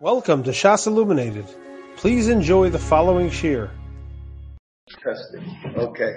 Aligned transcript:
Welcome 0.00 0.44
to 0.44 0.52
Shas 0.52 0.86
Illuminated. 0.86 1.46
Please 1.96 2.28
enjoy 2.28 2.70
the 2.70 2.78
following 2.78 3.30
shir. 3.30 3.68
Testing. 5.02 5.74
Okay. 5.76 6.12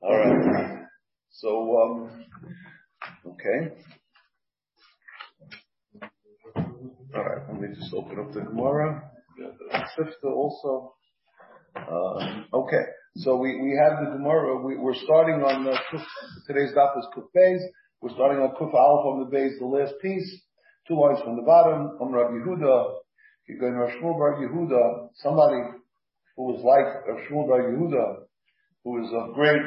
All 0.00 0.18
right. 0.18 0.84
So, 1.32 1.82
um, 1.82 2.24
okay. 3.26 3.74
All 7.12 7.24
right. 7.24 7.42
Let 7.48 7.60
me 7.60 7.74
just 7.74 7.92
open 7.92 8.20
up 8.20 8.32
the 8.32 8.42
Gemara. 8.42 9.10
Sifta 9.98 10.30
also. 10.30 10.94
Um, 11.74 12.46
okay. 12.54 12.84
So 13.16 13.34
we, 13.34 13.60
we 13.62 13.76
have 13.82 13.98
the 13.98 14.12
Gemara. 14.12 14.64
We, 14.64 14.76
we're 14.76 14.94
starting 14.94 15.42
on 15.42 15.66
uh, 15.66 15.76
today's 16.46 16.70
daf 16.70 16.96
is 16.96 17.08
Kuf 17.16 17.24
We're 18.00 18.14
starting 18.14 18.38
on 18.38 18.50
Kuf 18.50 18.72
Aleph 18.72 19.06
on 19.06 19.24
the 19.24 19.36
base, 19.36 19.58
the 19.58 19.66
last 19.66 19.94
piece 20.00 20.40
two 20.88 21.00
lines 21.00 21.20
from 21.22 21.36
the 21.36 21.42
bottom, 21.42 21.96
Om 22.00 22.12
Rabbi 22.12 22.34
Yehuda, 22.34 22.94
you 23.48 23.58
go 23.58 23.70
to 23.70 23.92
Shmuel 23.96 24.18
Bar 24.18 24.36
Yehuda, 24.40 25.08
somebody 25.16 25.62
who 26.36 26.42
was 26.44 26.62
like 26.64 27.28
Shmuel 27.28 27.48
Bar 27.48 27.62
Yehuda, 27.62 28.24
who 28.84 28.90
was 28.90 29.12
a 29.12 29.34
great, 29.34 29.62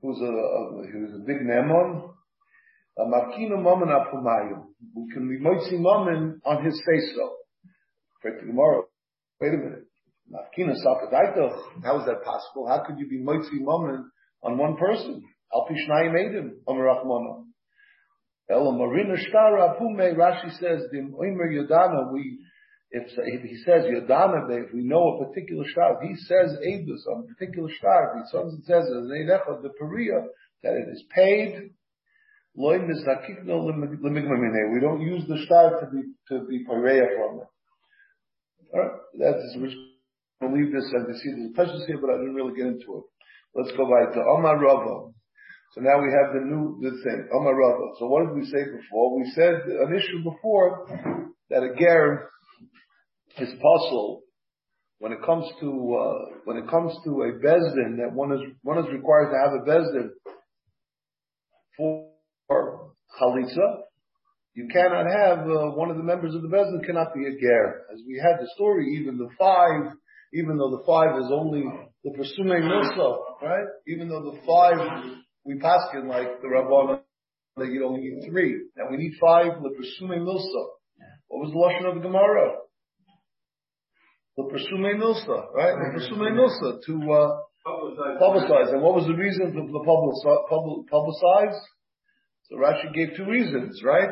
who 0.00 0.08
was 0.08 0.20
a, 0.20 0.24
a 0.24 0.90
who 0.90 1.00
was 1.06 1.14
a 1.14 1.24
big 1.26 1.40
Nemon, 1.42 2.10
a 2.98 3.04
Makina 3.04 3.60
Mammon 3.60 3.88
Apumayim. 3.88 4.64
We 4.94 5.12
can 5.12 5.28
be 5.28 5.38
Moitzi 5.38 5.78
Mammon 5.78 6.40
on 6.44 6.64
his 6.64 6.80
face 6.86 7.12
though. 7.16 7.34
Pray 8.22 8.32
to 8.38 8.46
Gemara. 8.46 8.82
Wait 9.40 9.54
a 9.54 9.56
minute. 9.56 9.84
Makina 10.30 10.74
Sakadaitoch. 10.74 11.82
How 11.82 12.00
is 12.00 12.06
that 12.06 12.22
possible? 12.24 12.68
How 12.68 12.84
could 12.86 12.98
you 12.98 13.08
be 13.08 13.18
Moitzi 13.18 13.60
Mammon 13.60 14.10
on 14.42 14.58
one 14.58 14.76
person? 14.76 15.22
Alpishnayim 15.52 16.14
Edim, 16.14 16.50
Amar 16.68 16.84
Rachmana. 16.84 17.44
Rashi 20.16 20.50
says, 20.58 20.82
we, 20.92 22.38
if, 22.90 23.42
he 23.42 23.56
says 23.64 23.84
Yodana, 23.84 24.50
if 24.50 24.74
we 24.74 24.82
know 24.82 25.18
a 25.20 25.24
particular 25.26 25.64
star, 25.70 26.02
if 26.02 26.08
he 26.08 26.16
says 26.16 26.58
Abus 26.66 27.06
on 27.12 27.24
a 27.24 27.26
particular 27.34 27.70
star, 27.78 28.16
if 28.16 28.22
he 28.22 28.28
says 28.66 28.84
the 29.62 29.70
Perea, 29.78 30.26
that 30.62 30.74
it 30.74 30.88
is 30.92 31.04
paid, 31.14 31.70
we 32.56 32.76
don't 34.80 35.00
use 35.00 35.24
the 35.28 35.38
star 35.46 35.80
to 35.80 35.86
be, 35.86 36.02
to 36.28 36.40
be 36.46 36.64
Perea 36.64 37.06
from 37.16 37.40
it. 37.40 37.48
Alright, 38.74 38.96
that's, 39.18 39.56
going 39.56 40.54
leave 40.54 40.72
this 40.72 40.90
and 40.92 41.06
to 41.06 41.14
see 41.18 41.30
there's 41.30 41.54
questions 41.54 41.84
here, 41.86 41.98
but 42.00 42.10
I 42.10 42.18
didn't 42.18 42.34
really 42.34 42.56
get 42.56 42.66
into 42.66 42.98
it. 42.98 43.04
Let's 43.54 43.76
go 43.76 43.84
back 43.86 44.14
to 44.14 44.20
Omar 44.20 44.58
Rava. 44.58 45.12
So 45.72 45.80
now 45.80 46.02
we 46.02 46.10
have 46.10 46.34
the 46.34 46.40
new 46.40 46.78
the 46.82 46.90
thing. 47.04 47.28
So 47.30 48.06
what 48.06 48.26
did 48.26 48.34
we 48.34 48.44
say 48.44 48.64
before? 48.64 49.16
We 49.16 49.30
said 49.36 49.54
an 49.54 49.94
issue 49.96 50.24
before 50.24 50.86
that 51.48 51.62
a 51.62 51.74
ger 51.78 52.28
is 53.38 53.50
puzzle 53.54 54.22
when 54.98 55.12
it 55.12 55.22
comes 55.24 55.46
to 55.60 55.68
uh, 55.68 56.38
when 56.44 56.56
it 56.56 56.68
comes 56.68 56.92
to 57.04 57.10
a 57.22 57.32
bezdin 57.38 57.98
that 57.98 58.10
one 58.12 58.32
is 58.32 58.40
one 58.62 58.78
is 58.78 58.92
required 58.92 59.30
to 59.30 59.38
have 59.38 59.52
a 59.54 59.64
bezdin 59.64 60.10
for 61.76 62.92
chalitza. 63.20 63.82
You 64.54 64.66
cannot 64.72 65.06
have 65.06 65.38
uh, 65.46 65.70
one 65.78 65.90
of 65.90 65.96
the 65.96 66.02
members 66.02 66.34
of 66.34 66.42
the 66.42 66.48
bezdin 66.48 66.84
cannot 66.84 67.14
be 67.14 67.26
a 67.26 67.40
ger. 67.40 67.86
As 67.92 68.00
we 68.08 68.20
had 68.20 68.40
the 68.40 68.50
story, 68.56 68.96
even 68.98 69.18
the 69.18 69.28
five, 69.38 69.92
even 70.34 70.58
though 70.58 70.70
the 70.70 70.82
five 70.84 71.16
is 71.20 71.30
only 71.32 71.62
the 72.02 72.10
pursuing 72.10 72.62
milsa, 72.64 73.18
right? 73.40 73.68
Even 73.86 74.08
though 74.08 74.32
the 74.32 74.40
five 74.44 75.20
we 75.44 75.54
paskin 75.54 76.08
like 76.08 76.40
the 76.42 76.48
Rabbana 76.48 77.00
that 77.56 77.68
you 77.68 77.86
only 77.86 78.00
need 78.00 78.30
three. 78.30 78.68
and 78.76 78.90
we 78.90 78.96
need 78.96 79.14
five, 79.20 79.52
lepersume 79.52 80.18
milsa. 80.18 80.64
What 81.28 81.46
was 81.46 81.52
the 81.52 81.58
lashon 81.58 81.88
of 81.88 81.94
the 81.96 82.08
Gemara? 82.08 82.56
Lepersume 84.38 84.98
milsa, 84.98 85.52
right? 85.54 85.74
Lepersume 85.74 86.32
milsa 86.32 86.80
to 86.86 87.12
uh, 87.12 87.38
publicize. 88.20 88.72
And 88.72 88.82
what 88.82 88.94
was 88.94 89.06
the 89.06 89.14
reason 89.14 89.52
for 89.52 89.66
the 89.66 89.84
publicize? 90.92 91.58
So 92.44 92.56
Rashi 92.56 92.92
gave 92.94 93.16
two 93.16 93.26
reasons, 93.26 93.82
right? 93.84 94.10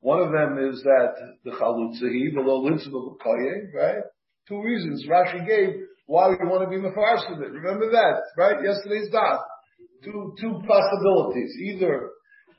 One 0.00 0.20
of 0.20 0.32
them 0.32 0.58
is 0.68 0.82
that 0.82 1.14
the 1.44 1.52
chalutzahi, 1.52 2.34
the 2.34 2.40
low 2.40 2.58
lo 2.58 3.16
right? 3.74 4.02
Two 4.48 4.62
reasons 4.62 5.06
Rashi 5.08 5.46
gave 5.46 5.76
why 6.06 6.28
we 6.28 6.46
want 6.46 6.62
to 6.62 6.68
be 6.68 6.76
mefarsh 6.76 7.34
of 7.34 7.40
it. 7.40 7.50
Remember 7.50 7.90
that, 7.90 8.20
right? 8.36 8.62
Yesterday's 8.62 9.10
dot 9.10 9.40
two 10.04 10.34
two 10.40 10.60
possibilities. 10.66 11.50
Either 11.60 12.10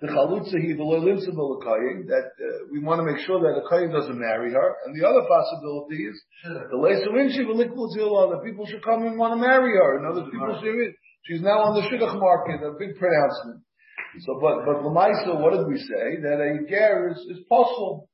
the 0.01 0.07
chalutza 0.07 0.59
he 0.59 0.73
the 0.73 0.83
that 0.83 2.27
uh, 2.35 2.47
we 2.71 2.79
want 2.79 2.99
to 2.99 3.05
make 3.05 3.23
sure 3.25 3.39
that 3.39 3.55
the 3.55 3.65
kohen 3.69 3.91
doesn't 3.91 4.19
marry 4.19 4.51
her, 4.51 4.75
and 4.85 4.91
the 4.91 5.07
other 5.07 5.23
possibility 5.23 6.03
is 6.03 6.17
the 6.43 6.75
leisurinshi 6.75 7.47
that 7.47 8.41
people 8.43 8.65
should 8.65 8.83
come 8.83 9.07
and 9.07 9.17
want 9.17 9.33
to 9.33 9.39
marry 9.39 9.71
her, 9.71 9.97
and 9.97 10.05
other 10.05 10.29
people 10.29 10.59
should. 10.61 10.93
She's 11.23 11.41
now 11.41 11.57
on 11.63 11.73
the 11.73 11.87
shidduch 11.89 12.19
market, 12.19 12.61
a 12.61 12.77
big 12.77 12.99
pronouncement. 12.99 13.63
So, 14.19 14.37
but 14.39 14.65
but 14.65 14.83
lemaisa, 14.83 15.39
what 15.39 15.53
did 15.53 15.65
we 15.65 15.77
say? 15.77 16.21
That 16.21 16.37
a 16.43 16.67
ger 16.69 17.09
is, 17.11 17.17
is 17.31 17.43
possible. 17.49 18.09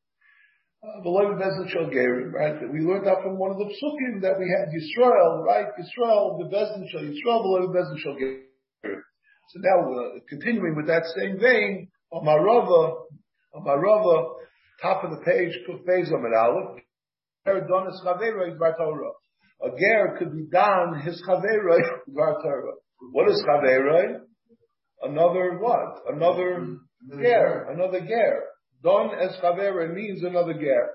Uh, 0.81 1.01
beloved 1.03 1.37
Bezin 1.37 1.69
Shal 1.69 1.89
Gerim, 1.93 2.33
right? 2.33 2.57
We 2.73 2.79
learned 2.79 3.05
that 3.05 3.21
from 3.21 3.37
one 3.37 3.51
of 3.51 3.57
the 3.57 3.65
psukim 3.69 4.21
that 4.21 4.33
we 4.39 4.49
had 4.49 4.73
Yisrael, 4.73 5.45
right? 5.45 5.67
Yisrael, 5.77 6.39
the 6.39 6.49
Bezin 6.49 6.89
Shal 6.89 7.01
Yisrael, 7.01 7.43
beloved 7.43 7.69
Bezin 7.69 7.97
Gerim. 8.17 8.50
So 9.51 9.59
now, 9.59 9.91
uh, 9.91 10.19
continuing 10.29 10.75
with 10.77 10.87
that 10.87 11.03
same 11.17 11.37
vein, 11.37 11.89
Amarava, 12.13 13.03
Amarava, 13.53 14.35
top 14.81 15.03
of 15.03 15.11
the 15.11 15.25
page, 15.25 15.57
Kuf 15.67 15.83
Beis 15.85 16.07
Amid 16.07 16.33
Aleph, 16.33 16.81
Donis 17.45 18.01
Bar 18.57 18.75
Torah. 18.77 19.11
A 19.63 19.69
ger 19.77 20.15
could 20.17 20.31
be 20.31 20.47
done 20.49 21.01
his 21.01 21.21
Bar 21.27 21.41
Torah. 22.41 22.75
What 23.11 23.29
is 23.29 23.43
Chavera? 23.45 24.21
Another 25.03 25.57
what? 25.59 26.01
Another 26.07 26.77
ger, 27.19 27.67
another 27.71 27.99
ger. 27.99 28.43
Don 28.81 29.11
es 29.19 29.35
Chavera 29.43 29.93
means 29.93 30.23
another 30.23 30.53
ger. 30.53 30.91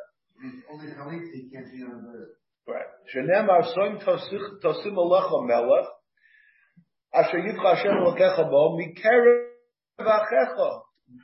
Only 0.70 0.86
Chalitzi 0.92 1.52
can't 1.52 1.70
be 1.70 1.82
another. 1.82 2.28
Right. 2.66 2.86
Shenemar 3.14 3.76
soim 3.76 4.02
tosim 4.02 4.96
alecha 4.96 5.46
melech, 5.46 5.86
Asher 7.16 7.38
Yitcha 7.38 7.76
Hashem 7.76 7.92
Elokecha 7.92 8.50
Bo, 8.50 8.76
Mikerev 8.76 9.46
Achecha, 10.00 10.80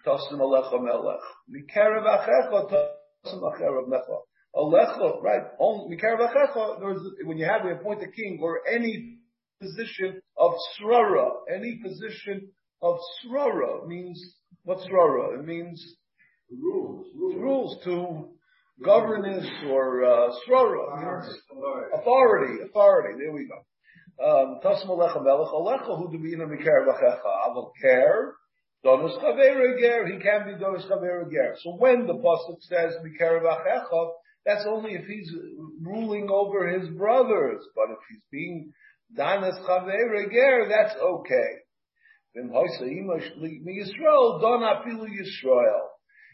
Tosim 0.06 0.40
Alecha 0.40 0.82
Melech. 0.82 1.20
Mikerev 1.50 2.06
Achecha, 2.06 2.70
Tosim 2.70 3.42
Acherev 3.42 3.88
Mecha. 3.88 4.20
Alecha, 4.56 5.22
right, 5.22 5.42
only, 5.60 5.96
Mikerev 5.96 6.18
Achecha, 6.18 6.80
when 7.26 7.36
you 7.36 7.44
have, 7.44 7.62
to 7.62 7.68
appoint 7.68 8.02
a 8.02 8.10
king, 8.10 8.38
or 8.42 8.60
any 8.66 9.18
position 9.60 10.20
of 10.38 10.52
Srara, 10.80 11.30
any 11.54 11.78
position 11.82 12.48
of 12.80 12.96
Srara 13.22 13.86
means, 13.86 14.18
what's 14.64 14.84
Srara? 14.86 15.38
It 15.38 15.44
means 15.44 15.96
rules, 16.50 17.06
rules, 17.14 17.36
rules 17.36 17.84
to 17.84 18.28
governance 18.82 19.46
or 19.68 20.04
uh, 20.04 20.30
Srara, 20.48 21.28
authority, 21.94 22.62
authority, 22.64 23.18
there 23.22 23.32
we 23.32 23.46
go. 23.46 23.62
Tasm 24.22 24.88
Alecha 24.88 25.22
Melech 25.22 25.48
Alecha 25.48 25.98
Hu 25.98 26.08
Dubina 26.08 26.46
Mikar 26.46 26.86
Vachecha 26.86 27.48
Aval 27.48 27.72
Ker 27.80 28.34
Donos 28.84 29.18
Chavera 29.20 29.78
Ger 29.78 30.06
He 30.06 30.18
can 30.18 30.46
be 30.46 30.62
Donos 30.62 30.88
Chavera 30.88 31.30
Ger. 31.30 31.56
So 31.62 31.76
when 31.76 32.06
the 32.06 32.14
pasuk 32.14 32.60
says 32.60 32.94
Mikar 33.04 33.42
Vachecha, 33.42 34.10
that's 34.44 34.64
only 34.66 34.94
if 34.94 35.06
he's 35.06 35.30
ruling 35.82 36.28
over 36.30 36.68
his 36.68 36.88
brothers. 36.90 37.64
But 37.74 37.90
if 37.90 37.98
he's 38.08 38.22
being 38.30 38.72
Danas 39.16 39.60
Chavera 39.66 40.30
Ger, 40.30 40.68
that's 40.68 40.96
okay. 41.00 41.62
Then 42.34 42.50
Yisrael 42.50 44.40
Don 44.40 44.62
Apilu 44.62 45.06
Yisrael. 45.06 45.88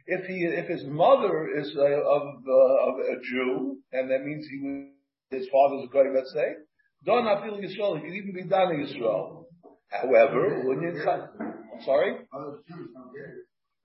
If 0.07 0.27
he, 0.27 0.45
if 0.45 0.69
his 0.69 0.85
mother 0.87 1.49
is 1.55 1.77
uh, 1.77 1.83
of, 1.83 2.23
uh, 2.49 2.89
of 2.89 2.95
a 2.99 3.21
Jew, 3.23 3.77
and 3.93 4.11
that 4.11 4.25
means 4.25 4.47
he, 4.49 4.91
his 5.37 5.47
father's 5.53 5.85
a 5.85 5.93
guy, 5.93 6.05
let's 6.15 6.33
say, 6.33 6.55
Don 7.05 7.25
Afil 7.25 7.61
Yisrael, 7.61 7.99
it 7.99 8.05
could 8.05 8.15
even 8.15 8.33
be 8.35 8.45
done 8.45 8.73
in 8.73 8.87
Yisrael. 8.87 9.45
However, 9.91 10.63
when 10.65 10.83
you 10.83 11.01
I'm 11.39 11.83
sorry? 11.85 12.17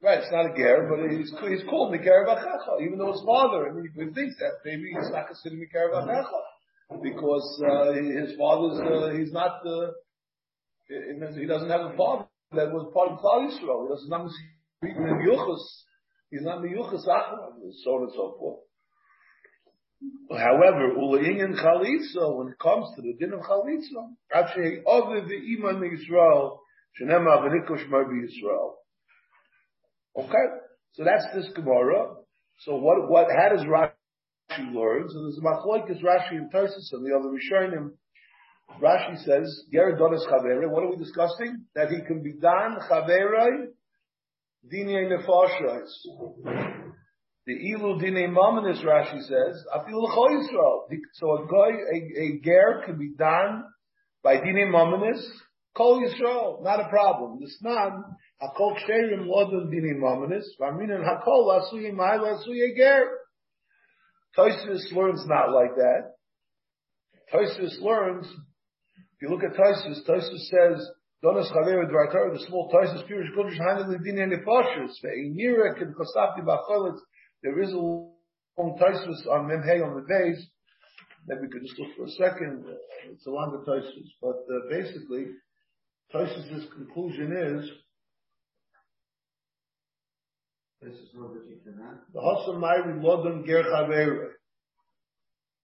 Right, 0.02 0.20
it's 0.20 0.32
not 0.32 0.52
a 0.52 0.58
ger, 0.58 0.90
but 0.90 1.10
he's, 1.10 1.32
he's 1.48 1.64
called 1.70 1.94
Mikar 1.94 2.28
Vachacha, 2.28 2.82
even 2.82 2.98
though 2.98 3.14
his 3.14 3.22
father, 3.26 3.70
I 3.70 3.72
mean, 3.72 3.88
he 3.96 4.14
thinks 4.14 4.36
that 4.40 4.60
maybe 4.66 4.92
he's 4.92 5.12
not 5.12 5.28
considered 5.28 5.60
Mikar 5.60 5.94
Vachacha, 5.94 7.02
because 7.02 7.64
uh, 7.64 7.94
his 7.94 8.36
father's, 8.38 8.82
uh, 8.82 9.18
he's 9.18 9.32
not, 9.32 9.66
uh, 9.66 9.92
he 10.90 11.46
doesn't 11.46 11.70
have 11.70 11.94
a 11.94 11.96
father 11.96 12.26
that 12.52 12.72
was 12.72 12.92
part 12.94 13.12
of 13.12 13.20
Klal 13.20 13.48
Yisrael. 13.48 13.88
He 13.88 13.96
doesn't 13.96 14.12
have 14.12 14.28
even 14.84 15.08
in 15.08 15.58
he's 16.32 16.42
not 16.42 16.66
in 16.66 16.74
Yuchas 16.74 17.04
so 17.04 17.12
on 17.12 18.04
and 18.04 18.12
so 18.12 18.36
forth. 18.38 18.60
However, 20.32 20.96
Ulayin 20.98 21.54
Chalitza, 21.56 22.38
when 22.38 22.50
it 22.50 22.60
comes 22.60 22.88
to 22.96 23.02
the 23.02 23.14
din 23.20 23.34
of 23.34 23.42
Chalitza, 23.42 24.16
actually, 24.34 24.82
other 24.88 25.26
the 25.28 25.36
Iman 25.36 25.82
Yisrael, 25.82 26.58
Shenema 27.00 27.42
V'nikosh 27.44 27.88
Marbi 27.90 28.28
Yisrael. 28.28 28.74
Okay? 30.18 30.46
So 30.94 31.04
that's 31.04 31.26
this 31.36 31.52
Gemara. 31.56 32.16
So 32.60 32.76
what, 32.76 33.10
what, 33.10 33.28
how 33.32 33.50
does 33.56 33.66
Rashi 33.66 34.74
learn? 34.74 35.10
So 35.10 35.24
there's 35.24 35.38
a 35.38 35.42
machlokes 35.42 36.02
Rashi 36.02 36.38
and 36.38 36.52
Tarsus 36.52 36.92
and 36.94 37.06
the 37.06 37.16
other 37.16 37.30
Rishonim. 37.30 37.92
Rashi 38.82 39.18
says, 39.24 39.66
Ger 39.72 39.98
donas 40.00 40.26
chavere. 40.28 40.70
What 40.70 40.84
are 40.84 40.90
we 40.90 40.98
discussing? 40.98 41.66
That 41.76 41.90
he 41.90 42.02
can 42.08 42.24
be 42.24 42.34
done 42.34 42.78
chavere 42.90 43.68
dinei 44.72 45.12
nefashos. 45.12 46.83
The 47.46 47.54
ilu 47.54 48.00
dinei 48.00 48.30
mamanis, 48.30 48.82
Rashi 48.84 49.20
says, 49.22 49.66
afil 49.76 50.08
Yisrael. 50.08 50.88
So 51.14 51.44
a 51.44 51.48
guy, 51.48 51.76
a, 51.94 52.22
a 52.22 52.40
ger 52.42 52.84
can 52.86 52.98
be 52.98 53.12
done 53.18 53.66
by 54.24 54.38
dinei 54.38 54.72
mamanis, 54.72 55.22
kol 55.76 56.02
Yisrael, 56.02 56.64
not 56.64 56.80
a 56.80 56.88
problem. 56.88 57.40
The 57.42 57.50
snan, 57.62 58.02
hakol 58.42 58.78
ksherim 58.78 59.28
lodon 59.28 59.70
dinei 59.70 60.00
mamanis, 60.00 60.46
v'aminan 60.58 61.04
hakol 61.04 61.60
asuye 61.60 61.92
ma'ila 61.92 62.40
asuye 62.40 62.78
ger. 62.78 63.10
Toysis 64.38 64.92
learns 64.94 65.26
not 65.28 65.52
like 65.52 65.76
that. 65.76 66.14
Toysis 67.34 67.82
learns, 67.82 68.26
if 68.26 69.22
you 69.22 69.30
look 69.30 69.44
at 69.44 69.54
Toysis, 69.54 70.08
Toysis 70.08 70.48
says, 70.50 70.90
Donas 71.24 71.52
Chaver 71.52 71.90
Dvartar, 71.90 72.34
the 72.34 72.44
small 72.48 72.72
Toysis, 72.74 73.08
Pirish 73.08 73.32
Kodesh 73.38 73.58
Hanan 73.58 73.90
Lidin 73.90 74.24
and 74.24 74.32
Nefashis, 74.32 74.94
Ve'inirek 75.04 75.82
and 75.82 75.94
Kosapti 75.96 76.44
Bacholitz, 76.44 77.00
there 77.44 77.62
is 77.62 77.72
a 77.74 77.78
long 77.78 78.10
Toysis 78.58 79.28
on 79.30 79.48
Memhei 79.48 79.86
on 79.86 79.96
the 79.96 80.06
base. 80.08 80.46
that 81.28 81.42
we 81.42 81.48
could 81.48 81.62
just 81.62 81.78
look 81.80 81.96
for 81.96 82.06
a 82.06 82.10
second, 82.10 82.66
it's 83.12 83.26
a 83.26 83.30
longer 83.30 83.60
Toysis, 83.68 84.10
but 84.22 84.44
uh, 84.50 84.70
basically, 84.70 85.26
Toysis's 86.14 86.68
conclusion 86.74 87.32
is, 87.32 87.70
This 90.82 90.96
is 90.96 91.10
not 91.16 91.34
that 91.34 91.48
you 91.48 91.60
cannot. 91.64 92.04
the 92.14 92.20
Hasam 92.20 92.60
Mayri 92.60 93.02
Lodon 93.02 93.46
Ger 93.46 93.64
Chaver. 93.64 94.32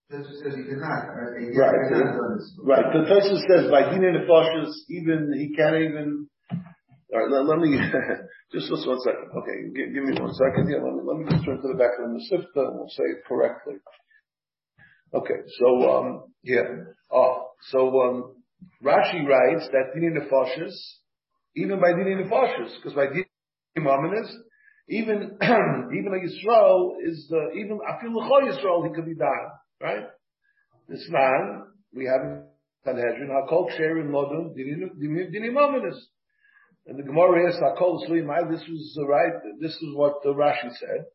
This 0.10 0.26
says 0.42 0.54
you 0.56 0.64
cannot, 0.64 1.08
right? 1.12 1.44
Right. 1.56 1.92
cannot. 1.92 2.40
Right. 2.64 2.86
The 2.94 3.04
Tosis 3.12 3.42
says 3.52 3.70
by 3.70 3.92
Dina 3.92 4.14
Nefashis, 4.16 4.72
even 4.90 5.34
he 5.38 5.54
can't 5.56 5.76
even. 5.76 6.30
All 7.12 7.20
right. 7.20 7.46
Let, 7.46 7.60
me 7.60 7.78
just 8.54 8.70
one 8.70 9.00
second. 9.02 9.30
Okay, 9.36 9.58
give, 9.76 10.04
me 10.04 10.20
one 10.20 10.34
second. 10.34 10.70
Yeah. 10.70 10.78
Let 10.84 10.94
me 10.94 11.02
let 11.04 11.18
me 11.18 11.26
just 11.30 11.46
turn 11.46 11.62
to 11.62 11.68
the 11.68 11.78
back 11.78 11.98
of 11.98 12.06
the 12.06 12.14
Masifta 12.14 12.70
and 12.70 12.78
we'll 12.78 12.90
say 12.90 13.04
it 13.04 13.26
correctly. 13.28 13.76
Okay. 15.14 15.42
So 15.60 15.90
um 15.90 16.24
yeah. 16.44 16.70
Oh, 17.12 17.50
so 17.72 17.90
um 18.02 18.36
Rashi 18.84 19.26
writes 19.26 19.68
that 19.72 19.94
Dina 19.96 20.20
Nefashis, 20.22 20.76
even 21.56 21.80
by 21.82 21.94
Dina 21.94 22.24
Nefashis, 22.24 22.76
because 22.76 22.94
by 22.94 23.08
Dina 23.08 23.26
Maminis, 23.80 24.32
even 24.88 25.38
even 25.42 26.14
a 26.14 26.22
Yisrael 26.22 26.92
is 27.04 27.28
the 27.30 27.52
even 27.58 27.80
Afil 27.80 28.14
L'chol 28.14 28.52
Yisrael 28.52 28.88
he 28.88 28.94
could 28.94 29.06
be 29.06 29.16
done 29.16 29.50
right. 29.82 30.06
This 30.88 31.08
man 31.10 31.64
we 31.94 32.06
have 32.06 32.22
in 32.22 32.44
Sanhedrin, 32.86 33.30
Hakol 33.30 33.70
Ksherim 33.72 34.12
Lodun, 34.12 34.56
Dinim 34.56 35.58
Ominous. 35.58 36.08
And 36.90 36.98
the 36.98 37.04
Gemara 37.04 37.48
asks, 37.48 37.62
Hakol 37.62 38.02
Slimai, 38.10 38.50
this 38.50 38.66
was 38.68 38.94
the 38.96 39.06
right, 39.06 39.34
this 39.62 39.74
is 39.74 39.96
what 39.96 40.24
the 40.24 40.34
Rashi 40.34 40.74
said. 40.74 41.06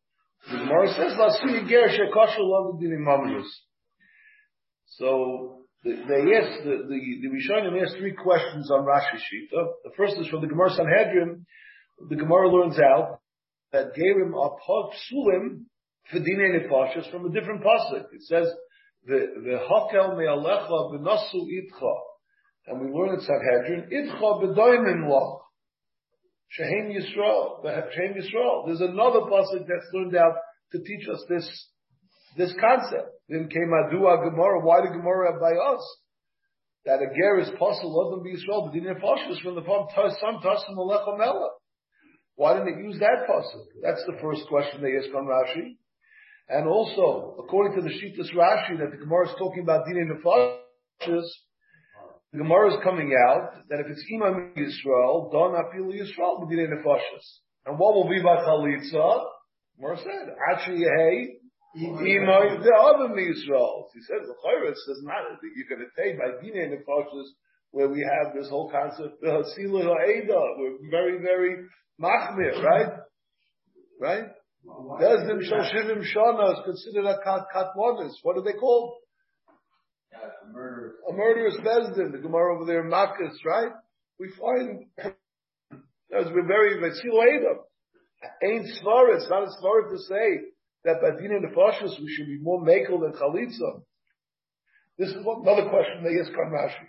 The 0.49 0.59
Gemara 0.59 0.87
says, 0.95 1.19
Lasi 1.19 1.69
Ger 1.69 1.89
Shekosher 1.89 2.39
Lodun 2.39 2.81
Dinim 2.81 3.13
Ominous. 3.13 3.63
So, 4.87 5.65
they 5.83 5.91
asked, 5.91 6.63
the, 6.63 6.87
the, 6.89 7.01
the 7.23 7.29
Rishonim 7.29 7.83
asked 7.83 7.97
three 7.99 8.15
questions 8.15 8.71
on 8.71 8.87
Rashi 8.87 9.17
Shita. 9.17 9.67
The 9.83 9.91
first 9.97 10.15
is 10.17 10.29
from 10.29 10.43
the 10.43 10.47
Gemara 10.47 10.71
Sanhedrin. 10.71 11.45
The 12.09 12.17
Gemara 12.17 12.49
learns 12.51 12.79
out 12.79 13.19
that 13.73 13.97
Gerim 13.97 14.33
are 14.41 14.57
Psulim 14.69 15.65
for 16.09 16.21
Dinei 16.21 16.69
Nefashis 16.69 17.11
from 17.11 17.27
a 17.27 17.33
different 17.33 17.65
pasuk. 17.65 18.05
It 18.13 18.23
says, 18.23 18.47
V'hakel 19.11 20.17
me'alecha 20.17 20.93
v'nasu 20.93 21.35
itcha. 21.35 21.95
And 22.69 22.81
we 22.81 22.97
learn 22.97 23.15
in 23.15 23.21
Sanhedrin, 23.21 23.89
itcha 23.91 24.41
b'doimin 24.41 25.11
loch. 25.11 25.44
Shehem 26.55 26.91
Yisrael. 26.95 27.63
Shehem 27.63 28.15
Yisrael. 28.15 28.67
There's 28.67 28.81
another 28.81 29.27
pasuk 29.27 29.67
that's 29.67 29.91
learned 29.93 30.17
out 30.17 30.37
to 30.73 30.79
teach 30.79 31.09
us 31.09 31.25
this, 31.29 31.47
this 32.37 32.55
concept. 32.61 33.11
Then 33.29 33.49
came 33.49 33.71
Adua 33.75 34.23
Gemara. 34.23 34.65
Why 34.65 34.81
the 34.83 34.95
Gemara 34.97 35.39
by 35.41 35.51
us? 35.51 35.83
That 36.87 37.01
a 37.01 37.09
ger 37.17 37.41
is 37.41 37.51
possible, 37.59 38.11
them 38.11 38.23
be 38.23 38.37
Yisrael, 38.37 38.67
but 38.67 38.75
didn't 38.75 39.01
Nefashis 39.01 39.41
from 39.43 39.55
the 39.55 39.63
palm, 39.63 39.89
some 40.21 40.37
tasim 40.45 40.77
alecha 40.77 41.19
mela. 41.19 41.49
Why 42.37 42.55
didn't 42.55 42.79
it 42.79 42.85
use 42.85 42.99
that 43.01 43.27
pasuk? 43.29 43.67
That's 43.83 44.05
the 44.07 44.19
first 44.21 44.43
question 44.49 44.83
they 44.83 44.97
ask 44.97 45.09
on 45.15 45.25
Rashi. 45.25 45.77
And 46.49 46.69
also, 46.69 47.37
according 47.43 47.77
to 47.77 47.83
the 47.83 47.95
Shitas 47.95 48.35
Rashi, 48.37 48.79
that 48.79 48.91
the 48.91 48.99
Gemara 48.99 49.29
is 49.29 49.35
talking 49.39 49.63
about 49.63 49.87
Dinei 49.87 50.05
Nefashis, 50.13 51.25
the 52.35 52.43
Gemara 52.43 52.75
is 52.75 52.83
coming 52.83 53.15
out 53.31 53.55
that 53.71 53.79
if 53.79 53.87
it's 53.87 54.03
Imam 54.11 54.51
Yisrael, 54.59 55.31
Don 55.31 55.55
Apil 55.55 55.87
Yisrael, 55.95 56.43
Dinei 56.51 56.67
Nefashis. 56.67 57.27
And 57.65 57.79
what 57.79 57.95
will 57.95 58.09
be 58.11 58.21
by 58.21 58.43
Chalitza? 58.43 59.23
Gemara 59.79 59.97
said, 59.99 60.35
Achi 60.51 60.83
Yehei, 60.83 61.39
Imam, 61.79 62.61
the 62.61 62.75
other 62.75 63.15
Yisrael. 63.15 63.87
He 63.95 64.01
says, 64.03 64.27
the 64.27 64.35
Chayritz 64.45 64.83
does 64.85 65.03
not, 65.05 65.23
going 65.31 65.87
to 65.87 66.03
take 66.03 66.19
by 66.19 66.45
Dinei 66.45 66.75
Nefashis, 66.75 67.29
where 67.71 67.89
we 67.89 68.01
have 68.01 68.35
this 68.35 68.51
whole 68.51 68.69
concept, 68.69 69.21
the 69.21 69.29
Hasila 69.29 69.85
Ha'eda, 69.85 70.41
we're 70.59 70.91
very, 70.91 71.19
very 71.23 71.65
machmir, 72.03 72.61
right? 72.65 72.99
Right? 74.01 74.25
Bezdim 74.67 75.39
Shoshivim 75.39 76.03
Shana 76.03 76.55
is 76.55 76.65
considered 76.65 77.07
a 77.07 77.17
kat, 77.23 77.47
katwanis. 77.55 78.15
What 78.25 78.39
are 78.39 78.43
they 78.43 78.59
called? 78.59 78.95
A 81.09 81.13
murderous 81.13 81.57
Bezdim. 81.57 82.13
The 82.13 82.19
Gemara 82.19 82.57
over 82.57 82.65
there 82.65 82.83
in 82.83 82.91
Makkis, 82.91 83.39
right? 83.45 83.73
We 84.19 84.31
find, 84.41 84.87
as 84.99 86.27
we're 86.33 86.47
very, 86.47 86.77
Vetzil 86.77 87.23
Edom. 87.23 87.59
Ain't 88.43 88.67
Svara, 88.81 89.17
it's 89.17 89.29
not 89.29 89.43
a 89.43 89.51
Svara 89.61 89.91
to 89.91 89.99
say 89.99 90.47
that 90.85 91.01
by 91.01 91.19
being 91.19 91.33
in 91.33 91.43
the 91.43 91.49
Nefashis 91.49 92.01
we 92.01 92.09
should 92.15 92.27
be 92.27 92.39
more 92.41 92.63
Makel 92.63 93.01
than 93.01 93.13
Chalitza. 93.13 93.83
This 94.99 95.09
is 95.09 95.25
what, 95.25 95.43
another 95.43 95.69
question 95.69 96.05
they 96.05 96.21
ask 96.21 96.31
on 96.33 96.53
Rashi. 96.53 96.89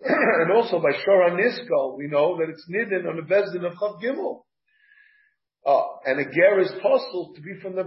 and 0.04 0.52
also 0.52 0.80
by 0.80 0.92
Shora 0.92 1.36
Niskal, 1.36 1.96
we 1.98 2.06
know 2.06 2.38
that 2.38 2.48
it's 2.48 2.66
Nidin 2.70 3.08
on 3.08 3.16
the 3.16 3.22
Bezdin 3.22 3.66
of 3.66 3.74
Chav 3.74 4.02
Gimel. 4.02 4.42
Oh, 5.66 5.98
and 6.06 6.20
a 6.20 6.24
ger 6.24 6.60
is 6.60 6.72
possible 6.80 7.32
to 7.34 7.42
be 7.42 7.60
from 7.60 7.74
the 7.74 7.82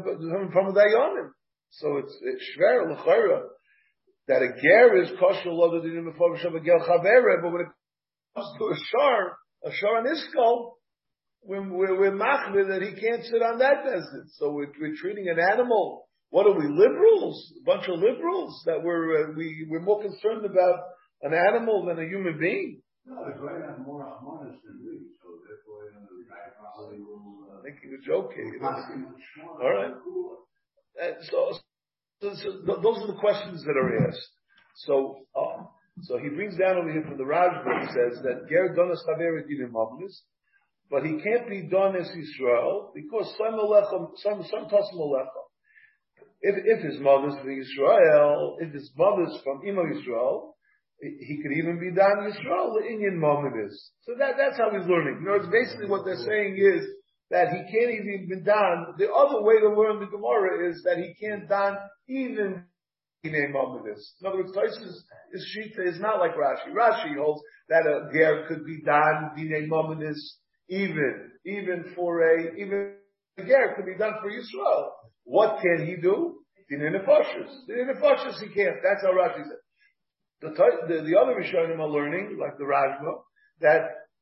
from 0.53 0.73
the 0.73 0.79
Dayanim. 0.79 1.29
So 1.71 1.97
it's 1.97 2.15
it's 2.21 2.43
shver 2.55 2.85
l'chayra 2.91 3.43
that 4.27 4.41
a 4.41 4.49
ger 4.61 5.01
is 5.01 5.09
kosher 5.19 5.51
lo 5.51 5.71
the 5.71 5.87
dinim 5.87 6.11
before 6.11 6.35
of 6.35 6.55
a 6.55 6.59
ger 6.59 6.79
chavere, 6.79 7.41
but 7.41 7.51
when 7.51 7.61
it 7.61 7.71
comes 8.35 8.47
to 8.57 8.65
a 8.65 8.77
shar, 8.91 9.37
a 9.65 9.71
shar 9.71 9.97
on 9.97 10.05
his 10.05 10.23
skull, 10.29 10.77
we're, 11.43 11.67
we're, 11.67 11.99
we're 11.99 12.11
machmir 12.11 12.69
that 12.69 12.81
he 12.81 12.93
can't 12.99 13.23
sit 13.25 13.41
on 13.41 13.57
that 13.59 13.83
desert. 13.83 14.27
So 14.37 14.51
we're, 14.51 14.71
we're 14.79 14.95
treating 14.95 15.27
an 15.27 15.39
animal. 15.39 16.07
What 16.29 16.45
are 16.45 16.57
we 16.57 16.67
liberals? 16.69 17.53
A 17.61 17.65
bunch 17.65 17.89
of 17.89 17.99
liberals 17.99 18.61
that 18.65 18.81
we're 18.83 19.31
uh, 19.31 19.33
we 19.35 19.67
we're 19.69 19.81
more 19.81 20.01
concerned 20.01 20.45
about 20.45 20.79
an 21.23 21.33
animal 21.33 21.85
than 21.85 21.99
a 21.99 22.07
human 22.07 22.39
being. 22.39 22.81
No, 23.05 23.25
the 23.25 23.33
Goyim 23.33 23.67
have 23.67 23.79
more 23.79 24.05
Ahmanis 24.05 24.61
than 24.63 24.77
we, 24.85 25.09
so 25.19 25.27
therefore, 25.43 25.89
you 25.89 25.97
know, 25.97 26.05
the 26.05 26.29
guy 26.29 26.53
probably 26.55 27.01
will, 27.01 27.49
uh, 27.49 27.59
I 27.59 27.63
think 27.63 27.81
he 27.81 27.89
was 27.89 27.99
joking. 28.05 28.53
you 28.53 28.61
know. 28.61 28.69
pass 28.69 28.87
him 28.93 29.01
much 29.09 29.27
more. 29.43 29.57
All 29.59 29.73
right. 29.73 29.93
And 31.01 31.15
so, 31.25 31.51
so, 31.51 31.59
those 32.21 32.97
are 33.01 33.07
the 33.07 33.19
questions 33.19 33.63
that 33.63 33.77
are 33.77 34.07
asked. 34.07 34.29
So, 34.85 35.25
uh, 35.35 35.63
so 36.03 36.17
he 36.17 36.29
brings 36.29 36.57
down 36.57 36.77
over 36.77 36.91
here 36.91 37.03
from 37.03 37.17
the 37.17 37.23
Rajba, 37.23 37.81
he 37.81 37.87
says 37.87 38.23
that 38.23 38.47
Ger 38.47 38.75
Donas 38.77 39.01
Chaver 39.07 39.43
Dinim 39.43 39.73
but 40.89 41.03
he 41.03 41.21
can't 41.23 41.49
be 41.49 41.63
done 41.63 41.95
as 41.95 42.09
Israel 42.09 42.91
because 42.93 43.33
some 43.37 43.55
Alechem, 43.55 44.11
some, 44.17 44.43
some 44.51 44.65
Tassim 44.65 44.99
Alechem. 44.99 45.47
If, 46.41 46.55
if 46.65 46.83
his 46.83 46.99
mother's 46.99 47.39
from 47.39 47.51
Israel, 47.51 48.57
if 48.59 48.73
his 48.73 48.91
mother's 48.97 49.39
from 49.43 49.61
Imo 49.65 49.83
Israel, 49.97 50.57
he 51.01 51.39
could 51.41 51.53
even 51.57 51.79
be 51.79 51.91
done 51.91 52.29
Yisrael, 52.29 52.77
the 52.77 52.85
Indian 52.85 53.21
is. 53.65 53.91
So 54.05 54.13
that, 54.19 54.35
that's 54.37 54.57
how 54.57 54.69
he's 54.69 54.87
learning. 54.87 55.21
You 55.21 55.29
know, 55.29 55.35
it's 55.35 55.49
basically 55.49 55.89
what 55.89 56.05
they're 56.05 56.21
saying 56.27 56.57
is 56.57 56.85
that 57.31 57.47
he 57.49 57.59
can't 57.59 57.91
even 57.91 58.27
be 58.29 58.41
done. 58.41 58.93
The 58.97 59.09
other 59.09 59.41
way 59.41 59.59
to 59.59 59.69
learn 59.69 59.99
the 59.99 60.05
Gemara 60.05 60.69
is 60.69 60.83
that 60.83 60.97
he 60.97 61.15
can't 61.19 61.47
done 61.47 61.77
even 62.07 62.63
Dinei 63.25 63.51
Mominus. 63.53 64.01
In 64.19 64.27
other 64.27 64.37
words, 64.37 64.51
Taisus, 64.51 64.97
his 65.31 65.47
Shita 65.55 65.87
is 65.87 65.99
not 65.99 66.19
like 66.19 66.31
Rashi. 66.35 66.73
Rashi 66.75 67.15
holds 67.15 67.41
that 67.69 67.87
a 67.87 68.11
ger 68.13 68.45
could 68.47 68.65
be 68.65 68.81
done 68.81 69.31
Dinei 69.37 69.67
Mominus 69.67 70.19
even, 70.69 71.31
even 71.45 71.93
for 71.95 72.21
a, 72.21 72.55
even 72.57 72.95
a 73.37 73.43
ger 73.43 73.75
could 73.77 73.85
be 73.85 73.97
done 73.97 74.13
for 74.21 74.29
Yisrael. 74.29 74.89
What 75.23 75.61
can 75.61 75.85
he 75.87 75.95
do? 76.01 76.41
Dinei 76.69 76.91
Nefashis. 76.97 77.69
Dinei 77.69 77.95
Nefashis 77.95 78.41
he 78.41 78.49
can't. 78.53 78.77
That's 78.83 79.03
how 79.03 79.13
Rashi 79.13 79.43
said. 79.43 79.57
The, 80.41 80.49
the, 80.49 81.03
the 81.03 81.17
other 81.17 81.35
Rishonim 81.39 81.79
are 81.79 81.87
learning, 81.87 82.37
like 82.41 82.57
the 82.57 82.65
Rajma, 82.65 83.21
that 83.61 83.81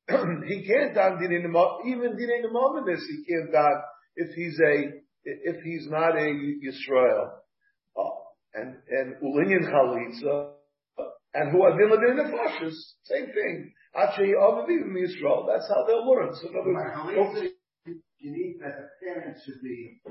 he 0.47 0.65
can't 0.65 0.95
don 0.95 1.19
din 1.19 1.31
in 1.31 1.43
the 1.43 1.49
mo- 1.49 1.79
even 1.85 2.17
din 2.17 2.29
in 2.37 2.41
the 2.41 2.51
moment 2.51 2.87
he 2.89 3.23
can't 3.27 3.51
don 3.51 3.81
if 4.15 4.33
he's 4.35 4.59
a 4.59 4.99
if 5.23 5.63
he's 5.63 5.87
not 5.89 6.15
a 6.17 6.27
Yisrael, 6.65 7.29
uh, 7.97 8.01
and 8.53 8.75
and 8.89 9.15
ulinyan 9.21 9.69
chalitza, 9.69 10.51
and 11.33 11.51
who 11.51 11.65
adin 11.67 11.89
ladin 11.89 12.17
nefashis, 12.17 12.75
same 13.03 13.27
thing. 13.27 13.73
Actually, 13.95 14.33
avavim 14.33 14.93
Yisrael. 14.95 15.47
That's 15.47 15.67
how 15.69 15.85
they'll 15.87 16.07
learn. 16.09 16.33
So, 16.35 16.49
in 16.49 16.55
other 16.55 17.23
words, 17.23 17.49
you 17.85 18.31
need 18.31 18.57
that 18.61 18.75
the 18.77 19.05
parents 19.05 19.43
should 19.45 19.61
be. 19.61 20.01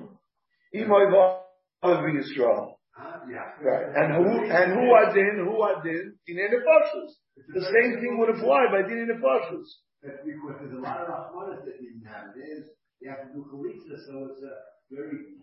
imoy 0.75 1.11
v'avav 1.13 2.05
Yisrael. 2.05 2.75
Huh? 2.93 3.19
Yeah. 3.31 3.55
Right. 3.63 3.87
And 3.95 4.15
who 4.15 4.45
and 4.51 4.73
who 4.73 4.97
adin 4.97 5.47
who 5.47 5.61
are 5.63 5.81
adin 5.81 6.15
in 6.27 6.37
nefashis. 6.37 7.13
The 7.55 7.63
same 7.63 8.01
thing 8.01 8.17
would 8.19 8.31
apply 8.37 8.67
by 8.73 8.89
din 8.89 9.09
nefashis. 9.09 9.67
That's 10.03 10.23
because 10.23 10.57
there's 10.63 10.79
a 10.79 10.83
lot 10.83 11.03
of 11.03 11.11
Rahmanas 11.11 11.65
that 11.67 11.81
didn't 11.83 12.07
have. 12.07 12.31
There's, 12.35 12.71
you 13.01 13.11
have 13.11 13.27
to 13.27 13.35
do 13.35 13.43
Chalitza, 13.51 13.99
so 14.07 14.31
it's 14.31 14.43
a 14.43 14.55
very 14.95 15.43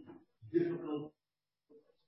difficult 0.52 1.12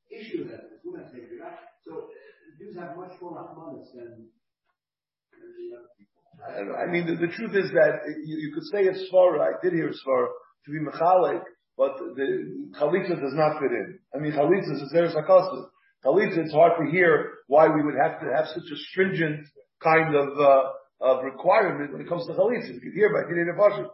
issue 0.08 0.48
that 0.48 0.72
the 0.72 0.80
women 0.84 1.12
take 1.12 1.28
it 1.28 1.44
out. 1.44 1.60
So, 1.84 2.08
uh, 2.08 2.58
Jews 2.58 2.76
have 2.80 2.96
much 2.96 3.20
more 3.22 3.36
Rahmanas 3.36 3.92
than, 3.94 4.32
the 5.36 5.76
other 5.76 5.92
people. 6.00 6.18
I 6.48 6.86
mean, 6.90 7.06
the, 7.08 7.16
the 7.16 7.34
truth 7.34 7.56
is 7.56 7.72
that 7.72 8.08
you, 8.26 8.38
you 8.38 8.52
could 8.54 8.64
say 8.72 8.86
it's 8.86 9.12
svara. 9.12 9.42
I 9.42 9.60
did 9.62 9.74
hear 9.74 9.90
svara 9.90 10.28
to 10.66 10.72
be 10.72 10.80
mechalik, 10.80 11.44
but 11.76 11.98
the 12.16 12.70
chalitza 12.80 13.20
does 13.20 13.34
not 13.34 13.60
fit 13.60 13.72
in. 13.72 14.00
I 14.16 14.20
mean, 14.20 14.32
chalitza 14.32 14.82
is 14.82 14.90
there 14.94 15.10
sakasa. 15.10 15.66
Chalitza, 16.06 16.38
it's 16.38 16.54
hard 16.54 16.74
to 16.80 16.92
hear 16.92 17.32
why 17.48 17.68
we 17.68 17.84
would 17.84 17.96
have 18.02 18.20
to 18.22 18.28
have 18.36 18.48
such 18.48 18.70
a 18.72 18.78
stringent 18.92 19.46
kind 19.84 20.16
of 20.16 20.30
uh, 20.40 20.64
of 21.00 21.24
requirement 21.24 21.94
when 21.94 22.02
it 22.02 22.10
comes 22.10 22.26
to 22.28 22.34
chalitza. 22.34 22.74
You 22.74 22.82
could 22.82 22.94
hear 22.94 23.12
by 23.14 23.30
Dini 23.30 23.46
Nefashim. 23.46 23.88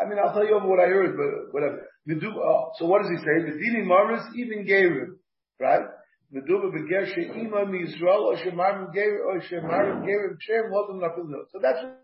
I 0.00 0.08
mean, 0.08 0.18
I'll 0.18 0.32
tell 0.32 0.46
you 0.46 0.58
what 0.58 0.80
I 0.80 0.88
heard, 0.88 1.16
but 1.16 1.52
whatever. 1.52 1.86
Uh, 2.08 2.64
so 2.78 2.86
what 2.86 3.02
does 3.02 3.10
he 3.10 3.18
say? 3.18 3.44
The 3.44 3.58
Dini 3.58 3.84
Maris 3.84 4.22
even 4.36 4.66
Gerim, 4.66 5.16
right? 5.58 5.86
Meduba 6.32 6.70
beger 6.72 7.06
she'ima 7.12 7.66
mi-Yisrael 7.66 8.22
or 8.22 8.36
she'marim 8.38 8.94
gerim 8.94 9.26
or 9.26 9.42
she'marim 9.42 10.04
gerim 10.06 10.36
shem 10.38 10.70
lodem 10.70 11.00
nafilno. 11.00 11.42
So 11.50 11.58
that's 11.60 11.82
what 11.82 11.98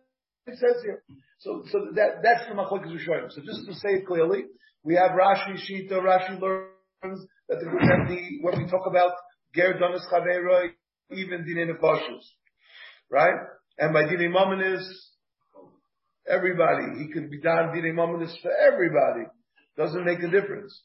it 0.48 0.58
says 0.58 0.82
here. 0.82 1.02
So, 1.38 1.62
so 1.70 1.88
that, 1.94 2.22
that's 2.22 2.48
the 2.48 2.54
machlokes 2.54 2.90
Rishonim. 2.90 3.30
So 3.30 3.40
just 3.42 3.66
to 3.66 3.74
say 3.74 4.00
it 4.00 4.06
clearly, 4.06 4.44
we 4.82 4.94
have 4.96 5.12
Rashi, 5.12 5.54
Shita, 5.54 5.92
Rashi 5.92 6.40
learns 6.40 7.26
that 7.48 7.60
the, 7.60 7.66
that 7.66 8.06
the, 8.08 8.38
when 8.42 8.64
we 8.64 8.70
talk 8.70 8.86
about 8.88 9.12
ger 9.54 9.74
donis 9.74 10.02
chavera, 10.12 10.70
even 11.12 11.44
nefashos, 11.44 12.24
right? 13.10 13.34
And 13.78 13.92
by 13.92 14.04
dinei 14.04 14.28
mamonis, 14.28 14.84
everybody, 16.28 16.98
he 16.98 17.12
could 17.12 17.30
be 17.30 17.40
done 17.40 17.74
dinei 17.74 17.92
mamonis 17.92 18.34
for 18.42 18.52
everybody. 18.52 19.26
Doesn't 19.76 20.04
make 20.04 20.20
a 20.20 20.28
difference. 20.28 20.82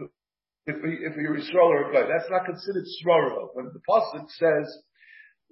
If, 0.00 0.76
if 0.84 1.16
you're 1.16 1.36
Yisrael 1.36 1.88
a 1.88 1.92
guy, 1.92 2.02
that's 2.02 2.30
not 2.30 2.44
considered 2.44 2.84
svara. 3.02 3.48
When 3.54 3.72
the 3.72 3.80
pasuk 3.88 4.28
says, 4.38 4.82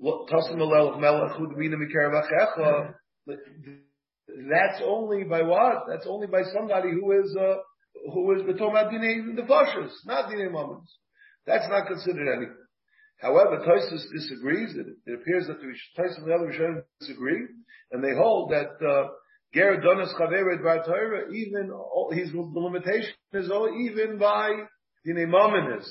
"Tasim 0.01 0.59
alel 0.59 1.01
melech 1.01 1.33
udmina 1.41 1.77
mikerav 1.77 2.95
that's 4.29 4.83
only 4.85 5.25
by 5.25 5.43
what? 5.43 5.85
That's 5.89 6.07
only 6.07 6.27
by 6.27 6.43
somebody 6.53 6.91
who 6.91 7.13
is 7.13 7.37
uh, 7.39 7.57
who 8.13 8.35
is 8.37 8.47
the 8.47 8.55
Tomah 8.55 8.91
Dinei 8.93 9.35
the 9.35 9.43
Fashas, 9.43 9.91
not 10.05 10.31
Dinei 10.31 10.51
Mamons. 10.51 10.89
That's 11.47 11.69
not 11.69 11.87
considered 11.87 12.29
anything. 12.37 12.56
However, 13.21 13.65
Tosus 13.67 14.05
disagrees. 14.13 14.75
It, 14.77 14.87
it 15.07 15.15
appears 15.21 15.47
that 15.47 15.61
the 15.61 15.67
Tosus 15.67 16.19
and 16.19 16.27
the 16.27 16.35
other 16.35 16.53
Rishonim 16.53 16.83
disagree, 17.01 17.47
and 17.93 18.05
they 18.05 18.15
hold 18.15 18.51
that 18.51 18.77
uh, 18.87 19.09
Ger 19.55 19.81
Donas 19.81 20.13
Chaveret 20.19 20.63
Bar 20.63 20.85
Torah, 20.85 21.33
even 21.33 21.71
his 22.13 22.33
the 22.33 22.61
limitation 22.61 23.15
is 23.33 23.51
oh, 23.53 23.69
even 23.75 24.19
by 24.19 24.51
Dinei 25.07 25.27
Mamonis 25.27 25.87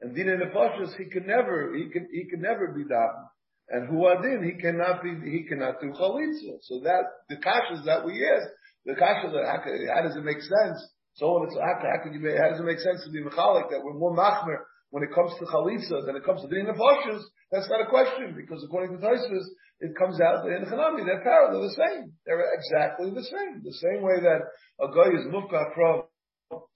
and 0.00 0.16
Dinei 0.16 0.38
Nefashos, 0.40 0.96
he 0.96 1.06
can 1.06 1.26
never 1.26 1.74
he 1.74 1.90
can 1.90 2.08
he 2.12 2.28
can 2.30 2.40
never 2.40 2.68
be 2.68 2.84
done. 2.84 3.26
And 3.70 3.88
huadin, 3.88 4.44
he 4.44 4.60
cannot 4.60 5.02
be, 5.02 5.10
he 5.30 5.44
cannot 5.48 5.80
do 5.80 5.92
chalitza. 5.92 6.58
So 6.62 6.80
that, 6.80 7.04
the 7.28 7.36
kashas 7.36 7.84
that 7.84 8.04
we 8.04 8.26
ask, 8.26 8.48
the 8.84 8.94
kashas 8.94 9.32
that, 9.32 9.46
how, 9.46 9.94
how 9.94 10.02
does 10.02 10.16
it 10.16 10.24
make 10.24 10.40
sense? 10.40 10.90
So 11.20 11.36
when 11.36 11.52
it's, 11.52 11.56
how, 11.60 11.76
how 11.84 12.00
can 12.00 12.16
you 12.16 12.24
how 12.32 12.48
does 12.48 12.60
it 12.60 12.64
make 12.64 12.80
sense 12.80 13.04
to 13.04 13.12
be 13.12 13.20
mechalik 13.20 13.68
that 13.68 13.84
we're 13.84 13.92
more 13.92 14.16
machmer 14.16 14.64
when 14.88 15.04
it 15.04 15.12
comes 15.12 15.36
to 15.36 15.44
chalitza 15.44 16.06
than 16.06 16.16
it 16.16 16.24
comes 16.24 16.40
to 16.40 16.48
din 16.48 16.64
nefashos? 16.64 17.20
That's 17.52 17.68
not 17.68 17.84
a 17.84 17.92
question 17.92 18.32
because 18.32 18.64
according 18.64 18.96
to 18.96 19.04
Taisus, 19.04 19.44
it 19.80 19.92
comes 20.00 20.18
out 20.18 20.44
that 20.44 20.56
in 20.56 20.64
Chanami, 20.64 21.04
they're 21.04 21.20
parallel, 21.20 21.68
the 21.68 21.76
same. 21.76 22.12
They're 22.24 22.40
exactly 22.56 23.10
the 23.10 23.22
same. 23.22 23.60
The 23.60 23.76
same 23.84 24.00
way 24.00 24.16
that 24.24 24.48
a 24.80 24.88
guy 24.88 25.12
is 25.12 25.28
mufka 25.28 25.74
from 25.74 26.08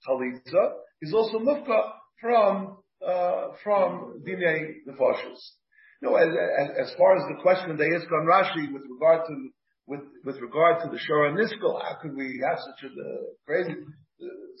chalitza, 0.05 0.77
he's 1.01 1.13
also 1.13 1.39
mufka 1.39 1.81
from, 2.21 2.77
uh, 3.01 3.47
from 3.63 4.21
dinei 4.21 4.85
nefashos. 4.87 5.41
No, 6.03 6.17
as, 6.17 6.29
as, 6.29 6.89
as 6.89 6.93
far 6.99 7.17
as 7.17 7.23
the 7.33 7.41
question 7.41 7.77
they 7.77 7.95
ask 7.95 8.05
on 8.11 8.27
Rashi 8.29 8.71
with 8.71 8.83
regard 8.91 9.25
to 9.25 9.49
with 9.87 10.01
with 10.23 10.37
regard 10.37 10.83
to 10.83 10.89
the 10.89 10.97
Shora 10.97 11.33
Niskal, 11.33 11.81
how 11.81 11.97
could 12.01 12.15
we 12.15 12.43
have 12.47 12.59
such 12.59 12.83
a 12.83 12.93
uh, 12.93 13.23
crazy? 13.47 13.75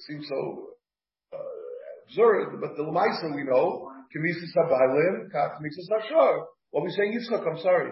Seems 0.07 0.27
so 0.27 0.67
uh, 1.33 1.37
absurd. 2.07 2.59
But 2.61 2.75
the 2.75 2.83
Lamaisa 2.83 3.35
we 3.35 3.43
know, 3.43 3.89
Kemisis 4.15 4.53
Habaylim, 4.55 5.31
Kemisis 5.33 5.89
Hashor. 5.91 6.45
What 6.71 6.83
we 6.83 6.91
saying 6.91 7.13
Yitzchak? 7.13 7.47
I'm 7.47 7.59
sorry. 7.59 7.91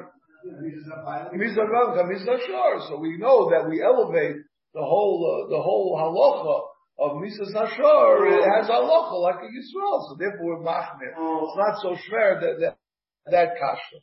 Kemisis 1.33 2.27
Hashor. 2.27 2.87
So 2.89 2.99
we 2.99 3.17
know 3.17 3.49
that 3.51 3.69
we 3.69 3.81
elevate 3.81 4.37
the 4.73 4.81
whole 4.81 5.23
uh, 5.23 5.49
the 5.49 5.61
whole 5.61 5.97
halacha 5.97 6.69
of 6.99 7.17
Misas 7.21 7.53
Hashor. 7.55 8.27
It 8.27 8.45
has 8.55 8.69
halacha 8.69 9.21
like 9.21 9.35
a 9.35 9.47
Yisrael. 9.47 10.09
So 10.09 10.15
therefore, 10.19 10.57
we're 10.57 10.65
machmir. 10.65 11.13
It's 11.15 11.57
not 11.57 11.81
so 11.81 11.95
schwer 11.95 12.41
that. 12.41 12.59
that 12.59 12.77
that 13.31 13.55
kasha. 13.59 13.99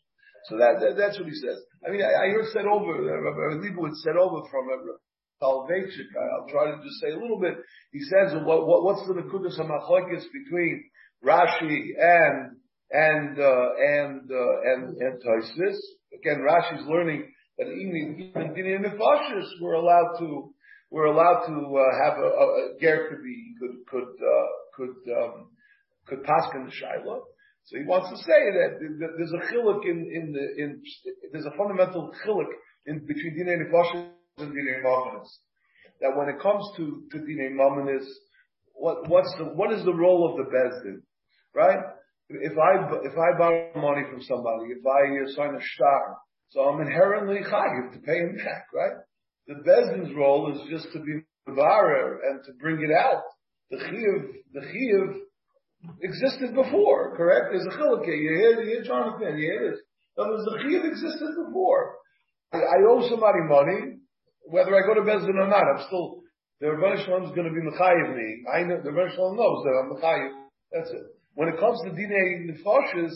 So 0.48 0.56
that, 0.56 0.80
that, 0.80 0.96
that's 0.96 1.18
what 1.18 1.28
he 1.28 1.34
says. 1.34 1.60
I 1.86 1.90
mean, 1.90 2.00
I, 2.02 2.08
I 2.08 2.26
heard 2.32 2.48
said 2.52 2.64
over, 2.64 2.96
Rabbi 2.96 3.60
Leibowitz 3.60 4.00
said 4.02 4.16
over 4.16 4.40
from 4.48 4.64
uh. 4.72 4.96
I'll 5.42 5.66
try 5.66 6.70
to 6.70 6.76
just 6.84 7.00
say 7.00 7.10
a 7.12 7.18
little 7.18 7.40
bit. 7.40 7.54
He 7.92 8.00
says, 8.00 8.34
what, 8.44 8.66
what, 8.66 8.84
what's 8.84 9.06
the 9.06 9.14
Nekudas 9.14 9.58
HaMachlokes 9.58 10.24
between 10.32 10.84
Rashi 11.24 11.80
and, 11.98 12.56
and, 12.90 13.38
uh, 13.38 13.68
and, 13.78 14.30
uh, 14.30 14.60
and, 14.64 14.96
and 14.98 15.22
Toisis? 15.22 15.78
Again, 16.12 16.44
Rashi's 16.46 16.86
learning 16.86 17.32
that 17.56 17.68
even, 17.68 18.30
even 18.34 18.54
Dini 18.54 18.84
Nefashis 18.84 19.48
were 19.62 19.74
allowed 19.74 20.18
to, 20.18 20.52
were 20.90 21.06
allowed 21.06 21.46
to, 21.46 21.52
uh, 21.52 22.04
have 22.04 22.18
a, 22.18 22.26
a, 22.26 22.76
a 22.76 22.80
ger 22.80 23.08
could 23.08 23.22
be, 23.22 23.54
could, 23.60 23.76
could, 23.88 24.08
uh, 24.20 24.46
could, 24.76 25.24
um, 25.24 25.48
could 26.06 26.20
the 26.22 26.70
Shiloh. 26.70 27.22
So 27.64 27.78
he 27.78 27.84
wants 27.84 28.10
to 28.10 28.16
say 28.16 28.50
that 28.52 28.78
there's 29.16 29.32
a 29.32 29.54
chiluk 29.54 29.84
in, 29.84 30.10
in 30.12 30.32
the, 30.32 30.62
in, 30.62 30.82
there's 31.32 31.46
a 31.46 31.56
fundamental 31.56 32.12
chiluk 32.26 32.48
in 32.86 33.06
between 33.06 33.38
dinei 33.38 33.56
nefashis 33.56 34.10
That 34.38 36.16
when 36.16 36.28
it 36.28 36.40
comes 36.40 36.64
to, 36.76 37.02
to 37.10 37.18
dinei 37.18 37.52
mamanis, 37.52 38.06
what, 38.74 39.08
what's 39.08 39.34
the, 39.38 39.44
what 39.44 39.72
is 39.72 39.84
the 39.84 39.94
role 39.94 40.30
of 40.30 40.36
the 40.36 40.50
bezdin? 40.50 41.02
Right? 41.54 41.78
If 42.30 42.52
I, 42.56 42.86
if 43.04 43.18
I 43.18 43.38
borrow 43.38 43.72
money 43.76 44.06
from 44.10 44.22
somebody, 44.22 44.70
if 44.70 44.86
I 44.86 45.34
sign 45.34 45.54
a 45.54 45.60
shtar, 45.60 46.16
so 46.50 46.60
I'm 46.60 46.80
inherently 46.80 47.40
chayiv 47.40 47.92
to 47.92 47.98
pay 48.00 48.18
him 48.18 48.36
back, 48.36 48.66
right? 48.74 48.96
The 49.46 49.54
bezdin's 49.66 50.14
role 50.14 50.52
is 50.52 50.60
just 50.70 50.92
to 50.92 51.00
be 51.00 51.22
mevarer 51.48 52.18
and 52.28 52.44
to 52.44 52.52
bring 52.60 52.82
it 52.82 52.92
out. 52.92 53.22
The 53.70 53.78
chiyuv, 53.78 54.32
the 54.52 54.60
chiyuv 54.60 55.20
existed 56.02 56.54
before, 56.54 57.16
correct? 57.16 57.52
There's 57.52 57.66
a 57.66 57.78
chiluk 57.78 58.06
You 58.06 58.12
hear, 58.12 58.62
you 58.62 58.66
hear 58.66 58.82
Jonathan, 58.82 59.38
you 59.38 59.50
hear 59.50 59.70
this. 59.70 59.80
In 60.18 60.24
other 60.24 60.36
the 60.38 60.58
chiyuv 60.64 60.88
existed 60.90 61.28
before. 61.46 61.94
I, 62.52 62.58
I 62.58 62.76
owe 62.88 63.08
somebody 63.08 63.38
money, 63.48 63.99
whether 64.50 64.74
I 64.74 64.86
go 64.86 64.94
to 64.94 65.06
Bezdin 65.06 65.38
or 65.38 65.48
not, 65.48 65.62
I'm 65.62 65.86
still, 65.86 66.22
the 66.60 66.70
Rebbe 66.74 67.02
Shalom 67.04 67.24
is 67.24 67.34
going 67.34 67.46
to 67.46 67.54
be 67.54 67.62
Mechayiv 67.62 68.14
me. 68.14 68.44
I 68.52 68.62
know, 68.62 68.82
the 68.82 68.92
Rebbe 68.92 69.14
Shalom 69.14 69.36
knows 69.36 69.64
that 69.64 69.74
I'm 69.78 69.90
Mechayiv. 69.94 70.30
That's 70.72 70.90
it. 70.90 71.06
When 71.34 71.48
it 71.48 71.58
comes 71.58 71.80
to 71.84 71.90
Dinei 71.90 72.50
Nefashis, 72.50 73.14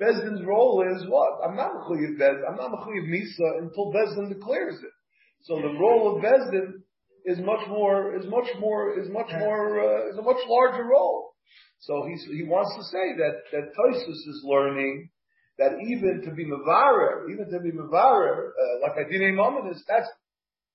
Bezdin's 0.00 0.42
role 0.44 0.82
is 0.96 1.04
what? 1.08 1.44
I'm 1.44 1.56
not 1.56 1.72
Mechayiv 1.72 2.18
Bezdin, 2.18 2.42
I'm 2.48 2.56
not 2.56 2.72
Mechayiv 2.72 3.06
Misa 3.12 3.60
until 3.60 3.92
Bezdin 3.92 4.28
declares 4.32 4.76
it. 4.80 4.94
So 5.42 5.56
the 5.56 5.78
role 5.78 6.16
of 6.16 6.24
Bezdin 6.24 6.82
is 7.26 7.38
much 7.38 7.68
more, 7.68 8.16
is 8.16 8.26
much 8.26 8.48
more, 8.58 8.98
is 8.98 9.08
much 9.10 9.30
more, 9.38 9.80
uh, 9.80 10.10
is 10.10 10.18
a 10.18 10.22
much 10.22 10.40
larger 10.48 10.84
role. 10.84 11.34
So 11.80 12.06
he's, 12.08 12.24
he 12.24 12.44
wants 12.44 12.72
to 12.76 12.84
say 12.84 13.16
that, 13.16 13.40
that 13.52 13.72
Tosus 13.76 14.28
is 14.28 14.44
learning 14.44 15.10
that 15.58 15.72
even 15.86 16.22
to 16.24 16.32
be 16.32 16.44
Mavarer, 16.44 17.30
even 17.30 17.50
to 17.50 17.60
be 17.60 17.70
Mavarer, 17.70 18.48
uh, 18.48 18.80
like 18.82 18.96
I 18.98 19.10
did 19.10 19.20
in 19.20 19.36
Mominus, 19.36 19.80
that's 19.86 20.08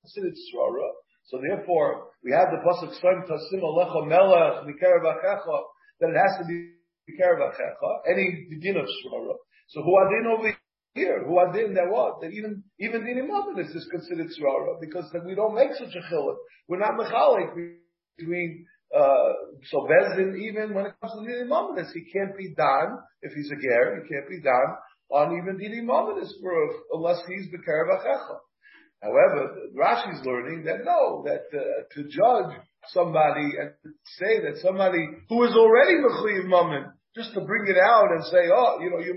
considered 0.06 0.38
Srara. 0.38 0.90
So 1.26 1.42
therefore, 1.42 2.14
we 2.24 2.32
have 2.32 2.54
the 2.54 2.62
Pasuk 2.62 2.94
Soim 3.02 3.26
Tasim 3.26 3.62
Alecha 3.62 4.06
Melech 4.06 4.70
Mikerav 4.70 5.02
that 6.00 6.10
it 6.10 6.18
has 6.18 6.38
to 6.40 6.46
be 6.46 6.72
Mikerav 7.10 7.50
any 8.08 8.46
begin 8.50 8.78
of 8.78 8.86
Srara. 8.86 9.34
So 9.70 9.82
who 9.82 9.96
are 9.96 10.10
they 10.10 10.30
over 10.30 10.56
here? 10.94 11.26
Who 11.26 11.38
are 11.38 11.52
they 11.52 11.74
that 11.74 11.90
what? 11.90 12.22
That 12.22 12.32
even, 12.32 12.64
even 12.80 13.02
Dinim 13.02 13.28
Mominus 13.28 13.76
is 13.76 13.88
considered 13.92 14.28
Srara, 14.28 14.80
because 14.80 15.12
we 15.26 15.34
don't 15.34 15.56
make 15.56 15.74
such 15.74 15.96
a 15.96 16.14
chiluk. 16.14 16.36
We're 16.68 16.80
not 16.80 16.94
Mechalik 16.94 17.78
between 18.18 18.66
uh, 18.96 19.34
so 19.72 19.88
Bezdin, 19.90 20.40
even 20.40 20.74
when 20.74 20.86
it 20.86 20.94
comes 21.02 21.14
to 21.14 21.26
Didi 21.26 21.50
Mamadis, 21.50 21.92
he 21.94 22.06
can't 22.14 22.38
be 22.38 22.54
done, 22.56 23.00
if 23.22 23.34
he's 23.34 23.52
a 23.52 23.60
Ger, 23.60 24.02
he 24.02 24.08
can't 24.08 24.30
be 24.30 24.42
done 24.42 24.78
on 25.10 25.38
even 25.38 25.58
Didi 25.58 25.82
Mamadis 25.82 26.30
for, 26.42 26.54
unless 26.94 27.20
he's 27.28 27.52
the 27.52 27.58
Karabachecha. 27.58 28.38
However, 29.06 29.70
Rashi's 29.78 30.26
learning 30.26 30.66
that 30.66 30.82
no, 30.84 31.22
that 31.30 31.46
uh, 31.54 31.86
to 31.94 32.04
judge 32.10 32.58
somebody 32.90 33.54
and 33.54 33.70
say 34.18 34.42
that 34.42 34.58
somebody 34.66 35.06
who 35.30 35.44
is 35.44 35.54
already 35.54 36.02
Mechuyev 36.02 36.50
Mammon, 36.50 36.92
just 37.16 37.34
to 37.36 37.42
bring 37.42 37.70
it 37.70 37.78
out 37.78 38.10
and 38.10 38.26
say, 38.26 38.50
oh, 38.52 38.80
you 38.82 38.90
know, 38.90 39.00
you're 39.00 39.16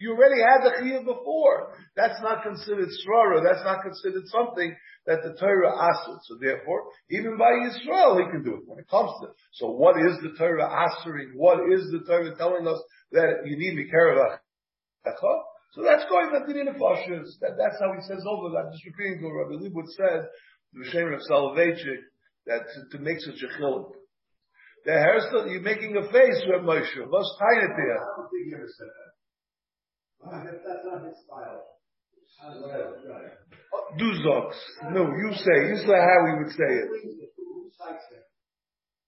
you 0.00 0.10
already 0.10 0.40
had 0.40 0.64
the 0.64 0.72
Chiyah 0.82 1.04
before. 1.04 1.76
That's 1.96 2.20
not 2.20 2.42
considered 2.42 2.88
Srara, 2.88 3.44
that's 3.44 3.64
not 3.64 3.82
considered 3.82 4.24
something 4.26 4.74
that 5.06 5.22
the 5.22 5.36
Torah 5.38 5.70
asks. 5.70 6.26
So 6.26 6.36
therefore, 6.40 6.88
even 7.10 7.38
by 7.38 7.52
Israel, 7.68 8.18
he 8.18 8.30
can 8.30 8.42
do 8.42 8.56
it 8.56 8.64
when 8.66 8.78
it 8.78 8.88
comes 8.88 9.12
to 9.20 9.28
it. 9.28 9.34
So 9.52 9.70
what 9.70 9.96
is 10.00 10.18
the 10.22 10.34
Torah 10.36 10.66
asking? 10.66 11.32
What 11.36 11.60
is 11.72 11.92
the 11.92 12.04
Torah 12.08 12.34
telling 12.36 12.66
us 12.66 12.82
that 13.12 13.44
you 13.44 13.56
need 13.56 13.78
Mikarav 13.78 14.38
so 15.74 15.82
that's 15.82 16.06
going 16.06 16.30
to 16.30 16.46
the 16.46 16.70
Nefashis. 16.70 17.34
That, 17.42 17.58
that's 17.58 17.82
how 17.82 17.90
he 17.98 18.02
says 18.06 18.22
over. 18.22 18.54
I'm 18.54 18.70
just 18.70 18.86
repeating 18.86 19.18
to 19.22 19.34
Rabbi 19.34 19.58
Leibowitz 19.58 19.98
said, 19.98 20.30
the 20.70 20.86
Shem 20.90 21.10
of 21.10 21.18
Soloveitchik, 21.26 22.06
that 22.46 22.62
to, 22.62 22.98
to, 22.98 23.02
make 23.02 23.18
such 23.18 23.42
a 23.42 23.50
chiluk. 23.58 23.90
The 24.86 24.92
hairstyle, 24.92 25.50
you're 25.50 25.66
making 25.66 25.96
a 25.96 26.06
face, 26.12 26.46
Reb 26.46 26.62
Moshe. 26.62 27.02
What's 27.10 27.34
tied 27.38 27.64
it 27.66 27.74
there? 27.74 27.98
I 27.98 28.06
don't 28.14 28.30
think 28.30 28.46
he 28.46 28.54
ever 28.54 28.70
said 28.70 28.86
that. 28.86 29.10
That's 30.62 30.86
not 30.86 31.02
his 31.02 31.18
style. 31.26 31.74
Duzoks. 33.98 34.60
No, 34.92 35.10
you 35.10 35.30
say. 35.34 35.58
You 35.70 35.76
say 35.86 35.98
how 35.98 36.20
he 36.26 36.32
would 36.38 36.52
say 36.52 36.70
it. 36.70 36.88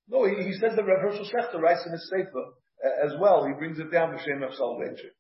No, 0.09 0.25
he, 0.25 0.35
he 0.45 0.53
said 0.59 0.77
the 0.77 0.85
Rav 0.85 1.03
Hershel 1.03 1.27
Schachter 1.27 1.61
writes 1.61 1.85
in 1.87 1.93
his 1.93 2.11
Sefer 2.11 2.45
uh, 2.85 3.07
as 3.07 3.13
well. 3.21 3.47
He 3.47 3.55
brings 3.55 3.79
it 3.79 3.91
down 3.91 4.13
to 4.13 4.19
Shem 4.19 4.43
of 4.43 4.55
Salvation. 4.55 5.11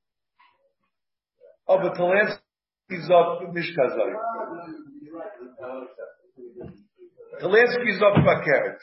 Oh, 1.69 1.79
but 1.83 1.95
Talansky's 1.95 3.11
up 3.11 3.43
Mishkazai. 3.53 4.13
Talansky's 7.43 8.03
up 8.03 8.17
Bakeret. 8.25 8.79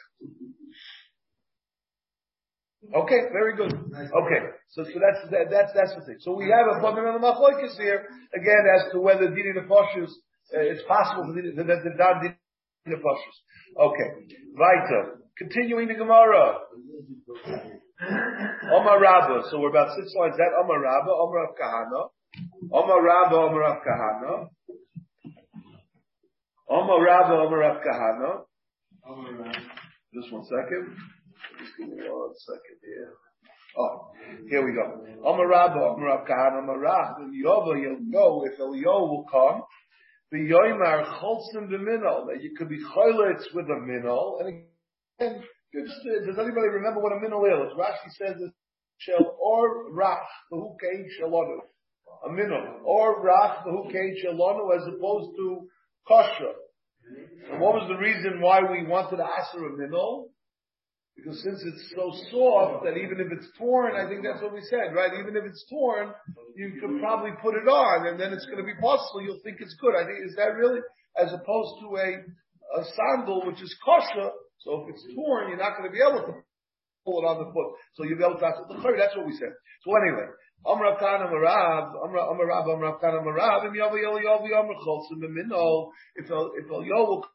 Okay, 2.93 3.19
very 3.31 3.55
good. 3.55 3.71
Okay, 3.73 4.41
so, 4.69 4.83
so 4.83 4.99
that's 4.99 5.31
that, 5.31 5.47
that's 5.49 5.71
that's 5.73 5.95
the 5.95 6.05
thing. 6.05 6.17
So 6.19 6.35
we 6.35 6.51
have 6.51 6.67
a 6.67 6.81
fundamental 6.81 7.19
machlokes 7.19 7.77
here 7.77 8.05
again 8.35 8.63
as 8.75 8.91
to 8.91 8.99
whether 8.99 9.29
dini 9.29 9.55
nefashos 9.55 10.11
uh, 10.53 10.59
it's 10.59 10.83
possible 10.83 11.25
for 11.25 11.33
the 11.33 11.41
the 11.55 11.63
dini 11.63 12.35
nefashos. 12.87 13.37
Okay, 13.79 14.09
weiter. 14.55 15.21
Continuing 15.37 15.87
the 15.87 15.95
Gemara. 15.95 16.59
Omar 18.73 18.99
Rabba. 18.99 19.43
So 19.49 19.59
we're 19.59 19.69
about 19.69 19.95
six 19.95 20.13
lines. 20.19 20.35
That 20.37 20.51
Omar 20.61 20.81
Rabba, 20.81 21.09
Omar 21.09 21.45
of 21.49 21.55
Kahana. 21.55 22.09
Omar 22.71 23.03
Rabba, 23.03 23.35
Omar 23.35 23.63
of 23.63 23.83
Kahana. 23.83 24.47
Omar 26.69 27.03
Rabba, 27.03 27.33
Omar 27.33 27.63
of 27.63 27.83
Kahana. 27.83 28.43
Just 30.13 30.31
one 30.31 30.43
second. 30.45 30.95
Just 31.59 31.77
give 31.77 31.89
me 31.89 31.95
one 32.09 32.33
second 32.35 32.77
here. 32.83 33.13
Oh, 33.77 34.11
here 34.49 34.65
we 34.65 34.73
go. 34.73 35.05
Omar 35.23 35.47
Rabba, 35.47 35.79
Omar 35.79 36.21
of 36.21 36.27
Kahana, 36.27 36.63
Omar 36.63 36.79
Rabba. 36.79 37.29
Yova, 37.31 37.79
you'll 37.79 38.11
go 38.11 38.43
if 38.45 38.59
Elio 38.59 39.05
will 39.05 39.25
come. 39.31 39.61
The 40.31 40.39
Yoimar 40.39 41.05
Cholzim 41.19 41.69
the 41.69 41.77
Minol. 41.77 42.25
That 42.27 42.41
you 42.41 42.55
could 42.57 42.69
be 42.69 42.79
Choylitz 42.79 43.53
with 43.53 43.65
a 43.65 43.79
Minol. 43.79 44.39
And 44.39 44.65
again, 45.19 45.43
does 45.71 46.39
anybody 46.39 46.69
remember 46.69 46.99
what 46.99 47.13
a 47.13 47.17
Minol 47.17 47.45
is? 47.45 47.73
Rashi 47.77 48.11
says 48.17 48.35
it's 48.39 48.55
Shel 48.97 49.37
or 49.39 49.91
Rach, 49.91 50.25
the 50.49 50.57
Hukein 50.57 51.05
Shalonu 51.19 51.59
a 52.25 52.31
minnow, 52.31 52.79
or 52.85 53.23
rach 53.23 53.65
behukein 53.65 54.13
shalonu 54.23 54.75
as 54.75 54.87
opposed 54.87 55.35
to 55.37 55.67
kosher. 56.07 56.53
And 57.51 57.59
what 57.59 57.75
was 57.75 57.87
the 57.89 57.99
reason 57.99 58.39
why 58.39 58.61
we 58.61 58.87
wanted 58.87 59.17
to 59.17 59.23
ask 59.23 59.53
a 59.55 59.59
minnow? 59.59 60.31
Because 61.15 61.43
since 61.43 61.61
it's 61.61 61.93
so 61.93 62.09
soft 62.31 62.85
that 62.85 62.97
even 62.97 63.21
if 63.21 63.29
it's 63.29 63.51
torn, 63.57 63.93
I 63.93 64.09
think 64.09 64.25
that's 64.25 64.41
what 64.41 64.53
we 64.53 64.65
said, 64.65 64.97
right? 64.97 65.13
Even 65.13 65.37
if 65.37 65.45
it's 65.45 65.63
torn, 65.69 66.09
you 66.55 66.81
could 66.81 66.99
probably 66.99 67.31
put 67.37 67.53
it 67.53 67.69
on 67.69 68.07
and 68.07 68.17
then 68.19 68.33
it's 68.33 68.45
going 68.49 68.57
to 68.57 68.65
be 68.65 68.73
possible. 68.81 69.21
You'll 69.21 69.43
think 69.43 69.61
it's 69.61 69.77
good. 69.77 69.93
I 69.93 70.09
think, 70.09 70.25
is 70.25 70.35
that 70.37 70.57
really? 70.57 70.81
As 71.13 71.29
opposed 71.29 71.73
to 71.85 71.87
a, 72.01 72.09
a 72.17 72.83
sandal, 72.97 73.45
which 73.45 73.61
is 73.61 73.69
kosher. 73.85 74.33
So 74.65 74.83
if 74.83 74.95
it's 74.95 75.05
torn, 75.13 75.53
you're 75.53 75.61
not 75.61 75.77
going 75.77 75.85
to 75.85 75.93
be 75.93 76.01
able 76.01 76.25
to 76.25 76.33
pull 77.05 77.21
it 77.21 77.29
on 77.29 77.45
the 77.45 77.49
foot. 77.53 77.69
So 77.93 78.09
you'll 78.09 78.17
be 78.17 78.25
able 78.25 78.41
to 78.41 78.47
ask 78.49 78.57
the 78.65 78.73
That's 78.73 79.13
what 79.13 79.29
we 79.29 79.37
said. 79.37 79.53
So 79.85 79.93
anyway, 79.93 80.33
Amr 80.65 80.95
Kana 80.97 81.27
Marav, 81.27 81.91
Amr 82.03 82.19
Amr 82.19 82.45
Rav, 82.47 82.67
Amr 82.67 82.97
Kana 82.99 83.19
Marav, 83.19 83.65
and 83.65 83.75
Yavi 83.75 83.99
Yavi 83.99 84.23
Yavi 84.23 84.55
Amr 84.57 84.75
Cholzim 84.79 85.19
the 85.19 85.27
Minol. 85.27 85.89
If 86.15 86.25
if 86.25 86.71
El 86.71 86.85
Yo 86.85 87.03
will 87.03 87.27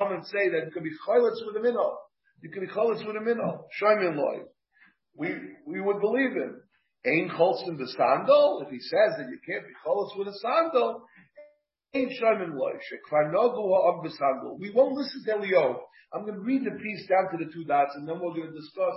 come 0.00 0.12
and 0.12 0.26
say 0.26 0.48
that 0.50 0.66
it 0.66 0.72
could 0.74 0.82
be 0.82 0.90
Chaylitz 1.06 1.46
with 1.46 1.56
a 1.56 1.60
Minol, 1.60 1.94
you 2.42 2.50
could 2.50 2.62
be 2.62 2.66
Chaylitz 2.66 3.06
with 3.06 3.16
a 3.16 3.20
Minol. 3.20 3.66
Shoymin 3.80 4.16
Loy. 4.16 4.42
We 5.16 5.28
we 5.66 5.80
would 5.80 6.00
believe 6.00 6.32
him. 6.32 6.60
Ain 7.06 7.30
Cholzim 7.30 7.78
the 7.78 7.86
sandal. 7.96 8.64
If 8.66 8.70
he 8.72 8.80
says 8.80 9.14
that 9.18 9.28
you 9.30 9.38
can't 9.46 9.64
be 9.64 9.72
Chaylitz 9.86 10.18
with 10.18 10.26
a 10.26 10.38
sandal, 10.38 11.02
Ain 11.94 12.10
Shoymin 12.20 12.58
Loy. 12.58 12.72
Shekvar 12.82 13.32
Nogu 13.32 13.62
Ha'am 13.62 14.02
B'Sandal. 14.02 14.58
We 14.58 14.72
won't 14.72 14.94
listen 14.94 15.22
to 15.26 15.32
Elio. 15.34 15.82
I'm 16.12 16.22
going 16.22 16.34
to 16.34 16.40
read 16.40 16.64
the 16.64 16.72
piece 16.82 17.06
down 17.06 17.30
to 17.30 17.44
the 17.44 17.52
two 17.52 17.64
dots, 17.64 17.92
and 17.94 18.08
then 18.08 18.18
we're 18.20 18.34
going 18.34 18.50
to 18.50 18.58
discuss. 18.58 18.94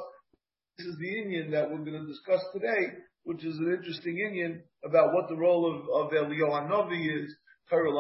This 0.78 0.88
is 0.88 0.98
the 0.98 1.22
Indian 1.22 1.52
that 1.52 1.70
we're 1.70 1.84
going 1.84 2.02
to 2.02 2.08
discuss 2.08 2.42
today 2.54 2.98
which 3.24 3.44
is 3.44 3.58
an 3.58 3.74
interesting 3.78 4.20
Indian 4.20 4.62
about 4.84 5.14
what 5.14 5.28
the 5.30 5.36
role 5.36 5.66
of, 5.70 6.06
of 6.06 6.12
Eliyahu 6.12 6.70
Novi 6.70 7.06
is, 7.06 7.36
Torah 7.70 7.92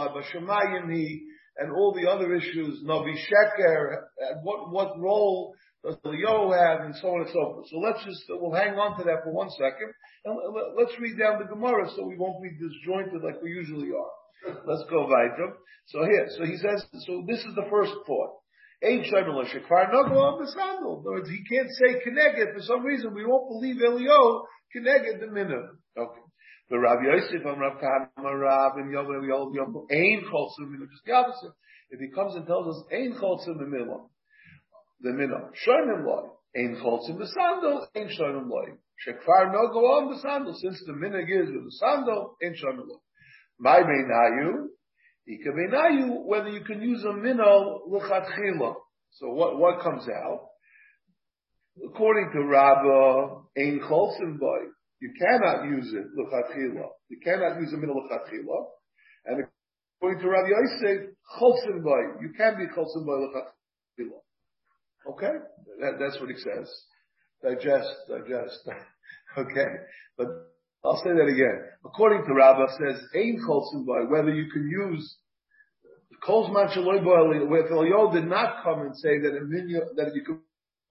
and 1.60 1.72
all 1.72 1.94
the 1.94 2.10
other 2.10 2.34
issues, 2.34 2.84
Navi 2.86 3.16
Sheker, 3.16 4.04
and 4.32 4.44
what, 4.44 4.72
what 4.72 5.00
role 5.00 5.54
does 5.84 5.96
Eliyahu 6.06 6.56
have, 6.56 6.86
and 6.86 6.96
so 6.96 7.10
on 7.10 7.22
and 7.22 7.30
so 7.30 7.42
forth. 7.54 7.68
So 7.70 7.78
let's 7.80 8.04
just, 8.06 8.24
we'll 8.30 8.56
hang 8.56 8.76
on 8.76 8.98
to 8.98 9.04
that 9.04 9.24
for 9.24 9.32
one 9.32 9.50
second, 9.52 9.92
and 10.26 10.38
let's 10.78 10.98
read 11.00 11.20
down 11.20 11.40
the 11.40 11.48
Gemara 11.48 11.90
so 11.96 12.08
we 12.08 12.18
won't 12.18 12.42
be 12.44 12.52
disjointed 12.52 13.24
like 13.24 13.42
we 13.44 13.52
usually 13.52 13.90
are. 13.92 14.64
Let's 14.66 14.84
go 14.90 15.04
weiter. 15.04 15.56
So 15.88 16.04
here, 16.06 16.28
so 16.38 16.46
he 16.46 16.58
says, 16.58 16.86
so 17.06 17.24
this 17.28 17.40
is 17.40 17.56
the 17.56 17.68
first 17.70 17.92
thought. 18.08 18.40
Ain't 18.82 19.06
Shemel 19.08 19.44
Shekvar 19.44 19.92
Nago 19.92 20.16
on 20.16 20.40
the 20.40 20.52
sandal. 20.52 21.00
In 21.00 21.08
other 21.08 21.20
words, 21.20 21.30
he 21.30 21.44
can't 21.44 21.68
say 21.70 22.00
Keneged. 22.00 22.54
For 22.54 22.62
some 22.62 22.84
reason, 22.84 23.14
we 23.14 23.26
won't 23.26 23.50
believe 23.50 23.76
Elio 23.82 24.46
Keneged 24.76 25.20
the 25.20 25.28
minute. 25.28 25.68
Okay. 25.98 26.22
The 26.70 26.80
Rabbi 26.80 27.02
Yosef 27.04 27.46
and 27.46 27.60
Rav 27.60 27.82
Kahana 27.82 28.40
Rav 28.40 28.78
and 28.78 28.92
Yom 28.92 29.08
Yom 29.28 29.54
Yom 29.54 29.88
Ain 29.92 30.24
Cholzim. 30.32 30.80
Just 30.80 31.06
the 31.06 31.12
opposite. 31.14 31.52
If 31.90 32.00
he 32.00 32.10
comes 32.14 32.36
and 32.36 32.46
tells 32.46 32.68
us 32.68 32.84
Ain 32.94 33.16
Cholzim 33.20 33.58
the 33.58 33.66
Minah, 33.66 34.08
the 35.02 35.10
Minah 35.10 35.50
Shonim 35.66 36.06
Loy 36.06 36.30
Ain 36.56 36.78
Cholzim 36.82 37.18
the 37.18 37.28
Sandal 37.28 37.88
Ain 37.96 38.08
Shonim 38.08 38.48
Loy 38.48 38.78
Shekfar 39.06 39.52
no 39.52 39.74
go 39.74 39.80
on 39.98 40.12
the 40.12 40.20
Sandal 40.20 40.54
since 40.54 40.82
the 40.86 40.94
Minah 40.94 41.24
is 41.24 41.50
with 41.50 41.66
the 41.66 41.72
Sandal 41.80 42.38
Ain 42.44 42.54
Shonim 42.54 42.88
Loy. 42.88 43.00
My 43.60 43.80
Ika 43.80 43.88
Meinayu 43.88 44.68
whether 46.26 46.50
you 46.50 46.62
can 46.66 46.82
use 46.82 47.04
a 47.04 47.14
Minah 47.14 47.80
L'chatchila. 47.88 48.76
So 49.12 49.30
what 49.30 49.58
what 49.58 49.82
comes 49.82 50.08
out? 50.10 50.48
According 51.86 52.32
to 52.34 52.44
Rabbah, 52.46 53.42
Ein 53.58 53.80
Cholsim 53.80 54.40
Boy, 54.40 54.60
you 55.02 55.14
cannot 55.20 55.66
use 55.66 55.94
it 55.94 56.06
L'chatchila. 56.16 56.88
You 57.10 57.20
cannot 57.24 57.60
use 57.60 57.74
a 57.74 57.78
middle 57.78 57.96
L'chatchila. 57.96 58.66
And 59.26 59.46
according 59.98 60.22
to 60.22 60.30
Rabbi 60.30 60.50
Yosef, 60.50 61.10
Cholsim 61.40 61.84
Boy, 61.84 62.22
you 62.22 62.34
can 62.36 62.58
be 62.58 62.66
Cholsim 62.66 63.06
Boy 63.06 63.28
L'chatchila. 63.28 64.20
Okay? 65.14 65.34
That, 65.80 65.98
that's 66.00 66.20
what 66.20 66.30
he 66.30 66.38
says. 66.38 66.70
Digest, 67.42 67.96
digest. 68.10 68.68
okay? 69.38 69.68
But 70.18 70.28
I'll 70.84 71.02
say 71.04 71.12
that 71.12 71.28
again. 71.28 71.60
According 71.86 72.26
to 72.26 72.34
Rabbah 72.34 72.68
says, 72.80 73.02
Ein 73.16 73.40
Boy, 73.86 74.06
whether 74.08 74.34
you 74.34 74.50
can 74.52 74.68
use 74.70 75.18
Kolzman 76.26 76.74
Shaloy 76.76 77.04
Boy, 77.04 77.46
where 77.48 77.68
Elio 77.72 78.12
did 78.14 78.26
not 78.26 78.64
come 78.64 78.82
and 78.82 78.96
say 78.96 79.20
that, 79.20 79.36
a 79.36 79.42
minu, 79.42 79.80
that 79.96 80.12
you 80.16 80.24
could 80.26 80.40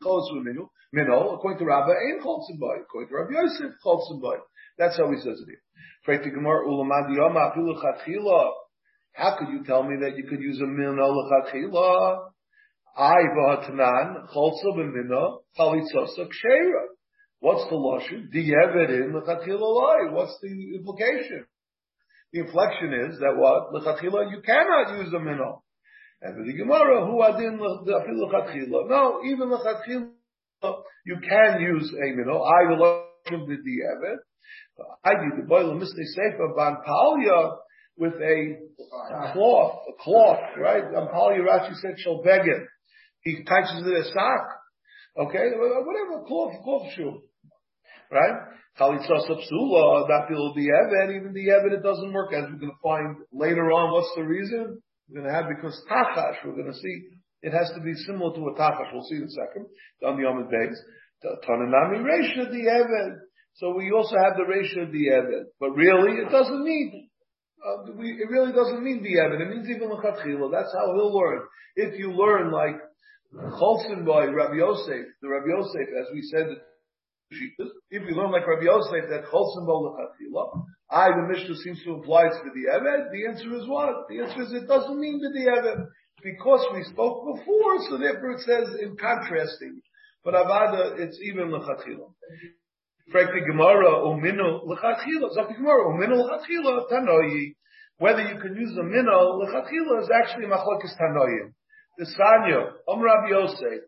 close 0.03 0.31
with 0.33 0.47
Minu, 0.47 0.69
Mino, 0.93 1.35
according 1.35 1.59
to 1.59 1.65
Rabba, 1.67 1.93
ain't 1.93 2.23
Cholzim 2.23 2.59
Boy. 2.59 2.77
According 2.83 3.09
to 3.11 3.15
Rabbi 3.17 3.33
Yosef, 3.33 3.77
Cholzim 3.85 4.21
Boy. 4.21 4.37
That's 4.79 4.97
how 4.97 5.11
he 5.11 5.17
says 5.19 5.41
it 5.41 5.47
here. 5.47 5.63
Pray 6.05 6.19
to 6.19 6.31
Yoma, 6.31 7.55
Chatchila. 7.57 8.53
How 9.13 9.37
could 9.39 9.49
you 9.49 9.65
tell 9.65 9.83
me 9.83 9.97
that 10.01 10.17
you 10.17 10.25
could 10.25 10.41
use 10.41 10.61
a 10.61 10.67
Mino 10.67 11.09
L'Chatchila? 11.09 12.31
I 12.97 13.17
v'hatanan, 13.37 14.29
Cholzim 14.35 14.77
b'Mino, 14.77 15.41
Chalitzosa 15.59 16.27
Kshera. 16.27 16.98
What's 17.41 17.69
the 17.71 17.77
lashon? 17.77 18.33
Diyevedin 18.35 19.15
l'chatchila 19.15 19.61
loy. 19.61 20.13
What's 20.13 20.39
the 20.43 20.75
implication? 20.77 21.47
The 22.33 22.41
inflection 22.41 22.93
is 23.09 23.19
that 23.21 23.37
what 23.37 23.73
l'chatchila 23.73 24.31
you 24.31 24.41
cannot 24.45 24.99
use 24.99 25.13
a 25.13 25.21
minnow. 25.21 25.63
And 26.21 26.49
the 26.49 26.53
Gemara, 26.53 27.07
who 27.07 27.23
adin 27.23 27.59
lechatchila. 27.59 28.89
No, 28.89 29.21
even 29.25 29.49
lechatchila, 29.51 30.83
you 31.07 31.17
can 31.29 31.61
use 31.61 31.93
a 31.93 32.17
minnow. 32.17 32.43
I 32.43 32.71
will 32.71 33.05
the 33.31 33.57
di'evet. 33.57 34.19
I 35.05 35.11
did 35.15 35.43
the 35.43 35.47
boil 35.47 35.75
Mr. 35.75 36.05
Sefer 36.15 36.55
Ban 36.57 36.77
Palia 36.87 37.57
with 37.97 38.15
a 38.15 38.57
cloth, 39.33 39.81
a 39.89 40.03
cloth, 40.03 40.57
right? 40.57 40.83
Ban 40.93 41.09
Palia 41.09 41.41
Rashi 41.47 41.75
said 41.77 41.99
shall 41.99 42.23
begin. 42.23 42.67
He 43.23 43.45
touches 43.45 43.87
it 43.87 43.93
a 43.93 44.05
sock. 44.05 44.49
Okay, 45.19 45.51
whatever, 45.57 46.25
cloth, 46.27 46.53
cloth 46.63 46.93
shoe. 46.95 47.23
Right? 48.11 48.37
Chalitza 48.79 49.27
sapsula, 49.27 50.07
that 50.07 50.27
will 50.31 50.55
be 50.55 50.69
evid, 50.69 51.17
even 51.17 51.33
the 51.33 51.49
evid 51.49 51.79
it 51.79 51.83
doesn't 51.83 52.13
work, 52.13 52.33
as 52.33 52.45
we're 52.45 52.59
going 52.59 52.73
to 52.73 52.83
find 52.83 53.17
later 53.33 53.73
on. 53.73 53.93
What's 53.93 54.13
the 54.17 54.23
reason? 54.23 54.81
We're 55.09 55.21
going 55.21 55.29
to 55.29 55.35
have 55.35 55.49
because 55.49 55.81
tachash, 55.91 56.45
we're 56.45 56.55
going 56.55 56.73
to 56.73 56.79
see, 56.79 57.09
it 57.43 57.53
has 57.53 57.71
to 57.75 57.81
be 57.83 57.95
similar 58.07 58.35
to 58.35 58.41
a 58.49 58.55
tachash, 58.55 58.93
we'll 58.93 59.03
see 59.11 59.17
in 59.17 59.25
a 59.25 59.31
second, 59.31 59.67
on 60.07 60.17
the 60.17 60.23
Yom 60.23 60.47
Begs. 60.49 60.79
Tananami 61.25 62.05
Resha 62.07 62.51
the 62.51 62.65
evid. 62.71 63.17
So 63.55 63.75
we 63.75 63.91
also 63.91 64.15
have 64.23 64.37
the 64.37 64.47
ratio 64.47 64.85
of 64.85 64.93
the 64.93 65.07
evid. 65.11 65.45
But 65.59 65.71
really, 65.71 66.23
it 66.23 66.31
doesn't 66.31 66.63
mean, 66.63 67.09
uh, 67.59 67.93
we, 67.97 68.11
it 68.13 68.31
really 68.31 68.53
doesn't 68.53 68.83
mean 68.85 69.03
the 69.03 69.19
evid. 69.19 69.41
It 69.41 69.51
means 69.51 69.69
even 69.69 69.89
l'chatchila. 69.89 70.53
That's 70.53 70.73
how 70.73 70.95
he'll 70.95 71.13
learn. 71.13 71.43
If 71.75 71.99
you 71.99 72.13
learn 72.13 72.53
like 72.53 72.77
Cholson 73.35 74.07
by 74.07 74.27
Rabbi 74.27 74.57
Yosef, 74.57 75.07
the 75.21 75.29
Rabbi 75.29 75.49
Yosef, 75.49 75.89
as 76.01 76.07
we 76.15 76.23
said, 76.23 76.47
if 77.31 78.03
you 78.09 78.15
learn 78.17 78.33
like 78.33 78.47
Rabbi 78.47 78.65
Yosef 78.65 79.09
that 79.11 79.25
Cholson 79.31 79.67
by 79.67 79.73
l'chatchila, 79.73 80.65
I, 80.91 81.09
the 81.11 81.29
Mishnah 81.29 81.57
seems 81.57 81.83
to 81.85 81.95
imply 81.95 82.27
it's 82.27 82.39
for 82.39 82.49
the. 82.49 82.65
The 83.13 83.27
answer 83.29 83.55
is 83.57 83.69
what? 83.69 84.09
The 84.09 84.21
answer 84.21 84.43
is 84.43 84.53
it 84.53 84.67
doesn't 84.67 84.99
mean 84.99 85.21
for 85.21 85.33
the 85.33 85.51
Eved. 85.51 85.87
Because 86.23 86.67
we 86.75 86.83
spoke 86.85 87.37
before, 87.37 87.79
so 87.89 87.99
therefore 87.99 88.33
it 88.33 88.41
says 88.41 88.75
in 88.81 88.97
contrasting. 88.97 89.81
But 90.25 90.35
Avada, 90.35 90.99
it's 90.99 91.19
even 91.23 91.53
l'chatchila. 91.53 92.13
The 93.13 93.41
Gemara, 93.47 94.03
uminu 94.03 94.65
l'chatchila. 94.65 95.29
The 95.35 95.55
Gemara, 95.55 95.85
uminu 95.85 96.25
l'chatchila, 96.25 96.91
tanoyi. 96.91 97.55
Whether 97.99 98.23
you 98.23 98.41
can 98.41 98.57
use 98.57 98.77
a 98.79 98.83
mino 98.83 99.39
l'chatchila 99.39 100.03
is 100.03 100.11
actually 100.11 100.47
machlokes 100.47 100.97
tanoyim. 101.01 101.53
The 101.99 102.07
Sanya, 102.19 102.73
Om 102.89 103.01
Rabbi 103.01 103.29
Yosef, 103.31 103.88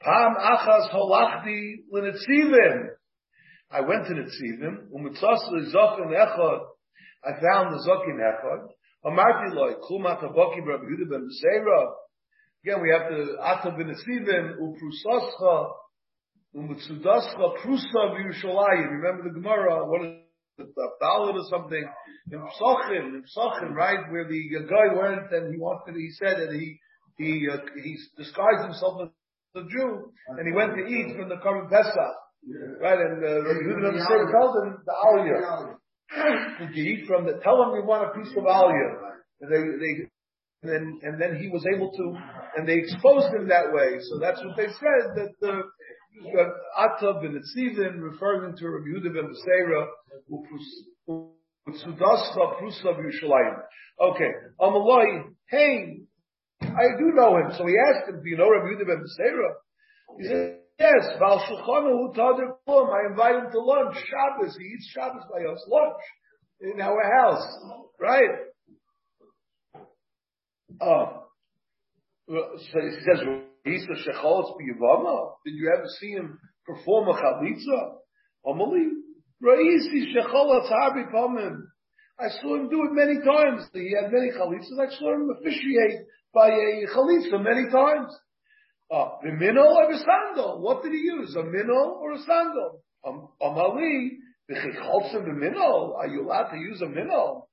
Pam 0.00 0.34
achas 0.36 0.90
holachdi 0.90 1.84
l'netzivim. 1.92 2.88
I 3.70 3.80
went 3.82 4.06
to 4.06 4.14
the 4.14 4.22
tzivim, 4.22 4.90
umitzas 4.92 5.50
l'zokin 5.50 6.10
echad. 6.10 6.60
I 7.24 7.32
found 7.40 7.74
the 7.74 7.84
zokin 7.86 8.18
echad. 8.18 8.68
Amarti 9.04 9.54
loy, 9.54 9.74
kumat 9.74 10.22
habokim 10.22 10.66
Rabbi 10.66 10.84
Yehuda 10.84 11.10
ben 11.10 11.28
Beseira. 11.28 11.92
Again, 12.64 12.82
we 12.82 12.90
have 12.90 13.08
to 13.08 13.36
atab 13.40 13.76
ben 13.78 13.94
tzivim, 13.94 14.56
uprusascha, 14.58 15.72
Umutsudascha 16.54 17.58
Prusa 17.58 18.18
Yerushalayim. 18.18 18.90
Remember 18.90 19.22
the 19.22 19.34
Gemara, 19.34 19.86
it, 20.02 20.66
the 20.74 20.88
ballad 21.00 21.36
or 21.36 21.44
something? 21.48 21.84
In 22.32 22.40
Psachim, 22.40 23.14
in 23.14 23.22
Psachim, 23.22 23.72
right, 23.72 24.10
where 24.10 24.26
the 24.26 24.48
guy 24.68 24.94
went 24.94 25.32
and 25.32 25.54
he 25.54 25.60
wanted, 25.60 25.94
he 25.94 26.10
said 26.10 26.38
that 26.38 26.52
he, 26.52 26.78
he, 27.18 27.46
uh, 27.48 27.58
he 27.82 27.96
disguised 28.16 28.64
himself 28.64 29.10
a 29.56 29.62
Jew, 29.62 30.12
and 30.28 30.46
he 30.46 30.52
went 30.54 30.74
to 30.74 30.82
eat 30.86 31.16
from 31.16 31.28
the 31.28 31.36
Karban 31.36 31.68
Pesach. 31.70 32.16
Right, 32.80 32.98
and 32.98 33.22
uh, 33.22 33.42
Rabbi 33.44 33.60
Yehuda 33.68 33.92
the 33.92 34.00
Seder 34.08 34.32
told 34.32 34.56
him 34.64 34.78
the 34.86 34.94
Aliyah. 35.04 35.76
Did 36.58 36.76
you 36.76 36.84
eat 36.84 37.06
from 37.06 37.26
the, 37.26 37.34
tell 37.42 37.62
him 37.62 37.74
you 37.76 37.84
want 37.84 38.08
a 38.08 38.18
piece 38.18 38.32
of 38.36 38.44
Aliyah. 38.44 39.20
And 39.42 39.52
they, 39.52 39.58
they, 39.58 40.08
and 40.62 40.72
then, 40.72 41.00
and 41.02 41.20
then 41.20 41.36
he 41.40 41.48
was 41.48 41.64
able 41.74 41.90
to, 41.90 42.18
and 42.56 42.68
they 42.68 42.78
exposed 42.78 43.32
him 43.34 43.48
that 43.48 43.72
way. 43.72 43.98
So 44.00 44.18
that's 44.18 44.42
what 44.44 44.56
they 44.56 44.68
said, 44.68 45.14
that 45.16 45.32
the, 45.40 45.62
Atab 46.78 47.22
ben 47.22 47.40
Etzivin, 47.40 48.00
referring 48.00 48.56
to 48.56 48.68
Rabbi 48.68 48.88
Yehuda 48.88 49.12
ben 49.14 49.28
Beseira, 49.30 49.86
Utsudascha 51.68 52.60
Prusa 52.60 52.96
Yerushalayim. 52.96 53.56
Okay, 54.00 54.30
Amaloi, 54.60 55.34
hey, 55.48 56.00
I 56.80 56.96
do 56.98 57.12
know 57.14 57.36
him. 57.36 57.52
So 57.58 57.66
he 57.66 57.76
asked 57.76 58.08
him, 58.08 58.22
do 58.22 58.28
you 58.28 58.36
know 58.38 58.50
Rabbi 58.50 58.72
Yehuda 58.72 58.86
ben 58.86 59.02
Beseira? 59.04 59.50
He 60.18 60.24
said, 60.26 60.58
yes, 60.78 61.18
Val 61.18 61.38
Shulchanu 61.44 62.14
Tadir. 62.16 62.56
I 62.66 63.06
invite 63.10 63.36
him 63.36 63.50
to 63.52 63.60
lunch, 63.60 63.96
Shabbos. 63.96 64.56
He 64.58 64.64
eats 64.64 64.88
Shabbos 64.94 65.24
by 65.30 65.44
us, 65.44 65.62
lunch, 65.68 66.02
in 66.60 66.80
our 66.80 67.02
house. 67.20 67.46
Right? 68.00 68.30
Oh. 70.80 71.26
So 72.28 72.80
he 72.80 72.90
says, 73.04 73.20
did 73.64 73.84
you 75.44 75.70
ever 75.76 75.88
see 76.00 76.12
him 76.12 76.38
perform 76.64 77.08
a 77.08 77.12
chalitza? 77.12 77.98
Amali, 78.46 78.84
Raisi 79.42 80.14
shecholatz 80.14 80.70
harbi 80.70 81.04
pamim. 81.12 81.56
I 82.18 82.28
saw 82.40 82.54
him 82.54 82.68
do 82.68 82.84
it 82.84 82.92
many 82.92 83.18
times. 83.24 83.68
He 83.72 83.92
had 84.00 84.12
many 84.12 84.30
chalitzas. 84.30 84.78
I 84.80 84.88
saw 84.96 85.12
him 85.14 85.28
officiate 85.38 86.06
by 86.32 86.48
a 86.48 86.86
chalitza 86.94 87.42
many 87.42 87.70
times. 87.70 88.12
Uh, 88.90 89.10
the 89.22 89.30
or 89.30 89.92
a 89.92 89.98
sandal? 89.98 90.60
What 90.60 90.82
did 90.82 90.92
he 90.92 90.98
use? 90.98 91.36
A 91.36 91.44
minnow 91.44 91.98
or 92.02 92.12
a 92.12 92.18
sandal? 92.18 92.82
Um, 93.06 93.28
Amali, 93.40 94.18
the 94.48 94.54
chichotza 94.56 95.24
the 95.24 95.32
minnow. 95.32 95.94
are 95.96 96.08
you 96.08 96.26
allowed 96.26 96.50
to 96.50 96.58
use 96.58 96.82
a 96.82 96.88
minnow? 96.88 97.46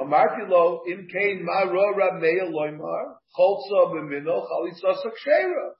Amarti 0.00 0.48
lo 0.48 0.80
in 0.86 1.06
kain 1.12 1.44
ma 1.44 1.70
ro 1.70 1.94
rab 1.94 2.20
meir 2.22 2.46
loymar 2.46 3.16
cholza 3.36 3.92
b'mino 3.92 4.46
chalitza 4.48 4.96
sakshera. 5.04 5.72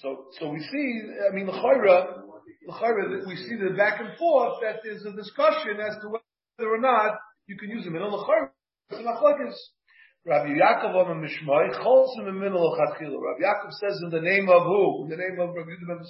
So, 0.00 0.26
so 0.38 0.50
we 0.50 0.60
see, 0.60 1.02
I 1.30 1.34
mean, 1.34 1.46
l'chayra, 1.46 2.22
l'chayra, 2.68 3.26
we 3.26 3.36
see 3.36 3.56
the 3.56 3.74
back 3.76 4.00
and 4.00 4.16
forth 4.16 4.60
that 4.62 4.76
there's 4.82 5.04
a 5.04 5.12
discussion 5.12 5.78
as 5.80 5.96
to 6.02 6.08
whether 6.08 6.72
or 6.72 6.78
not 6.78 7.18
you 7.46 7.56
can 7.58 7.68
use 7.68 7.86
a 7.86 7.90
minnow 7.90 8.08
l'chayra. 8.08 8.50
It's 8.90 9.00
a 9.00 9.77
Rabbi 10.26 10.50
Yaakov 10.50 10.94
on 10.94 11.22
Mishmai, 11.22 11.72
cholza 11.78 12.22
b'mino 12.24 12.58
l'chatchila. 12.58 13.16
Rabbi 13.16 13.42
Yaakov 13.44 13.72
says 13.80 14.00
in 14.04 14.10
the 14.10 14.20
name 14.20 14.48
of 14.48 14.62
who? 14.62 15.04
In 15.04 15.10
the 15.10 15.16
name 15.16 15.40
of 15.40 15.54
Rabbi 15.54 15.70
Yudah 15.70 15.88
ben 15.88 16.04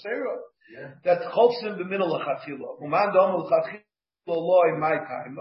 yeah. 0.74 0.90
That 1.04 1.32
cholza 1.32 1.78
b'mino 1.78 2.06
l'chatchila. 2.08 2.82
Uman 2.82 3.12
dom 3.12 3.36
l'chatchila 3.36 3.82
loy 4.26 4.78
my 4.78 4.96
time 4.96 5.36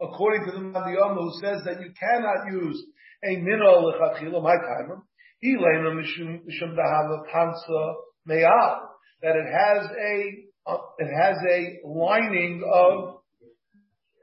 according 0.00 0.46
to 0.46 0.52
the 0.52 0.58
Madiyama 0.58 1.16
who 1.16 1.32
says 1.40 1.62
that 1.64 1.80
you 1.80 1.92
cannot 1.98 2.50
use 2.50 2.82
a 3.24 3.36
minol 3.36 3.92
lechatchila, 3.92 4.42
my 4.42 4.56
timer, 4.56 5.02
ilena 5.44 5.94
mishum 5.94 6.74
dahava 6.74 7.22
pansa 7.32 7.94
me'al, 8.26 8.88
that 9.22 9.36
it 9.36 9.46
has 9.52 9.86
a, 9.90 10.70
uh, 10.70 10.78
it 10.98 11.10
has 11.14 11.36
a 11.50 11.86
lining 11.86 12.62
of, 12.72 13.16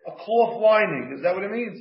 a 0.08 0.12
cloth 0.24 0.62
lining. 0.62 1.14
Is 1.16 1.24
that 1.24 1.36
what 1.36 1.44
it 1.44 1.52
means? 1.52 1.80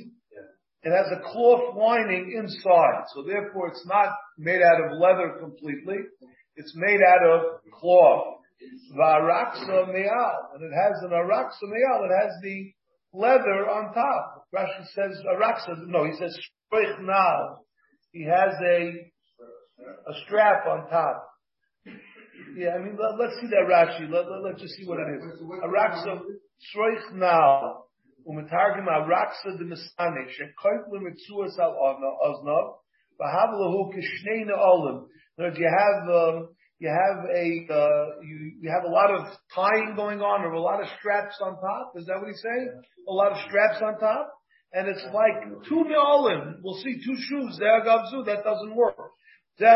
It 0.83 0.91
has 0.91 1.07
a 1.11 1.21
cloth 1.21 1.75
lining 1.75 2.33
inside, 2.37 3.03
so 3.13 3.23
therefore 3.23 3.69
it's 3.69 3.85
not 3.87 4.09
made 4.37 4.61
out 4.61 4.85
of 4.85 4.99
leather 4.99 5.37
completely. 5.39 5.97
It's 6.55 6.73
made 6.75 7.01
out 7.01 7.27
of 7.27 7.41
cloth. 7.73 8.35
Varaksa 8.97 9.93
me'al, 9.93 10.49
and 10.55 10.63
it 10.63 10.75
has 10.75 11.03
an 11.03 11.11
araksa 11.11 11.63
me'al. 11.63 12.05
It 12.05 12.23
has 12.23 12.31
the 12.41 12.71
leather 13.13 13.69
on 13.69 13.93
top. 13.93 14.45
Rashi 14.55 14.85
says 14.95 15.21
araksa. 15.31 15.85
No, 15.87 16.05
he 16.05 16.13
says 16.13 16.37
now. 17.01 17.59
He 18.11 18.23
has 18.23 18.53
a 18.65 19.11
a 20.09 20.13
strap 20.25 20.65
on 20.67 20.89
top. 20.89 21.23
Yeah, 22.55 22.75
I 22.75 22.79
mean, 22.79 22.97
let, 22.97 23.29
us 23.29 23.35
see 23.39 23.47
that 23.47 23.67
Rashi. 23.69 24.09
Let, 24.09 24.25
let, 24.43 24.55
us 24.55 24.61
just 24.61 24.75
see 24.75 24.85
what 24.85 24.99
it 24.99 25.07
is. 25.15 25.41
Araksa 25.63 26.19
shroich 26.73 27.13
now. 27.13 27.83
Misane 28.27 30.23
shekoit 30.35 30.83
lemitzuas 30.91 31.55
al 31.59 31.73
oznav 32.27 32.65
v'havlahu 33.19 33.79
kishneina 33.93 34.55
olim. 34.57 35.07
In 35.37 35.45
other 35.45 35.49
words, 35.49 35.59
you 35.59 35.69
have 35.69 36.09
um, 36.09 36.49
you 36.79 36.89
have 36.89 37.25
a 37.33 37.67
uh, 37.73 38.05
you 38.21 38.51
you 38.61 38.69
have 38.69 38.83
a 38.83 38.91
lot 38.91 39.09
of 39.11 39.25
tying 39.55 39.95
going 39.95 40.21
on 40.21 40.43
or 40.43 40.51
a 40.51 40.61
lot 40.61 40.81
of 40.81 40.87
straps 40.99 41.39
on 41.41 41.59
top. 41.59 41.93
Is 41.95 42.05
that 42.05 42.19
what 42.19 42.27
he's 42.27 42.41
saying? 42.41 42.81
A 43.07 43.11
lot 43.11 43.31
of 43.31 43.39
straps 43.47 43.81
on 43.81 43.97
top, 43.99 44.31
and 44.73 44.87
it's 44.87 45.03
like 45.13 45.41
two 45.67 45.83
me'olim. 45.85 46.61
We'll 46.63 46.79
see 46.83 47.01
two 47.05 47.15
shoes. 47.15 47.57
There. 47.59 47.83
That 47.83 48.43
doesn't 48.43 48.75
work. 48.75 49.11
You 49.59 49.67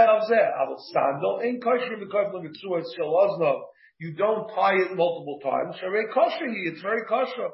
don't 4.14 4.48
tie 4.54 4.76
it 4.76 4.96
multiple 4.96 5.40
times. 5.44 5.76
It's 5.82 6.82
very 6.82 7.02
kosher. 7.10 7.50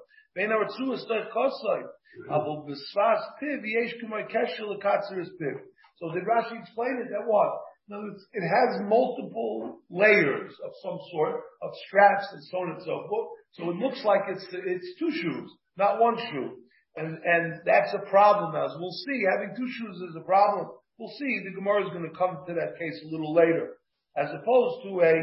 So 6.00 6.12
did 6.14 6.24
Rashi 6.26 6.60
explain 6.60 7.02
it 7.02 7.10
that 7.10 7.26
what? 7.26 7.62
Words, 7.90 8.26
it 8.34 8.44
has 8.44 8.82
multiple 8.84 9.80
layers 9.90 10.52
of 10.66 10.72
some 10.84 11.00
sort, 11.12 11.36
of 11.62 11.72
straps 11.88 12.28
and 12.34 12.44
so 12.44 12.58
on 12.58 12.72
and 12.72 12.84
so 12.84 13.08
forth. 13.08 13.28
So 13.54 13.70
it 13.72 13.78
looks 13.78 14.04
like 14.04 14.22
it's, 14.28 14.46
it's 14.52 15.00
two 15.00 15.10
shoes, 15.12 15.50
not 15.78 16.00
one 16.00 16.18
shoe. 16.30 16.58
And, 16.98 17.18
and 17.24 17.62
that's 17.66 17.94
a 17.94 18.10
problem 18.10 18.56
as 18.56 18.76
we'll 18.78 18.92
see. 18.92 19.24
Having 19.32 19.56
two 19.56 19.70
shoes 19.72 20.02
is 20.10 20.16
a 20.18 20.26
problem. 20.26 20.68
We'll 20.98 21.14
see. 21.18 21.42
The 21.46 21.56
Gemara 21.56 21.86
is 21.86 21.94
going 21.94 22.10
to 22.10 22.18
come 22.18 22.44
to 22.48 22.54
that 22.56 22.78
case 22.78 23.00
a 23.06 23.12
little 23.12 23.34
later. 23.34 23.78
As 24.18 24.30
opposed 24.32 24.84
to 24.84 25.02
a, 25.02 25.14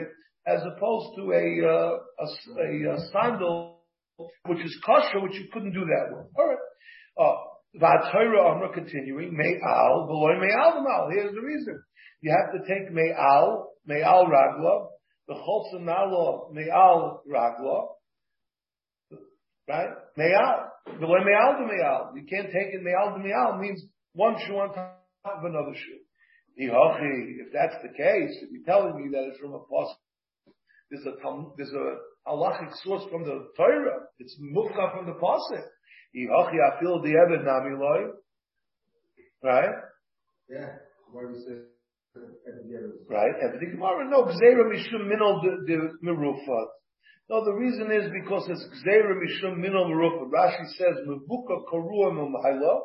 as 0.47 0.63
opposed 0.63 1.17
to 1.17 1.33
a, 1.33 1.67
uh, 1.67 1.99
a, 2.21 2.27
a, 2.63 2.95
a 2.95 2.99
sandal, 3.13 3.74
which 4.47 4.65
is 4.65 4.79
kosher, 4.85 5.21
which 5.21 5.35
you 5.35 5.47
couldn't 5.53 5.73
do 5.73 5.85
that 5.85 6.17
with. 6.17 6.27
Alright. 6.39 6.59
Uh, 7.19 7.81
V'atayra 7.81 8.55
Amra 8.55 8.73
continuing, 8.73 9.37
Me'al, 9.37 10.07
Veloy 10.09 10.41
Me'al 10.41 10.83
Me'al. 10.83 11.09
Here's 11.13 11.35
the 11.35 11.41
reason. 11.41 11.83
You 12.21 12.31
have 12.31 12.53
to 12.53 12.61
take 12.69 12.93
Me'al, 12.93 13.71
Me'al 13.87 14.27
Ragla, 14.27 14.89
the 15.27 15.35
Cholsa 15.35 15.81
Nalo 15.81 16.53
Me'al 16.53 17.23
Ragla, 17.29 17.89
right? 19.69 19.91
Me'al. 20.17 20.71
Veloy 21.01 21.25
Me'al 21.25 21.67
Me'al. 21.67 22.13
You 22.15 22.25
can't 22.29 22.47
take 22.47 22.75
it 22.75 22.83
Me'al 22.83 23.19
Me'al 23.19 23.59
means 23.59 23.83
one 24.13 24.37
shoe 24.47 24.55
on 24.55 24.73
top 24.73 25.01
of 25.25 25.45
another 25.45 25.75
shoe. 25.75 25.99
If 26.57 27.53
that's 27.53 27.83
the 27.83 27.89
case, 27.89 28.39
if 28.43 28.51
you're 28.53 28.65
telling 28.65 28.95
me 28.97 29.11
that 29.11 29.29
it's 29.31 29.41
from 29.41 29.55
a 29.55 29.59
post, 29.59 29.99
there's 30.91 31.05
a 31.05 31.15
there's 31.57 31.73
a 31.73 31.97
halachic 32.27 32.75
source 32.83 33.05
from 33.11 33.25
the 33.25 33.49
Torah. 33.57 34.07
It's 34.19 34.37
mukha 34.41 34.93
from 34.93 35.07
the 35.07 35.13
pasuk. 35.13 35.65
I 36.17 36.81
feel 36.81 37.03
the 37.03 37.11
Evid 37.11 37.45
Nami 37.45 37.75
Right? 39.43 39.75
Yeah. 40.49 40.71
Right? 43.11 43.35
And 43.43 43.61
the 43.61 43.67
Gemara, 43.67 44.09
no, 44.09 44.25
Gzeira 44.25 44.65
Mishum 44.71 45.09
Minol 45.11 45.43
the 45.43 45.91
Merufat. 46.05 46.67
No, 47.29 47.45
the 47.45 47.53
reason 47.53 47.91
is 47.91 48.11
because 48.13 48.49
it's 48.49 48.65
Gzeira 48.87 49.15
Mishum 49.15 49.59
Minol 49.59 49.91
Merufat. 49.91 50.31
Rashi 50.31 50.67
says, 50.79 50.97
Mevuka 51.09 51.65
Korua 51.73 52.13
Mumhaila. 52.13 52.81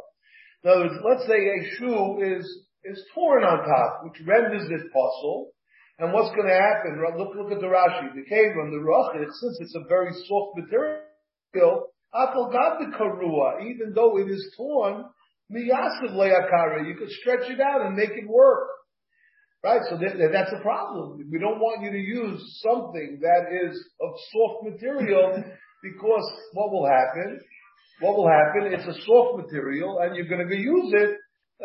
In 0.64 0.70
other 0.72 0.82
words, 0.82 0.96
let's 1.06 1.28
say 1.28 1.38
a 1.38 1.76
shoe 1.78 2.22
is, 2.22 2.46
is 2.84 3.06
torn 3.14 3.44
on 3.44 3.60
top, 3.60 4.02
which 4.04 4.22
renders 4.28 4.70
it 4.70 4.92
puzzle. 4.92 5.52
And 6.00 6.14
what's 6.14 6.34
going 6.34 6.48
to 6.48 6.56
happen? 6.56 7.04
Look, 7.18 7.36
look 7.36 7.52
at 7.52 7.60
the 7.60 7.68
Rashi, 7.68 8.16
the 8.16 8.24
cave 8.24 8.56
on 8.56 8.72
the 8.72 8.80
Rachit, 8.80 9.28
since 9.28 9.58
it's 9.60 9.76
a 9.76 9.84
very 9.88 10.12
soft 10.28 10.58
material, 10.58 11.92
Apple 12.16 12.50
got 12.52 12.80
the 12.80 12.96
karua, 12.96 13.62
even 13.70 13.94
though 13.94 14.18
it 14.18 14.30
is 14.30 14.54
torn, 14.56 15.04
miyasav 15.52 16.16
le'akara, 16.16 16.88
you 16.88 16.96
could 16.96 17.10
stretch 17.10 17.50
it 17.50 17.60
out 17.60 17.86
and 17.86 17.96
make 17.96 18.12
it 18.12 18.28
work. 18.28 18.68
Right? 19.62 19.82
So 19.90 19.98
that, 19.98 20.30
that's 20.32 20.54
a 20.58 20.62
problem. 20.62 21.20
We 21.30 21.38
don't 21.38 21.60
want 21.60 21.84
you 21.84 21.92
to 21.92 21.98
use 21.98 22.64
something 22.64 23.20
that 23.22 23.52
is 23.52 23.78
of 24.02 24.12
soft 24.32 24.72
material 24.72 25.44
because 25.84 26.32
what 26.54 26.72
will 26.72 26.88
happen? 26.88 27.42
What 28.00 28.16
will 28.16 28.30
happen? 28.30 28.72
It's 28.72 28.88
a 28.88 29.06
soft 29.06 29.38
material 29.38 30.00
and 30.00 30.16
you're 30.16 30.30
going 30.30 30.48
to 30.48 30.56
use 30.56 30.94
it, 30.94 31.18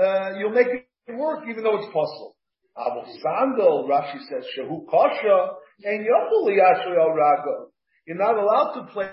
uh, 0.03 0.38
you'll 0.38 0.51
make 0.51 0.66
it 0.66 1.14
work 1.14 1.44
even 1.49 1.62
though 1.62 1.77
it's 1.77 1.87
puzzle. 1.87 2.34
Abu 2.77 3.07
Sandal, 3.23 3.89
Rashi 3.89 4.19
says, 4.29 4.45
Shahu 4.59 4.87
Kasha, 4.91 5.55
and 5.85 6.05
Rago. 6.05 7.71
You're 8.07 8.19
not 8.19 8.37
allowed 8.37 8.75
to 8.75 8.93
place 8.93 9.09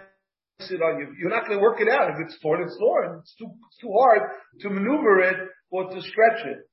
it 0.60 0.82
on 0.82 1.00
you. 1.00 1.14
You're 1.20 1.30
not 1.30 1.48
going 1.48 1.58
to 1.58 1.62
work 1.62 1.80
it 1.80 1.88
out. 1.88 2.10
If 2.10 2.16
it's 2.26 2.40
torn, 2.42 2.62
it's 2.62 2.78
torn. 2.78 3.20
It's 3.20 3.36
too, 3.36 3.48
it's 3.68 3.78
too 3.82 3.94
hard 3.98 4.30
to 4.62 4.70
maneuver 4.70 5.22
it 5.22 5.38
or 5.70 5.90
to 5.90 6.02
stretch 6.02 6.46
it. 6.46 6.68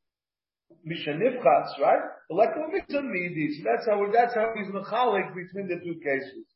Mishanivchas, 0.87 1.79
right? 1.81 2.03
That's 2.31 3.87
how 3.87 4.07
that's 4.13 4.35
how 4.35 4.53
he's 4.57 4.69
mechalik 4.69 5.35
between 5.35 5.69
the 5.69 5.81
two 5.83 5.99
cases. 6.01 6.47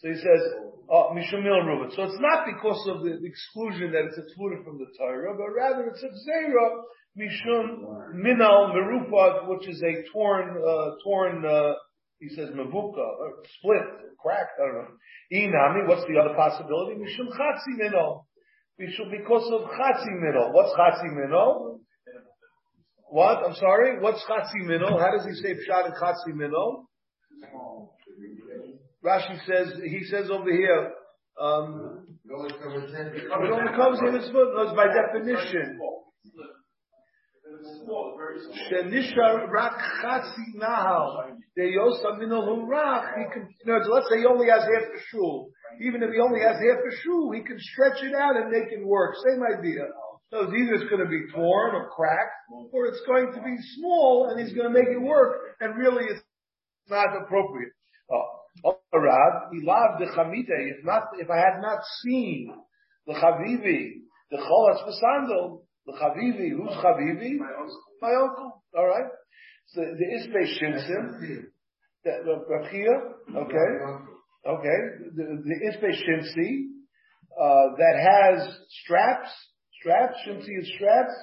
So 0.00 0.08
he 0.08 0.16
says, 0.16 0.40
oh, 0.88 1.12
Mishamil 1.12 1.66
Ruben. 1.66 1.92
So 1.94 2.04
it's 2.04 2.20
not 2.20 2.46
because 2.46 2.80
of 2.88 3.04
the 3.04 3.20
exclusion 3.22 3.92
that 3.92 4.08
it's 4.08 4.16
a 4.16 4.24
excluded 4.24 4.64
from 4.64 4.78
the 4.78 4.86
Torah, 4.96 5.36
but 5.36 5.52
rather 5.52 5.92
it's 5.92 6.02
a 6.02 6.08
Zera, 6.08 6.80
Mishum 7.18 8.14
Minal 8.14 8.72
Merufat, 8.72 9.48
which 9.48 9.68
is 9.68 9.82
a 9.82 10.10
torn, 10.12 10.56
uh, 10.56 10.90
torn, 11.04 11.44
uh, 11.44 11.74
he 12.18 12.28
says 12.30 12.48
Mavuka, 12.50 13.04
split, 13.58 13.84
cracked, 14.22 14.56
I 14.58 14.66
don't 14.66 14.74
know. 14.74 14.88
Inami, 15.32 15.86
what's 15.86 16.06
the 16.08 16.18
other 16.18 16.34
possibility? 16.34 16.96
Mishum 16.96 17.28
Chatzi 17.28 17.76
Mino. 17.76 18.26
Because 18.78 19.52
of 19.52 19.68
Chatzi 19.68 20.12
Mino. 20.18 20.50
What's 20.52 20.72
Chatzi 20.72 21.12
Mino? 21.12 21.78
What? 23.10 23.44
I'm 23.46 23.54
sorry? 23.54 24.00
What's 24.00 24.24
Chatzi 24.24 24.64
Mino? 24.64 24.98
How 24.98 25.10
does 25.16 25.26
he 25.26 25.34
say 25.34 25.54
Pshat 25.54 25.86
and 25.86 25.94
Chatzi 25.94 26.34
Mino? 26.34 26.88
Rashi 29.04 29.38
says, 29.46 29.80
he 29.82 30.04
says 30.04 30.30
over 30.30 30.50
here, 30.52 30.92
um, 31.40 32.06
it 32.24 32.32
only 32.36 32.52
covers 32.52 32.92
him 34.00 34.14
as 34.14 34.30
foot, 34.30 34.76
by 34.76 34.86
definition. 34.92 35.78
Shenisha 38.70 39.50
rak 39.50 39.72
chatzi 40.02 40.54
nahal. 40.56 41.32
Deyosa 41.58 42.20
you 42.20 42.28
know, 42.28 43.78
let's 43.90 44.08
say 44.10 44.18
he 44.18 44.26
only 44.26 44.48
has 44.48 44.62
half 44.62 44.84
a 44.84 45.00
shoe. 45.10 45.50
Even 45.80 46.02
if 46.02 46.10
he 46.12 46.20
only 46.20 46.40
has 46.40 46.56
half 46.56 46.78
a 46.78 46.96
shoe, 47.02 47.32
he 47.32 47.42
can 47.42 47.58
stretch 47.58 48.02
it 48.02 48.14
out 48.14 48.36
and 48.36 48.50
make 48.50 48.70
it 48.70 48.86
work. 48.86 49.14
Same 49.28 49.42
idea. 49.42 49.86
So 50.30 50.42
it's 50.42 50.52
either 50.54 50.74
it's 50.74 50.90
going 50.90 51.02
to 51.02 51.10
be 51.10 51.26
torn 51.34 51.74
or 51.74 51.88
cracked, 51.90 52.36
or 52.72 52.86
it's 52.86 53.02
going 53.06 53.32
to 53.32 53.42
be 53.42 53.56
small 53.76 54.28
and 54.30 54.38
he's 54.38 54.54
going 54.54 54.72
to 54.72 54.78
make 54.78 54.88
it 54.88 55.00
work, 55.00 55.56
and 55.60 55.76
really 55.76 56.04
it's 56.04 56.22
not 56.88 57.08
appropriate. 57.16 57.72
Oh, 58.12 58.39
Rab, 58.64 59.52
ilav 59.54 59.98
the 59.98 60.06
chamite. 60.16 60.78
If 60.78 60.84
not, 60.84 61.04
if 61.18 61.30
I 61.30 61.36
had 61.36 61.60
not 61.60 61.80
seen 62.02 62.52
the 63.06 63.14
chavivi, 63.14 64.02
the 64.30 64.38
cholatz 64.38 64.84
v'sandal, 64.86 65.62
the 65.86 65.92
Chavivi, 65.92 66.50
who's 66.50 66.76
Chavivi? 66.76 67.38
My 68.00 68.14
uncle. 68.14 68.62
All 68.76 68.86
right. 68.86 69.10
So 69.68 69.80
the 69.80 70.06
Ispe 70.16 70.42
Shimson, 70.58 71.44
the 72.04 72.44
Rachia, 72.50 72.96
okay, 73.36 73.68
okay, 74.48 74.78
the, 75.14 75.42
the 75.44 75.56
Ispe 75.70 75.90
Shimsi, 75.90 76.66
uh, 77.40 77.76
that 77.76 77.96
has 78.10 78.58
straps, 78.82 79.30
straps, 79.80 80.16
Shimsi 80.26 80.60
is 80.60 80.72
straps, 80.76 81.14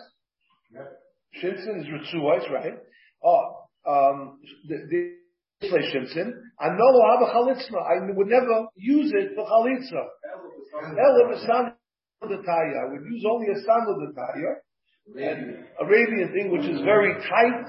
Shimson 1.44 1.82
is 1.82 1.88
Ritzuais, 1.88 2.50
right? 2.50 2.78
Oh, 3.24 3.68
um, 3.86 4.40
the, 4.70 4.78
the 4.90 5.68
Ispe 5.68 5.94
Shimson, 5.94 6.32
I 6.60 6.70
know 6.70 6.92
Abba 7.14 7.32
Chalitzma, 7.34 7.82
I 7.86 8.02
would 8.14 8.28
never 8.28 8.66
use 8.76 9.14
it 9.14 9.36
for 9.36 9.46
Chalitza. 9.46 10.04
Ela 10.98 11.30
the 12.22 12.42
tire. 12.44 12.82
I 12.82 12.92
would 12.92 13.06
use 13.06 13.24
only 13.30 13.48
a 13.48 13.60
sandal 13.62 13.96
the 14.02 14.14
tire, 14.14 14.64
an 15.16 15.68
Arabian 15.80 16.34
thing 16.34 16.52
which 16.52 16.66
is 16.66 16.82
very 16.82 17.14
tight, 17.14 17.66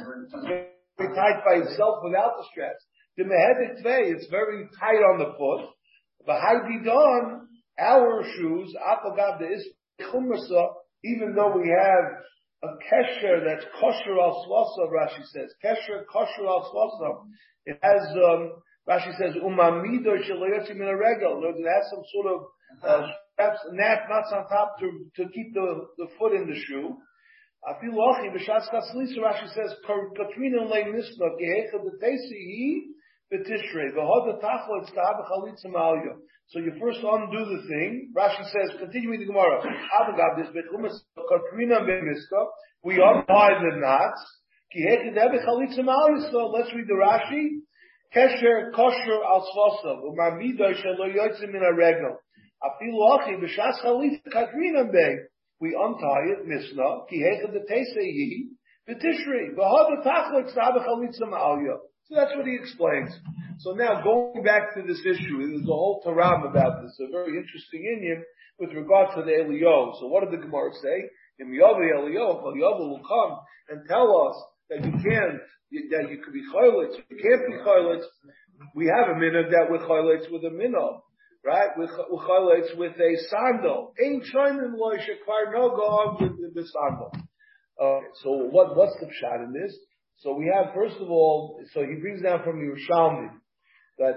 very 0.96 1.14
tight 1.14 1.44
by 1.44 1.60
itself 1.64 2.00
without 2.02 2.32
the 2.38 2.44
straps. 2.50 2.84
The 3.16 3.24
mehedik 3.24 3.82
tvei, 3.84 4.14
it's 4.14 4.26
very 4.30 4.68
tight 4.80 5.02
on 5.04 5.18
the 5.18 5.34
foot. 5.36 5.68
But 6.26 6.40
done 6.84 7.48
our 7.78 8.24
shoes, 8.36 8.74
apagav 8.80 9.38
the 9.38 9.48
is 9.52 9.68
even 11.04 11.34
though 11.34 11.56
we 11.56 11.68
have 11.68 12.04
a 12.62 12.68
kesher 12.90 13.44
that's 13.44 13.66
kosher 13.80 14.18
al 14.18 14.44
swasa, 14.46 14.90
Rashi 14.90 15.24
says. 15.26 15.52
Kesher 15.64 16.04
kosher 16.12 16.46
al 16.46 16.70
swasa. 16.72 17.26
It 17.66 17.78
has, 17.82 18.16
um, 18.16 18.52
Rashi 18.88 19.12
says, 19.18 19.36
umamido 19.36 20.16
shaloyotzi 20.16 20.74
min 20.74 20.88
a 20.88 20.96
regel. 20.96 21.42
It 21.44 21.60
has 21.60 21.90
some 21.90 22.02
sort 22.08 22.26
of, 22.32 22.40
uh, 22.82 23.06
nap, 23.72 24.08
nuts 24.08 24.32
on 24.32 24.48
top 24.48 24.78
to, 24.80 24.88
to 25.16 25.28
keep 25.28 25.52
the, 25.52 25.86
the 25.98 26.06
foot 26.18 26.32
in 26.32 26.48
the 26.48 26.56
shoe. 26.56 26.96
Afilu 27.68 28.00
achi 28.00 28.28
b'shas 28.32 28.64
chaslisa, 28.72 29.18
Rashi 29.18 29.48
says, 29.52 29.74
Katrina 29.84 30.62
le 30.62 30.84
misna, 30.88 31.28
gehecha 31.36 31.78
b'teisi 31.84 32.40
hi, 32.48 32.80
b'tishrei, 33.30 33.92
v'hoda 33.92 34.40
tachla 34.40 34.80
etztah 34.80 35.20
b'chalitza 35.20 35.68
ma'alya. 35.68 36.14
So 36.48 36.60
you 36.60 36.72
first 36.80 37.00
undo 37.02 37.44
the 37.44 37.62
thing. 37.68 38.12
Rashi 38.16 38.42
says, 38.44 38.78
continuing 38.80 39.20
the 39.20 39.26
Gemara, 39.26 39.60
Abagab 40.00 40.36
this 40.38 40.48
b'chumas, 40.48 40.96
Katrina 41.28 41.80
b'miska, 41.80 42.46
we 42.82 42.94
untie 42.94 43.58
the 43.60 43.76
knots, 43.76 44.24
let's 46.54 46.74
read 46.74 46.86
the 46.86 46.94
Rashi, 46.94 47.60
Kesher 48.14 48.72
kosher 48.74 49.20
al 49.24 49.44
svasa, 49.44 50.00
u'mamida 50.02 50.74
shelo 50.74 51.06
yotzim 51.14 51.52
min 51.52 51.62
ha-regel. 51.62 52.16
Afilu 52.62 53.18
achi 53.18 53.36
b'shas 53.36 53.82
chalitza 53.84 54.30
katrina 54.32 54.84
b'eh, 54.84 55.16
we 55.60 55.76
untie 55.78 56.32
it, 56.32 56.46
Misna, 56.46 57.06
ki 57.08 57.22
hecha 57.22 57.52
de 57.52 57.60
teseyi, 57.60 58.48
v'tishrei, 58.88 59.54
v'hada 59.54 60.04
tachlik 60.04 60.54
sabach 60.56 60.86
ma'alya. 60.86 61.76
So 62.04 62.14
that's 62.14 62.34
what 62.34 62.46
he 62.46 62.54
explains. 62.54 63.10
So 63.58 63.72
now 63.72 64.02
going 64.02 64.42
back 64.44 64.74
to 64.74 64.82
this 64.82 65.00
issue, 65.04 65.38
there's 65.38 65.62
a 65.62 65.66
whole 65.66 66.00
Taram 66.06 66.48
about 66.48 66.80
this, 66.80 66.96
a 67.00 67.10
very 67.12 67.36
interesting 67.36 67.84
Indian 67.84 68.24
with 68.58 68.70
regard 68.72 69.14
to 69.16 69.22
the 69.22 69.44
Elio. 69.44 69.92
So 70.00 70.06
what 70.06 70.24
did 70.24 70.32
the 70.32 70.42
Gemara 70.42 70.70
say? 70.80 71.10
In 71.40 71.48
Yavi 71.48 71.92
Elio, 71.92 72.40
Elio 72.40 72.78
will 72.78 73.02
come 73.06 73.38
and 73.68 73.86
tell 73.88 74.08
us 74.28 74.42
that 74.70 74.84
you 74.84 74.92
can't, 74.92 75.42
that 75.70 76.10
you 76.10 76.18
could 76.24 76.32
be 76.32 76.42
choylitz, 76.52 76.96
you 77.08 77.16
can't 77.16 77.46
be 77.46 77.58
choylitz. 77.64 78.04
We 78.74 78.86
have 78.86 79.16
a 79.16 79.20
minhag 79.20 79.50
that 79.50 79.68
we're 79.70 79.86
choylitz 79.86 80.30
with 80.30 80.44
a 80.44 80.54
minhag 80.54 81.00
right? 81.44 81.70
With 81.76 81.90
with 82.10 82.76
with 82.76 82.92
a 82.92 83.16
sandal. 83.30 83.94
Ain't 84.02 84.24
shoynim 84.24 84.76
loy 84.76 84.96
shekvar 84.96 85.52
no 85.52 85.70
go 85.70 86.16
with 86.20 86.54
the 86.54 86.64
sandal. 86.64 87.10
So 88.22 88.30
what 88.50 88.76
what's 88.76 88.96
the 89.00 89.08
shot 89.20 89.40
in 89.44 89.52
this? 89.52 89.76
So 90.18 90.34
we 90.34 90.50
have 90.54 90.74
first 90.74 90.96
of 90.96 91.10
all, 91.10 91.60
so 91.72 91.80
he 91.80 92.00
brings 92.00 92.22
down 92.22 92.42
from 92.42 92.60
Yerushalmi 92.60 93.30
that 93.98 94.14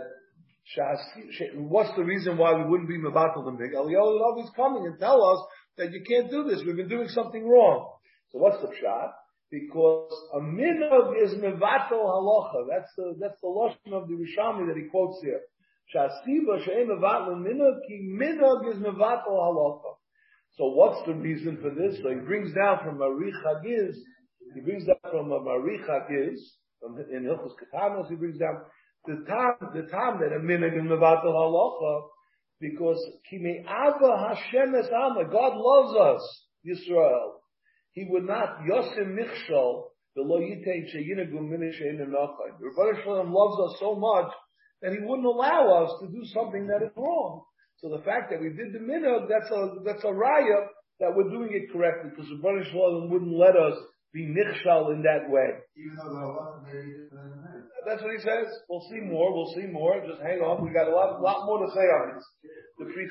what's 1.55 1.95
the 1.95 2.03
reason 2.03 2.37
why 2.37 2.53
we 2.53 2.63
wouldn't 2.63 2.89
be 2.89 2.97
mevatel 2.97 3.45
the 3.45 3.51
big? 3.51 3.73
Eliyahu 3.73 4.43
is 4.43 4.51
coming 4.55 4.85
and 4.85 4.99
tell 4.99 5.23
us 5.23 5.45
that 5.77 5.91
you 5.91 6.03
can't 6.07 6.29
do 6.29 6.43
this. 6.43 6.63
We've 6.65 6.75
been 6.75 6.89
doing 6.89 7.07
something 7.09 7.47
wrong. 7.47 7.93
So 8.31 8.39
what's 8.39 8.61
the 8.61 8.71
shot? 8.81 9.13
Because 9.51 10.13
a 10.33 10.39
minog 10.39 11.21
is 11.21 11.33
mevatel 11.33 11.91
halacha. 11.91 12.67
That's 12.69 12.89
the 12.95 13.17
that's 13.19 13.39
the 13.41 13.47
lashon 13.47 13.91
of 13.91 14.07
the 14.07 14.15
Rishami 14.15 14.65
that 14.67 14.77
he 14.77 14.87
quotes 14.89 15.21
here. 15.21 15.41
Shasiva 15.93 16.63
she'en 16.63 16.87
mevatel 16.87 17.35
minog 17.35 17.85
ki 17.85 17.99
minog 18.17 18.71
is 18.71 18.77
mevatel 18.77 19.27
halacha. 19.27 19.95
So 20.51 20.67
what's 20.67 21.05
the 21.05 21.15
reason 21.15 21.57
for 21.61 21.69
this? 21.69 21.99
So 22.01 22.09
he 22.09 22.15
brings 22.15 22.53
down 22.53 22.79
from 22.83 22.97
Marich 22.97 23.43
Hagiz, 23.43 23.97
he 24.53 24.61
brings 24.61 24.85
down 24.85 24.95
from 25.03 25.27
Marich 25.27 25.85
Hagiz, 25.85 26.39
from 26.79 26.97
in 26.97 27.23
Hilchos 27.23 27.51
Katanos, 27.59 28.09
he 28.09 28.15
brings 28.15 28.37
down 28.39 28.61
the 29.05 29.25
time 29.27 29.55
the 29.73 29.83
time 29.91 30.21
that 30.21 30.31
a 30.33 30.39
minog 30.39 30.77
is 30.77 30.83
mevatel 30.83 31.25
halacha 31.25 32.03
because 32.61 33.05
Kimi 33.29 33.65
Abba 33.67 34.29
Hashem 34.29 34.75
es 34.75 34.87
God 34.89 35.57
loves 35.57 35.97
us, 35.97 36.45
Yisrael 36.65 37.40
he 37.93 38.07
would 38.09 38.25
not 38.25 38.59
yosim 38.67 39.17
michshol 39.17 39.91
the 40.15 40.21
lo 40.21 40.39
yitein 40.39 40.83
sheyinagum 40.91 41.47
minishein 41.47 41.99
enachai. 41.99 42.59
The 42.59 42.67
Rebbe 42.67 43.01
Shalom 43.03 43.31
loves 43.31 43.57
us 43.71 43.79
so 43.79 43.95
much 43.95 44.31
that 44.81 44.91
he 44.91 44.99
wouldn't 44.99 45.25
allow 45.25 45.85
us 45.85 45.91
to 46.01 46.07
do 46.07 46.23
something 46.33 46.67
that 46.67 46.83
is 46.83 46.91
wrong. 46.97 47.43
So 47.77 47.89
the 47.89 48.03
fact 48.03 48.29
that 48.31 48.41
we 48.41 48.49
did 48.49 48.73
the 48.73 48.79
minog, 48.79 49.29
that's 49.29 49.49
a 49.51 49.79
that's 49.85 50.03
a 50.03 50.11
raya 50.11 50.67
that 50.99 51.15
we're 51.15 51.31
doing 51.31 51.49
it 51.53 51.71
correctly 51.71 52.11
because 52.11 52.27
the 52.27 52.39
Rebbe 52.43 52.69
Shalom 52.71 53.09
wouldn't 53.09 53.33
let 53.33 53.55
us 53.55 53.79
be 54.13 54.27
nichshal 54.27 54.91
in 54.91 55.01
that 55.03 55.31
way. 55.31 55.63
That's 57.87 58.03
what 58.03 58.11
he 58.11 58.19
says. 58.19 58.51
We'll 58.69 58.85
see 58.91 58.99
more. 58.99 59.33
We'll 59.33 59.53
see 59.55 59.71
more. 59.71 59.95
Just 60.05 60.21
hang 60.21 60.43
on. 60.43 60.63
We 60.63 60.75
got 60.75 60.91
a 60.91 60.93
lot, 60.93 61.21
lot 61.21 61.45
more 61.47 61.65
to 61.65 61.71
say 61.71 61.87
on 61.87 62.15
this. 62.15 62.25
The 62.79 62.85
Pri 62.91 63.07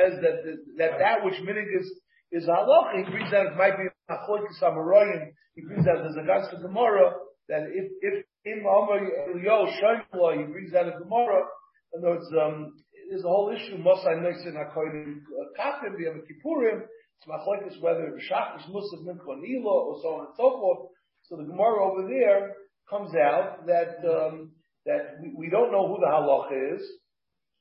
says 0.00 0.16
that, 0.24 0.36
that 0.78 0.98
that 0.98 1.24
which 1.24 1.36
minig 1.44 1.68
is 1.78 1.86
is 2.32 2.48
halach. 2.48 2.96
He 2.96 3.10
brings 3.10 3.30
that 3.30 3.52
it 3.52 3.56
might 3.56 3.76
be 3.76 3.91
he 5.54 5.62
brings 5.62 5.86
out 5.86 6.02
there's 6.02 6.16
a 6.16 6.26
Gas 6.26 6.48
to 6.50 6.56
Gemara 6.56 7.12
that 7.48 7.68
if 7.68 7.92
if 8.00 8.24
in 8.44 8.60
Amar 8.60 9.00
Yo 9.38 9.66
Shaykla, 9.78 10.38
he 10.38 10.52
brings 10.52 10.74
out 10.74 10.88
a 10.88 10.98
Gemara, 10.98 11.44
and 11.92 12.02
there's 12.02 12.26
um 12.40 12.72
there's 13.10 13.24
a 13.24 13.28
whole 13.28 13.54
issue 13.54 13.76
Mosai 13.76 14.20
Neisin 14.20 14.56
Hakoyim 14.56 15.20
Katim 15.58 15.94
B'Yom 15.98 16.20
Kippurim. 16.24 16.82
It's 16.82 17.28
Machlekes 17.28 17.80
whether 17.80 18.18
Shachris 18.30 18.68
Musaf 18.70 19.04
Minchon 19.04 19.42
Ilo 19.44 19.70
or 19.70 20.00
so 20.02 20.08
on 20.14 20.26
and 20.26 20.34
so 20.36 20.58
forth. 20.58 20.88
So 21.24 21.36
the 21.36 21.44
Gemara 21.44 21.84
over 21.84 22.08
there 22.08 22.54
comes 22.88 23.14
out 23.14 23.66
that 23.66 23.98
um, 24.08 24.52
that 24.86 25.18
we, 25.20 25.34
we 25.36 25.50
don't 25.50 25.70
know 25.70 25.86
who 25.86 26.00
the 26.00 26.06
halach 26.06 26.76
is, 26.76 26.82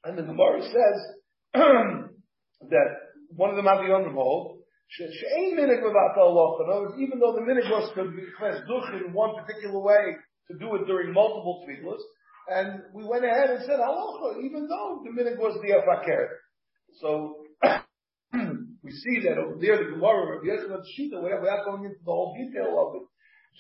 and 0.04 0.18
the 0.18 0.24
Gemara 0.24 0.62
says 0.62 1.16
that 1.54 2.90
one 3.36 3.50
of 3.50 3.56
the 3.56 3.62
Mavionim 3.62 4.14
hold 4.14 4.61
Minig 5.00 5.82
halacha. 5.82 6.64
In 6.64 6.70
other 6.70 6.82
words, 6.82 6.96
even 7.00 7.20
though 7.20 7.34
the 7.34 7.42
minig 7.42 7.70
was 7.70 7.92
could 7.96 8.16
be 8.16 8.24
duch 8.40 9.06
in 9.06 9.14
one 9.14 9.36
particular 9.36 9.80
way 9.80 10.16
to 10.50 10.58
do 10.58 10.76
it 10.76 10.86
during 10.86 11.14
multiple 11.14 11.66
tefillas, 11.68 12.02
and 12.50 12.82
we 12.94 13.06
went 13.06 13.24
ahead 13.24 13.52
and 13.52 13.64
said 13.66 13.80
halacha, 13.80 14.44
even 14.44 14.68
though 14.68 15.02
the 15.04 15.12
minig 15.12 15.38
was 15.38 15.58
the 15.62 15.72
afaker. 15.72 16.28
So 17.00 17.46
we 18.84 18.92
see 18.92 19.22
that 19.24 19.38
over 19.38 19.58
there 19.60 19.78
the 19.78 19.92
Gemara 19.92 20.38
of 20.38 20.44
Yeshua 20.44 20.84
Shita, 20.98 21.22
without 21.22 21.66
going 21.66 21.86
into 21.86 22.00
the 22.04 22.12
whole 22.12 22.36
detail 22.36 22.76
of 22.80 23.02
it. 23.02 23.08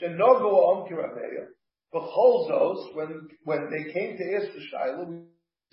Shenogo 0.02 0.84
Om 0.84 0.90
Kirameya. 0.90 1.48
B'cholzos, 1.94 2.96
when 2.96 3.28
when 3.44 3.70
they 3.70 3.92
came 3.92 4.18
to 4.18 4.36
ask 4.36 4.54
the 4.54 4.62
Shaila, 4.74 5.26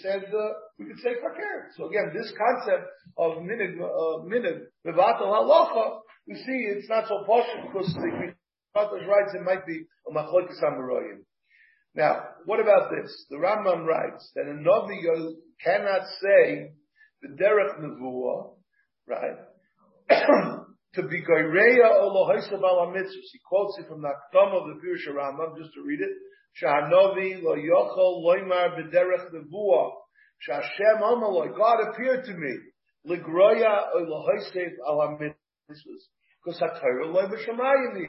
uh, 0.07 0.49
we 0.79 0.87
could 0.87 0.99
say 0.99 1.15
fakir. 1.21 1.71
So 1.77 1.89
again, 1.89 2.13
this 2.15 2.33
concept 2.37 2.87
of 3.17 3.43
minig 3.43 3.81
uh, 3.81 4.23
minig 4.25 4.67
mevatel 4.87 5.27
halacha, 5.27 6.01
we 6.27 6.35
see 6.35 6.59
it's 6.77 6.89
not 6.89 7.09
so 7.09 7.25
posh 7.27 7.49
because 7.67 7.93
the 7.95 8.33
Patash 8.77 9.07
writes 9.07 9.35
it 9.35 9.43
might 9.43 9.67
be 9.67 9.85
a 10.09 10.13
machlokes 10.13 10.63
amaroyim. 10.63 11.25
Now, 11.95 12.23
what 12.45 12.61
about 12.61 12.91
this? 12.91 13.27
The 13.31 13.37
Rambam 13.37 13.85
writes 13.87 14.31
that 14.37 14.47
a 14.47 14.55
novi 14.55 15.01
cannot 15.65 16.03
say 16.23 16.71
the 17.23 17.29
derech 17.29 17.81
nevuah, 17.81 18.55
right? 19.09 19.39
to 20.95 21.03
be 21.03 21.23
goireya 21.23 21.99
olohaisav 22.01 22.61
ala 22.61 22.93
mitzvahs. 22.95 23.33
He 23.33 23.41
quotes 23.45 23.79
it 23.79 23.89
from 23.89 24.03
the 24.03 24.09
Akdam 24.09 24.53
of 24.55 24.69
the 24.69 24.81
Pirush 24.81 25.13
Rambam, 25.13 25.59
just 25.59 25.75
to 25.75 25.83
read 25.85 26.01
it. 26.01 26.11
Shahanovi 26.63 27.43
lo 27.43 27.55
yochol 27.55 28.25
loimar 28.25 28.77
b'derech 28.77 29.31
nevuah. 29.33 29.91
Shashem 30.41 31.03
amaloi. 31.03 31.57
God 31.57 31.89
appeared 31.89 32.25
to 32.25 32.33
me. 32.33 32.59
Ligroya 33.07 33.89
lohoisev 33.95 34.73
ala 34.87 35.17
mitzvahs. 35.19 36.05
Because 36.45 36.61
HaTorah 36.61 37.13
loy 37.13 37.25
b'shamayim 37.25 38.09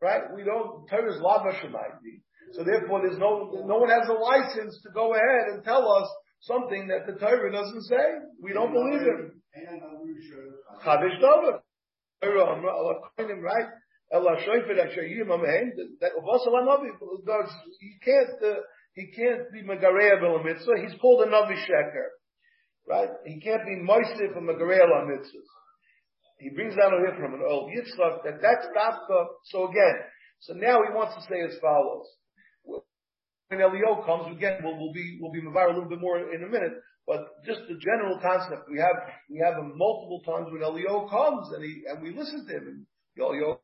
Right? 0.00 0.22
We 0.34 0.44
don't, 0.44 0.88
Torah 0.88 1.12
is 1.12 1.20
la 1.20 1.44
b'shamayim 1.44 2.22
So 2.52 2.64
therefore 2.64 3.02
there's 3.02 3.18
no, 3.18 3.50
no 3.66 3.76
one 3.78 3.90
has 3.90 4.08
a 4.08 4.12
license 4.12 4.80
to 4.82 4.90
go 4.94 5.14
ahead 5.14 5.52
and 5.52 5.64
tell 5.64 5.90
us 5.92 6.08
something 6.40 6.88
that 6.88 7.06
the 7.06 7.18
Torah 7.18 7.52
doesn't 7.52 7.82
say. 7.82 7.96
We 8.40 8.52
don't 8.52 8.72
believe 8.72 9.02
it. 9.02 9.32
Chadish 10.84 11.20
Dover. 11.20 11.62
Right? 12.22 13.66
That 14.10 14.22
Navi, 16.66 16.90
he 17.80 17.98
can't, 18.04 18.42
uh, 18.42 18.60
he 18.94 19.06
can't 19.14 19.52
be 19.52 19.62
Megareya 19.62 20.44
Mitzvah, 20.44 20.80
he's 20.82 20.98
called 21.00 21.22
a 21.22 21.30
Navi 21.30 21.54
Sheker. 21.54 22.08
Right? 22.88 23.10
He 23.24 23.40
can't 23.40 23.64
be 23.64 23.76
Moisif 23.76 24.34
from 24.34 24.46
Megareya 24.46 25.06
Mitzvah. 25.06 25.38
He 26.40 26.50
brings 26.50 26.74
down 26.74 26.92
here 26.92 27.14
from 27.20 27.34
an 27.34 27.42
old 27.46 27.70
Yitzchak 27.70 28.24
that 28.24 28.40
that's 28.40 28.66
Dafka. 28.74 29.26
So 29.44 29.68
again, 29.68 29.94
so 30.40 30.54
now 30.54 30.80
he 30.82 30.92
wants 30.92 31.14
to 31.14 31.22
say 31.28 31.40
as 31.42 31.60
follows. 31.60 32.06
When 32.64 33.60
Elio 33.60 34.02
comes, 34.06 34.34
again, 34.34 34.60
we'll, 34.64 34.78
we'll 34.78 34.92
be, 34.92 35.18
we'll 35.20 35.32
be 35.32 35.42
Mavar 35.42 35.66
a 35.66 35.74
little 35.74 35.88
bit 35.88 36.00
more 36.00 36.18
in 36.18 36.42
a 36.42 36.48
minute, 36.48 36.72
but 37.06 37.26
just 37.44 37.60
the 37.68 37.76
general 37.78 38.18
concept, 38.22 38.70
we 38.70 38.78
have, 38.78 38.96
we 39.28 39.42
have 39.44 39.54
him 39.54 39.76
multiple 39.76 40.22
times 40.24 40.48
when 40.50 40.62
Elio 40.62 41.06
comes 41.08 41.52
and 41.52 41.62
he, 41.62 41.82
and 41.86 42.02
we 42.02 42.16
listen 42.16 42.46
to 42.46 42.52
him 42.56 42.66
and 42.68 42.86
Elio 43.20 43.59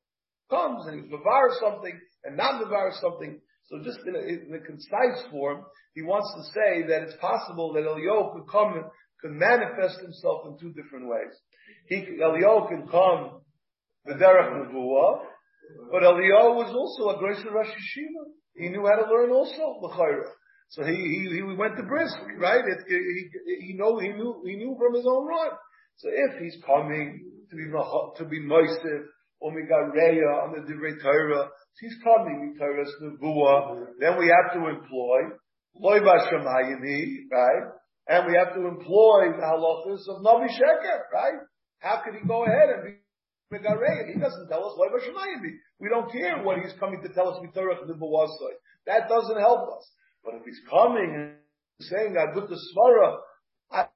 comes 0.50 0.86
and 0.86 1.02
he's 1.02 1.12
Mavar 1.12 1.50
something 1.60 1.98
and 2.24 2.36
not 2.36 2.62
Mavar 2.62 2.92
something. 3.00 3.40
So 3.66 3.78
just 3.82 3.98
in 4.06 4.14
a, 4.14 4.18
in 4.20 4.54
a, 4.54 4.64
concise 4.64 5.26
form, 5.30 5.64
he 5.94 6.02
wants 6.02 6.30
to 6.36 6.42
say 6.54 6.86
that 6.86 7.02
it's 7.02 7.16
possible 7.20 7.72
that 7.72 7.84
Elio 7.84 8.32
could 8.32 8.48
come 8.50 8.74
and 8.74 8.84
could 9.20 9.32
manifest 9.32 10.00
himself 10.00 10.42
in 10.46 10.58
two 10.58 10.72
different 10.72 11.08
ways. 11.08 11.34
He, 11.88 12.22
Elio 12.22 12.68
can 12.68 12.86
come 12.86 13.40
the 14.04 14.14
Derech 14.14 14.70
Nevuah, 14.70 15.18
but 15.90 16.04
Elio 16.04 16.54
was 16.54 16.70
also 16.70 17.10
a 17.10 17.14
of 17.16 17.52
Rosh. 17.52 17.70
He 18.56 18.68
knew 18.68 18.86
how 18.86 19.02
to 19.02 19.10
learn 19.10 19.30
also, 19.30 19.80
L'chaira. 19.82 20.30
So 20.70 20.84
he, 20.84 20.94
he, 20.94 21.36
he 21.36 21.42
went 21.42 21.76
to 21.76 21.82
Brisk, 21.82 22.16
right? 22.38 22.64
It, 22.64 22.78
he, 22.88 23.66
he, 23.66 23.74
know, 23.74 23.98
he 23.98 24.08
knew, 24.08 24.42
he 24.44 24.56
knew 24.56 24.76
from 24.78 24.94
his 24.94 25.06
own 25.06 25.26
run. 25.26 25.50
So 25.96 26.08
if 26.10 26.40
he's 26.40 26.56
coming 26.64 27.24
to 27.50 27.56
be, 27.56 27.64
to 28.16 28.24
be 28.24 28.40
Moisif, 28.40 29.04
Omigareya 29.42 30.44
on 30.44 30.52
the 30.52 30.60
Divrei 30.64 31.00
Torah. 31.02 31.48
He's 31.78 31.96
coming 32.02 32.56
Torah's 32.58 32.92
Nevuah. 33.02 33.76
Mm-hmm. 33.76 33.84
Then 34.00 34.18
we 34.18 34.32
have 34.32 34.52
to 34.54 34.68
employ 34.68 35.36
Loy 35.76 36.00
Bashamayini, 36.00 37.28
right? 37.30 37.72
And 38.08 38.26
we 38.26 38.38
have 38.38 38.54
to 38.54 38.66
employ 38.66 39.32
the 39.36 39.42
halachas 39.42 40.08
of 40.08 40.22
Navi 40.22 40.48
Sheker, 40.48 41.00
right? 41.12 41.40
How 41.80 42.02
could 42.04 42.14
he 42.14 42.26
go 42.26 42.44
ahead 42.44 42.70
and 42.70 42.84
be 42.84 43.56
Megareya? 43.56 44.14
He 44.14 44.18
doesn't 44.18 44.48
tell 44.48 44.64
us 44.64 44.78
Loy 44.78 44.88
Bashamayini. 44.88 45.52
We 45.80 45.88
don't 45.90 46.10
care 46.10 46.42
what 46.42 46.58
he's 46.58 46.72
coming 46.80 47.02
to 47.02 47.08
tell 47.12 47.28
us 47.28 47.38
Torah 47.54 47.76
Nevuah 47.76 48.28
That 48.86 49.08
doesn't 49.08 49.38
help 49.38 49.68
us. 49.76 49.90
But 50.24 50.34
if 50.36 50.44
he's 50.44 50.60
coming 50.70 51.12
and 51.14 51.34
saying, 51.80 52.14
the 52.14 52.58
Svara, 52.74 53.16
I 53.70 53.86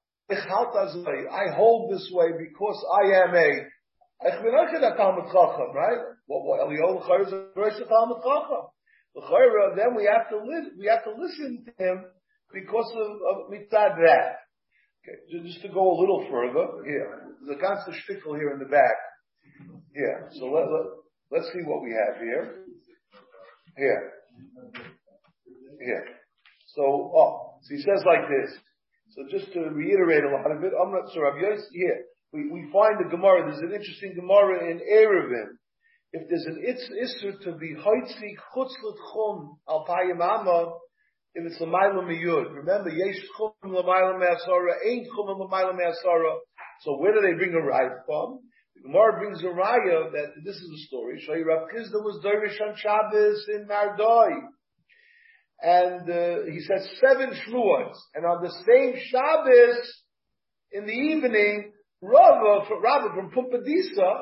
hold 1.55 1.91
this 1.91 2.09
way 2.13 2.27
because 2.37 2.85
I 3.03 3.23
am 3.23 3.35
a 3.35 3.49
In 4.23 4.81
der 4.81 4.95
Talmud 4.95 5.25
Chacham, 5.31 5.73
right? 5.73 5.97
What, 6.27 6.45
what, 6.45 6.59
Eliyahu 6.61 7.01
L'chayr 7.01 7.25
is 7.25 7.33
a 7.33 7.47
very 7.55 7.71
Talmud 7.71 8.21
Chacham. 8.21 8.69
L'chayr, 9.15 9.75
then 9.75 9.95
we 9.95 10.05
have 10.05 10.29
to 10.29 10.37
we 10.77 10.85
have 10.85 11.03
to 11.03 11.11
listen 11.17 11.65
to 11.65 11.83
him 11.83 12.05
because 12.53 12.93
of, 12.95 13.11
of 13.17 13.51
mitzad 13.51 13.97
that. 13.97 14.45
Okay, 15.01 15.17
just 15.43 15.61
to 15.63 15.69
go 15.69 15.81
a 15.81 15.97
little 15.99 16.27
further, 16.29 16.85
here, 16.85 17.33
there's 17.41 17.57
a 17.57 17.59
constant 17.59 17.97
shtickle 17.97 18.37
here 18.37 18.53
in 18.53 18.59
the 18.59 18.69
back. 18.69 18.93
Here, 19.95 20.29
so 20.37 20.45
let, 20.45 20.69
let, 20.69 20.85
let's 21.31 21.51
see 21.51 21.65
what 21.65 21.81
we 21.81 21.89
have 21.89 22.21
here. 22.21 22.65
Here. 23.75 24.11
Here. 25.83 26.05
So, 26.75 26.83
oh, 26.83 27.57
so 27.63 27.75
he 27.75 27.81
says 27.81 28.03
like 28.05 28.29
this. 28.29 28.55
So 29.09 29.25
just 29.31 29.51
to 29.53 29.61
reiterate 29.73 30.23
a 30.23 30.29
lot 30.29 30.55
of 30.55 30.63
it, 30.63 30.71
I'm 30.77 30.91
not 30.91 31.11
sure. 31.11 31.33
Here, 31.39 32.05
we, 32.33 32.49
we 32.49 32.69
find 32.71 32.95
the 32.99 33.09
Gemara, 33.09 33.49
there's 33.49 33.61
an 33.61 33.73
interesting 33.73 34.13
Gemara 34.15 34.71
in 34.71 34.79
Eruvin. 34.79 35.57
If 36.13 36.27
there's 36.29 36.45
an 36.45 36.63
Isser 36.67 37.39
to 37.43 37.57
be 37.57 37.75
Hoitzi 37.75 38.35
Chutzlet 38.55 38.97
Chum 39.13 39.57
Al 39.67 39.85
Payimama, 39.87 40.71
if 41.33 41.45
it's 41.45 41.61
Lamayla 41.61 42.03
Miyud. 42.03 42.53
Remember, 42.53 42.89
Yesh 42.89 43.21
Chum 43.37 43.51
Lamayla 43.65 44.19
Me'asara, 44.19 44.73
Ain't 44.85 45.07
Chum 45.07 45.27
Lamayla 45.27 45.75
Me'asara. 45.75 46.37
So 46.81 46.97
where 46.97 47.13
do 47.13 47.21
they 47.21 47.33
bring 47.33 47.53
a 47.53 47.65
raya 47.65 48.03
from? 48.05 48.39
The 48.75 48.83
Gemara 48.83 49.19
brings 49.19 49.41
a 49.43 49.47
raya 49.47 50.11
that 50.11 50.33
this 50.43 50.55
is 50.55 50.69
a 50.75 50.87
story. 50.87 51.23
Shoy 51.27 51.45
Rav 51.45 51.69
Chisda 51.69 52.01
was 52.03 52.23
Dorish 52.25 52.59
on 52.61 52.75
Shabbos 52.75 53.45
in 53.53 53.67
Nardoi. 53.67 54.31
And 55.63 56.09
uh, 56.09 56.51
he 56.51 56.59
said 56.61 56.81
seven 56.99 57.29
shmuas. 57.29 57.95
And 58.15 58.25
on 58.25 58.41
the 58.41 58.51
same 58.67 59.01
Shabbos, 59.09 60.03
in 60.71 60.85
the 60.85 60.93
evening, 60.93 61.71
Rava, 62.01 62.65
Rava 62.81 63.09
from 63.13 63.31
Pumbedisa, 63.31 64.21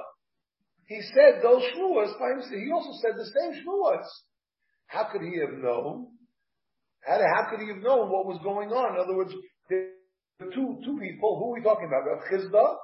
he 0.88 1.02
said 1.14 1.42
those 1.42 1.62
shmuas, 1.62 2.12
he 2.50 2.72
also 2.74 2.92
said 3.02 3.16
the 3.16 3.26
same 3.26 3.64
shmuas. 3.64 4.06
How 4.88 5.08
could 5.12 5.22
he 5.22 5.40
have 5.40 5.58
known? 5.62 6.08
How, 7.06 7.20
how 7.20 7.50
could 7.50 7.62
he 7.62 7.68
have 7.68 7.84
known 7.84 8.12
what 8.12 8.26
was 8.26 8.40
going 8.44 8.70
on? 8.70 8.96
In 8.96 9.02
other 9.02 9.16
words, 9.16 9.34
the 9.70 9.92
two, 10.54 10.80
two 10.84 10.98
people, 11.00 11.38
who 11.38 11.52
are 11.52 11.60
we 11.60 11.62
talking 11.62 11.88
about? 11.88 12.06
Rav 12.10 12.24
Chisda 12.32 12.76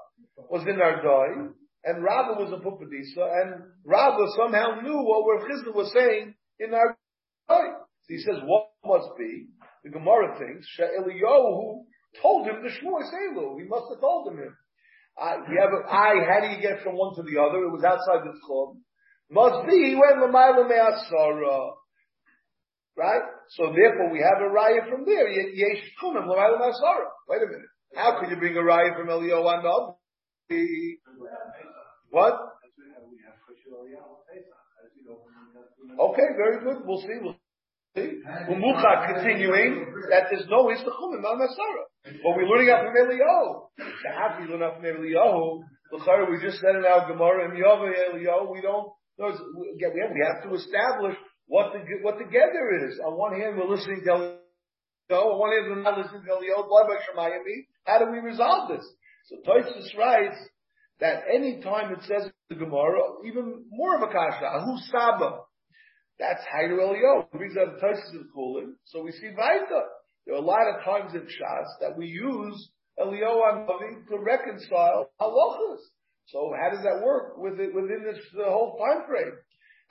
was 0.49 0.61
in 0.67 0.77
Ardai, 0.77 1.49
and 1.83 2.03
Rava 2.03 2.39
was 2.39 2.53
in 2.53 2.61
Pumbedisa, 2.61 3.25
and 3.41 3.63
Rava 3.83 4.25
somehow 4.37 4.81
knew 4.81 5.01
what 5.01 5.25
Rav 5.25 5.49
Chisda 5.49 5.73
was 5.73 5.91
saying 5.93 6.35
in 6.59 6.71
Ardai. 6.71 6.95
So 7.49 8.07
he 8.07 8.19
says, 8.19 8.37
what 8.45 8.69
must 8.85 9.09
be? 9.17 9.47
The 9.83 9.89
Gemara 9.89 10.37
thinks, 10.37 10.67
Eliyahu 10.79 11.85
told 12.21 12.47
him 12.47 12.61
the 12.61 12.69
Shmuel 12.69 13.03
Selu. 13.03 13.59
He 13.59 13.67
must 13.67 13.85
have 13.91 13.99
told 13.99 14.31
him. 14.31 14.55
I, 15.17 15.37
we 15.47 15.55
have 15.55 15.71
a, 15.71 15.81
I, 15.87 16.11
how 16.27 16.39
do 16.43 16.47
you 16.51 16.61
get 16.61 16.83
from 16.83 16.95
one 16.95 17.15
to 17.15 17.23
the 17.23 17.39
other? 17.39 17.63
It 17.63 17.71
was 17.71 17.83
outside 17.83 18.27
the 18.27 18.35
club. 18.43 18.75
Must 19.31 19.65
be, 19.67 19.91
he 19.91 19.95
went 19.95 20.19
Lamaila 20.19 20.67
Me'asara. 20.67 21.71
Right? 22.97 23.23
So 23.55 23.73
therefore 23.75 24.11
we 24.11 24.19
have 24.19 24.39
a 24.43 24.51
raya 24.51 24.89
from 24.89 25.05
there. 25.05 25.27
Yesh 25.29 25.83
Kunim 26.03 26.27
Lamaila 26.27 26.59
Me'asara. 26.59 27.07
Wait 27.29 27.41
a 27.43 27.47
minute. 27.47 27.71
How 27.95 28.19
could 28.19 28.29
you 28.29 28.35
bring 28.37 28.57
a 28.57 28.61
raya 28.61 28.95
from 28.95 29.07
Eliyahu 29.07 29.47
and 30.49 30.75
What? 32.09 32.33
Okay, 35.97 36.27
very 36.35 36.59
good. 36.63 36.85
We'll 36.85 37.01
see. 37.01 37.17
We'll 37.21 37.33
see. 37.33 37.44
Umucha 37.95 39.07
continuing 39.13 39.87
that 40.09 40.27
there's 40.29 40.47
no 40.49 40.67
Istachum 40.67 41.15
in 41.15 41.23
Masara. 41.23 41.83
But 42.03 42.35
we're 42.35 42.47
learning 42.47 42.69
out 42.69 42.83
from 42.83 42.95
Eliyahu. 42.95 43.69
So 43.79 44.09
can 44.11 44.41
we 44.41 44.51
learn 44.51 44.63
out 44.63 44.75
from 44.75 44.85
Eliyahu? 44.85 45.63
We 46.29 46.41
just 46.41 46.59
said 46.59 46.75
in 46.75 46.83
our 46.85 47.07
Gemara 47.07 47.49
in 47.49 47.57
Yahweh 47.57 47.93
Eliyahu, 48.11 48.51
we 48.51 48.61
don't, 48.61 48.91
again, 49.17 50.11
we 50.13 50.21
have 50.27 50.43
to 50.43 50.55
establish 50.55 51.15
what 51.47 51.71
the, 51.71 51.79
what 52.01 52.17
the 52.17 52.25
gather 52.25 52.89
is. 52.89 52.99
On 53.05 53.17
one 53.17 53.39
hand, 53.39 53.55
we're 53.57 53.73
listening 53.73 54.01
to 54.05 54.11
Eliyahu. 54.11 54.37
On 55.11 55.39
one 55.39 55.51
hand, 55.51 55.65
we're 55.69 55.83
not 55.83 55.97
listening 55.97 56.23
to 56.23 56.31
Eliyahu. 56.31 56.67
How 57.85 57.99
do 57.99 58.11
we 58.11 58.19
resolve 58.19 58.69
this? 58.69 58.85
So 59.27 59.37
Toysus 59.47 59.97
writes 59.97 60.37
that 60.99 61.23
any 61.33 61.61
time 61.61 61.91
it 61.93 62.03
says 62.03 62.29
the 62.49 62.55
Gemara, 62.55 63.01
even 63.25 63.65
more 63.71 63.95
of 63.95 64.09
a 64.09 64.11
kasha, 64.11 64.45
Ahu 64.45 64.77
Saba, 64.91 65.39
that's 66.19 66.41
Haidu 66.53 66.79
Eliyahu. 66.79 67.23
It 67.23 67.37
brings 67.37 67.53
the 67.55 67.77
Toysus 67.81 68.19
of 68.19 68.27
cooling. 68.33 68.75
So 68.85 69.01
we 69.01 69.11
see 69.11 69.31
Vaita. 69.37 69.81
There 70.25 70.35
are 70.35 70.39
a 70.39 70.45
lot 70.45 70.67
of 70.67 70.83
times 70.83 71.13
in 71.13 71.21
Shas 71.21 71.67
that 71.81 71.97
we 71.97 72.07
use 72.07 72.69
Eliyahu 72.99 73.67
Navi 73.67 74.07
to 74.09 74.17
reconcile 74.19 75.11
halachas. 75.19 75.79
So 76.27 76.51
how 76.59 76.71
does 76.71 76.83
that 76.83 77.03
work 77.05 77.37
within, 77.37 77.73
within 77.75 78.03
this 78.05 78.23
the 78.33 78.45
whole 78.45 78.77
time 78.79 79.05
frame? 79.07 79.33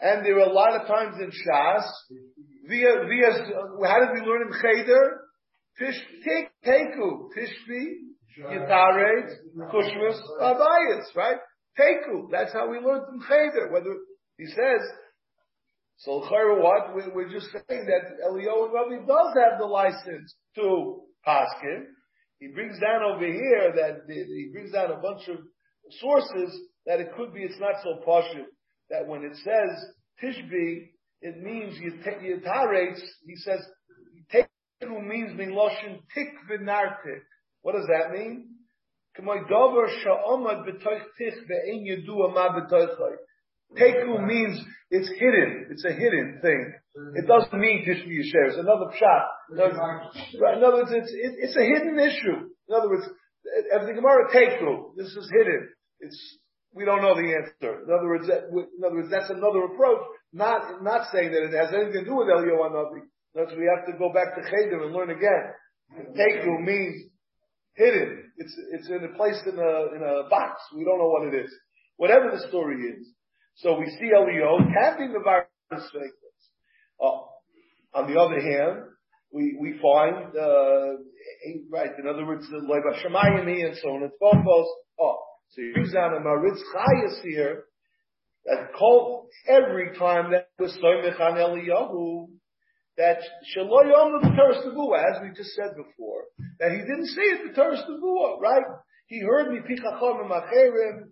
And 0.00 0.24
there 0.24 0.36
are 0.40 0.50
a 0.50 0.52
lot 0.52 0.80
of 0.80 0.88
times 0.88 1.16
in 1.20 1.30
Shas 1.30 1.84
via 2.66 3.06
via 3.06 3.32
how 3.86 4.00
did 4.00 4.14
we 4.14 4.26
learn 4.26 4.48
in 4.48 4.52
Cheder? 4.60 5.20
Tish 5.78 6.00
take 6.24 6.48
teku 6.64 7.28
tishvi 7.36 7.84
yitaret 8.40 9.28
kushmas 9.70 10.18
abayis 10.40 11.14
right? 11.14 11.36
Teku. 11.78 12.30
That's 12.30 12.52
how 12.52 12.68
we 12.68 12.78
learned 12.78 13.04
in 13.12 13.20
Cheder. 13.20 13.70
Whether 13.72 13.94
he 14.38 14.46
says 14.46 14.80
so 15.98 16.20
what? 16.20 16.94
We're 17.14 17.30
just 17.30 17.48
saying 17.52 17.86
that 17.86 18.26
Eliyahu 18.28 18.72
Rabbi 18.72 19.06
does 19.06 19.34
have 19.36 19.58
the 19.58 19.66
license 19.66 20.34
to 20.56 21.02
Paskin. 21.26 21.84
He 22.40 22.48
brings 22.48 22.78
down 22.80 23.02
over 23.02 23.24
here 23.24 23.72
that 23.76 24.02
he 24.08 24.50
brings 24.52 24.72
down 24.72 24.90
a 24.90 25.00
bunch 25.00 25.28
of 25.28 25.38
sources 26.00 26.60
that 26.86 27.00
it 27.00 27.14
could 27.16 27.32
be 27.32 27.42
it's 27.42 27.60
not 27.60 27.76
so 27.82 28.00
poshut 28.06 28.46
that 28.90 29.06
when 29.06 29.22
it 29.24 29.36
says 29.36 29.86
Tishbi, 30.22 30.90
it 31.22 31.42
means 31.42 31.78
Yitaretz, 31.78 33.00
he 33.26 33.36
says 33.36 33.60
Teku 34.32 35.06
means 35.06 35.32
miloshin 35.38 36.00
tik 36.14 36.28
v'nartik. 36.50 37.22
What 37.62 37.72
does 37.72 37.86
that 37.86 38.10
mean? 38.10 38.50
K'moy 43.72 43.92
dover 43.92 44.04
sha'omad 44.04 44.04
b'toich 44.04 44.04
tich 44.04 44.04
ve'en 44.04 44.04
yedua 44.04 44.20
ma 44.20 44.24
b'toichai. 44.24 44.24
Teku 44.24 44.26
means 44.26 44.64
it's 44.90 45.08
hidden. 45.08 45.66
It's 45.70 45.84
a 45.84 45.92
hidden 45.92 46.38
thing. 46.42 46.74
It 47.16 47.26
doesn't 47.26 47.58
mean 47.58 47.84
Tishbi 47.84 48.22
Yisher. 48.22 48.48
It's 48.48 48.58
another 48.58 48.92
shot. 48.96 49.26
In 49.50 49.60
other 50.62 50.76
words, 50.76 50.92
it's, 50.92 51.10
it, 51.10 51.34
it's 51.38 51.56
a 51.56 51.64
hidden 51.64 51.98
issue. 51.98 52.50
In 52.68 52.74
other 52.74 52.88
words, 52.88 53.08
as 53.74 53.86
the 53.86 53.92
Gemara 53.92 54.30
Teku, 54.30 54.94
this 54.96 55.08
is 55.08 55.30
hidden. 55.32 55.68
It's, 56.00 56.38
we 56.72 56.84
don't 56.84 57.02
know 57.02 57.14
the 57.14 57.34
answer. 57.34 57.82
In 57.82 57.90
other 57.90 58.06
words, 58.06 58.26
that, 58.28 58.44
in 58.50 58.84
other 58.84 58.94
words, 58.94 59.10
that's 59.10 59.30
another 59.30 59.64
approach. 59.64 60.02
Not, 60.32 60.82
not 60.82 61.10
saying 61.12 61.32
that 61.32 61.42
it 61.42 61.52
has 61.54 61.74
anything 61.74 62.04
to 62.04 62.10
do 62.10 62.16
with 62.16 62.28
Eliyahu 62.28 62.70
Navi. 62.70 63.02
That's 63.34 63.52
we 63.58 63.66
have 63.66 63.86
to 63.86 63.98
go 63.98 64.12
back 64.12 64.36
to 64.36 64.42
Cheder 64.42 64.82
and 64.84 64.92
learn 64.92 65.10
again. 65.10 65.54
Teku 66.14 66.60
means 66.62 67.10
hidden. 67.74 68.30
It's, 68.38 68.54
it's 68.72 68.88
in 68.88 69.04
a 69.04 69.16
place 69.16 69.40
in 69.46 69.58
a, 69.58 69.94
in 69.94 70.02
a 70.02 70.28
box. 70.30 70.62
We 70.76 70.84
don't 70.84 70.98
know 70.98 71.08
what 71.08 71.26
it 71.26 71.44
is. 71.44 71.52
Whatever 71.96 72.30
the 72.30 72.46
story 72.48 72.76
is. 72.82 73.06
So 73.56 73.78
we 73.78 73.86
see 73.86 74.10
Eliyahu 74.14 74.72
can 74.72 75.12
the 75.12 75.20
virus 75.22 75.48
statements. 75.88 76.44
Oh, 77.00 77.28
on 77.94 78.12
the 78.12 78.20
other 78.20 78.40
hand, 78.40 78.84
we, 79.32 79.56
we 79.60 79.78
find, 79.82 80.36
uh, 80.36 80.96
right, 81.70 81.90
in 81.98 82.06
other 82.08 82.26
words, 82.26 82.48
the 82.50 82.58
Leiva 82.58 82.98
Shemayim 83.02 83.66
and 83.66 83.76
so 83.82 83.88
on 83.90 84.02
and 84.02 84.12
so 84.18 84.30
forth. 84.42 84.66
Oh, 85.00 85.16
so 85.50 85.62
on 85.98 86.16
a 86.16 86.20
Maritz 86.20 86.62
Chayas 86.74 87.22
here, 87.22 87.64
that 88.46 88.72
called 88.78 89.26
every 89.48 89.96
time 89.98 90.32
that 90.32 90.48
was 90.58 90.76
Soymech 90.82 91.18
on 91.20 91.38
Eliyahu, 91.38 92.28
that 92.96 93.18
Shaloyom 93.56 94.22
the 94.22 94.30
Teres 94.36 94.64
as 94.66 95.22
we 95.22 95.34
just 95.34 95.54
said 95.54 95.74
before, 95.76 96.24
that 96.60 96.70
he 96.70 96.78
didn't 96.78 97.06
say 97.06 97.22
it 97.22 97.48
the 97.48 97.54
Teres 97.54 97.82
right? 98.40 98.62
He 99.06 99.20
heard 99.20 99.50
me 99.50 99.60
Pichachom 99.60 100.20
and 100.20 100.30
Macherim, 100.30 101.10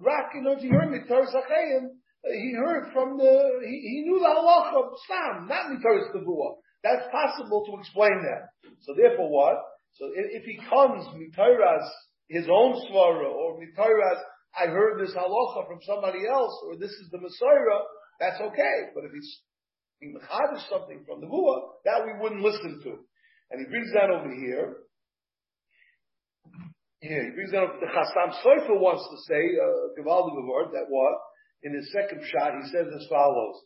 Rak, 0.00 0.34
you 0.34 0.42
know, 0.42 0.56
he 0.56 0.68
heard 0.68 0.88
Mitaris 0.88 1.32
Achayim, 1.32 1.88
he 2.24 2.54
heard 2.54 2.92
from 2.92 3.16
the, 3.18 3.60
he, 3.64 3.76
he 3.80 4.02
knew 4.06 4.18
the 4.18 4.30
halacha 4.30 4.76
of 4.78 4.98
Stam, 5.04 5.48
not 5.48 5.72
Mitaris 5.72 6.12
Tavua. 6.14 6.60
That's 6.84 7.06
possible 7.10 7.64
to 7.66 7.80
explain 7.80 8.22
that. 8.22 8.70
So 8.80 8.94
therefore 8.94 9.30
what? 9.30 9.56
So 9.94 10.06
if, 10.14 10.42
if 10.42 10.44
he 10.44 10.58
comes 10.68 11.06
Mitaras, 11.14 11.88
his 12.28 12.46
own 12.50 12.74
svara, 12.86 13.30
or 13.30 13.58
Mitaras, 13.58 14.20
I 14.58 14.66
heard 14.66 15.00
this 15.00 15.14
halacha 15.14 15.66
from 15.66 15.80
somebody 15.86 16.26
else, 16.28 16.52
or 16.66 16.76
this 16.76 16.90
is 16.90 17.08
the 17.10 17.18
Messiah, 17.18 17.80
that's 18.20 18.40
okay. 18.40 18.92
But 18.94 19.04
if 19.04 19.12
he's 19.12 19.40
being 20.00 20.18
something 20.68 21.04
from 21.06 21.20
the 21.20 21.26
Vua, 21.26 21.60
that 21.84 22.04
we 22.04 22.12
wouldn't 22.20 22.42
listen 22.42 22.80
to. 22.84 22.90
And 23.50 23.60
he 23.60 23.70
brings 23.70 23.92
that 23.92 24.10
over 24.10 24.34
here. 24.34 24.76
Yeah, 27.02 27.18
he 27.18 27.30
brings 27.34 27.50
down 27.50 27.66
the 27.80 27.86
Chassam 27.90 28.30
Sofer 28.46 28.78
wants 28.78 29.02
to 29.10 29.16
say, 29.26 29.42
uh, 29.58 29.90
Givaldi 29.98 30.46
word 30.46 30.70
that 30.72 30.86
what? 30.88 31.18
In 31.64 31.74
his 31.74 31.90
second 31.90 32.22
shot, 32.30 32.52
he 32.62 32.70
says 32.70 32.86
as 32.94 33.06
follows. 33.10 33.56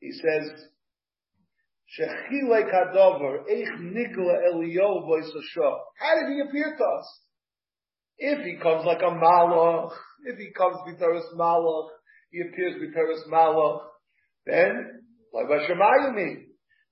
He 0.00 0.10
says, 0.12 0.64
Shechilek 1.92 2.72
Hadover, 2.72 3.44
Eich 3.52 3.76
Nikla 3.80 4.48
Eliyahu 4.48 5.04
Voisasho. 5.04 5.76
How 5.98 6.14
did 6.20 6.32
he 6.32 6.40
appear 6.40 6.74
to 6.76 6.84
us? 6.84 7.20
If 8.16 8.44
he 8.44 8.56
comes 8.62 8.86
like 8.86 9.02
a 9.02 9.12
Malach, 9.12 9.92
if 10.24 10.38
he 10.38 10.50
comes 10.56 10.76
Vitaris 10.88 11.36
Malach, 11.36 11.88
he 12.30 12.40
appears 12.40 12.76
Vitaris 12.80 13.28
Malach, 13.30 13.80
then, 14.46 15.02
like 15.34 15.46
Vashamayim. 15.46 16.44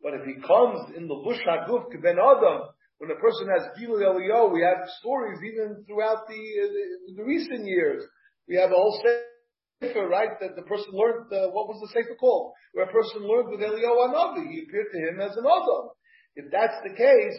But 0.02 0.14
if 0.14 0.26
he 0.26 0.34
comes 0.46 0.96
in 0.96 1.08
the 1.08 1.20
Bush 1.24 1.38
HaGuf 1.48 1.90
Ben 2.02 2.16
Adam, 2.18 2.68
when 3.02 3.10
a 3.10 3.18
person 3.18 3.50
has 3.50 3.66
Gilul 3.74 3.98
Eliyahu, 3.98 4.54
we 4.54 4.62
have 4.62 4.86
stories 5.02 5.42
even 5.42 5.82
throughout 5.90 6.22
the, 6.28 6.38
uh, 6.38 7.16
the 7.18 7.24
recent 7.24 7.66
years. 7.66 8.04
We 8.46 8.54
have 8.54 8.70
a 8.70 8.78
whole 8.78 8.94
sefer, 9.02 10.06
right, 10.06 10.38
that 10.38 10.54
the 10.54 10.62
person 10.62 10.94
learned, 10.94 11.26
uh, 11.34 11.50
what 11.50 11.66
was 11.66 11.82
the 11.82 11.90
sefer 11.98 12.14
called? 12.14 12.52
Where 12.70 12.86
a 12.86 12.92
person 12.92 13.26
learned 13.26 13.50
with 13.50 13.58
Eliyahu 13.58 14.06
Anavi. 14.06 14.46
He 14.54 14.62
appeared 14.62 14.86
to 14.94 14.98
him 15.02 15.20
as 15.20 15.36
an 15.36 15.42
Adam. 15.42 15.90
If 16.36 16.52
that's 16.52 16.78
the 16.86 16.94
case, 16.94 17.38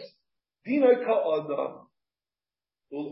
Dinoi 0.68 1.00
Ka'adam. 1.00 1.88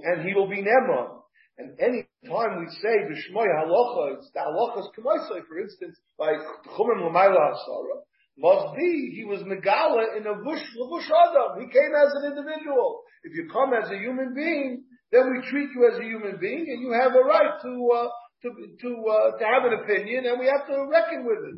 And 0.04 0.28
he 0.28 0.34
will 0.34 0.50
be 0.50 0.60
Neman. 0.60 1.08
And 1.56 1.80
any 1.80 2.04
time 2.28 2.60
we 2.60 2.68
say 2.84 3.08
the 3.08 3.16
Shmoy 3.16 3.48
Halacha, 3.48 4.18
it's 4.18 4.30
the 4.34 4.40
Halachas 4.40 4.92
Kamaisai, 4.92 5.40
for 5.48 5.58
instance, 5.58 5.96
by 6.18 6.32
Chumim 6.76 7.00
Lamayla 7.00 7.48
Hasara, 7.48 8.04
must 8.38 8.76
be 8.76 9.12
he 9.14 9.24
was 9.24 9.42
Megala 9.42 10.16
in 10.16 10.26
a 10.26 10.34
Bush 10.34 10.62
Lavush 10.80 11.10
Adam. 11.10 11.60
He 11.60 11.66
came 11.68 11.92
as 11.92 12.12
an 12.16 12.32
individual. 12.32 13.02
If 13.24 13.34
you 13.36 13.48
come 13.52 13.72
as 13.74 13.90
a 13.90 13.98
human 13.98 14.34
being, 14.34 14.84
then 15.12 15.30
we 15.30 15.46
treat 15.50 15.68
you 15.74 15.90
as 15.92 15.98
a 15.98 16.02
human 16.02 16.38
being, 16.40 16.64
and 16.68 16.80
you 16.80 16.92
have 16.92 17.12
a 17.14 17.20
right 17.20 17.60
to 17.60 17.90
uh, 17.94 18.08
to 18.42 18.48
to 18.80 18.88
uh, 19.06 19.38
to 19.38 19.44
have 19.44 19.64
an 19.64 19.74
opinion, 19.84 20.24
and 20.26 20.40
we 20.40 20.46
have 20.46 20.66
to 20.66 20.86
reckon 20.90 21.26
with 21.26 21.44
it. 21.44 21.56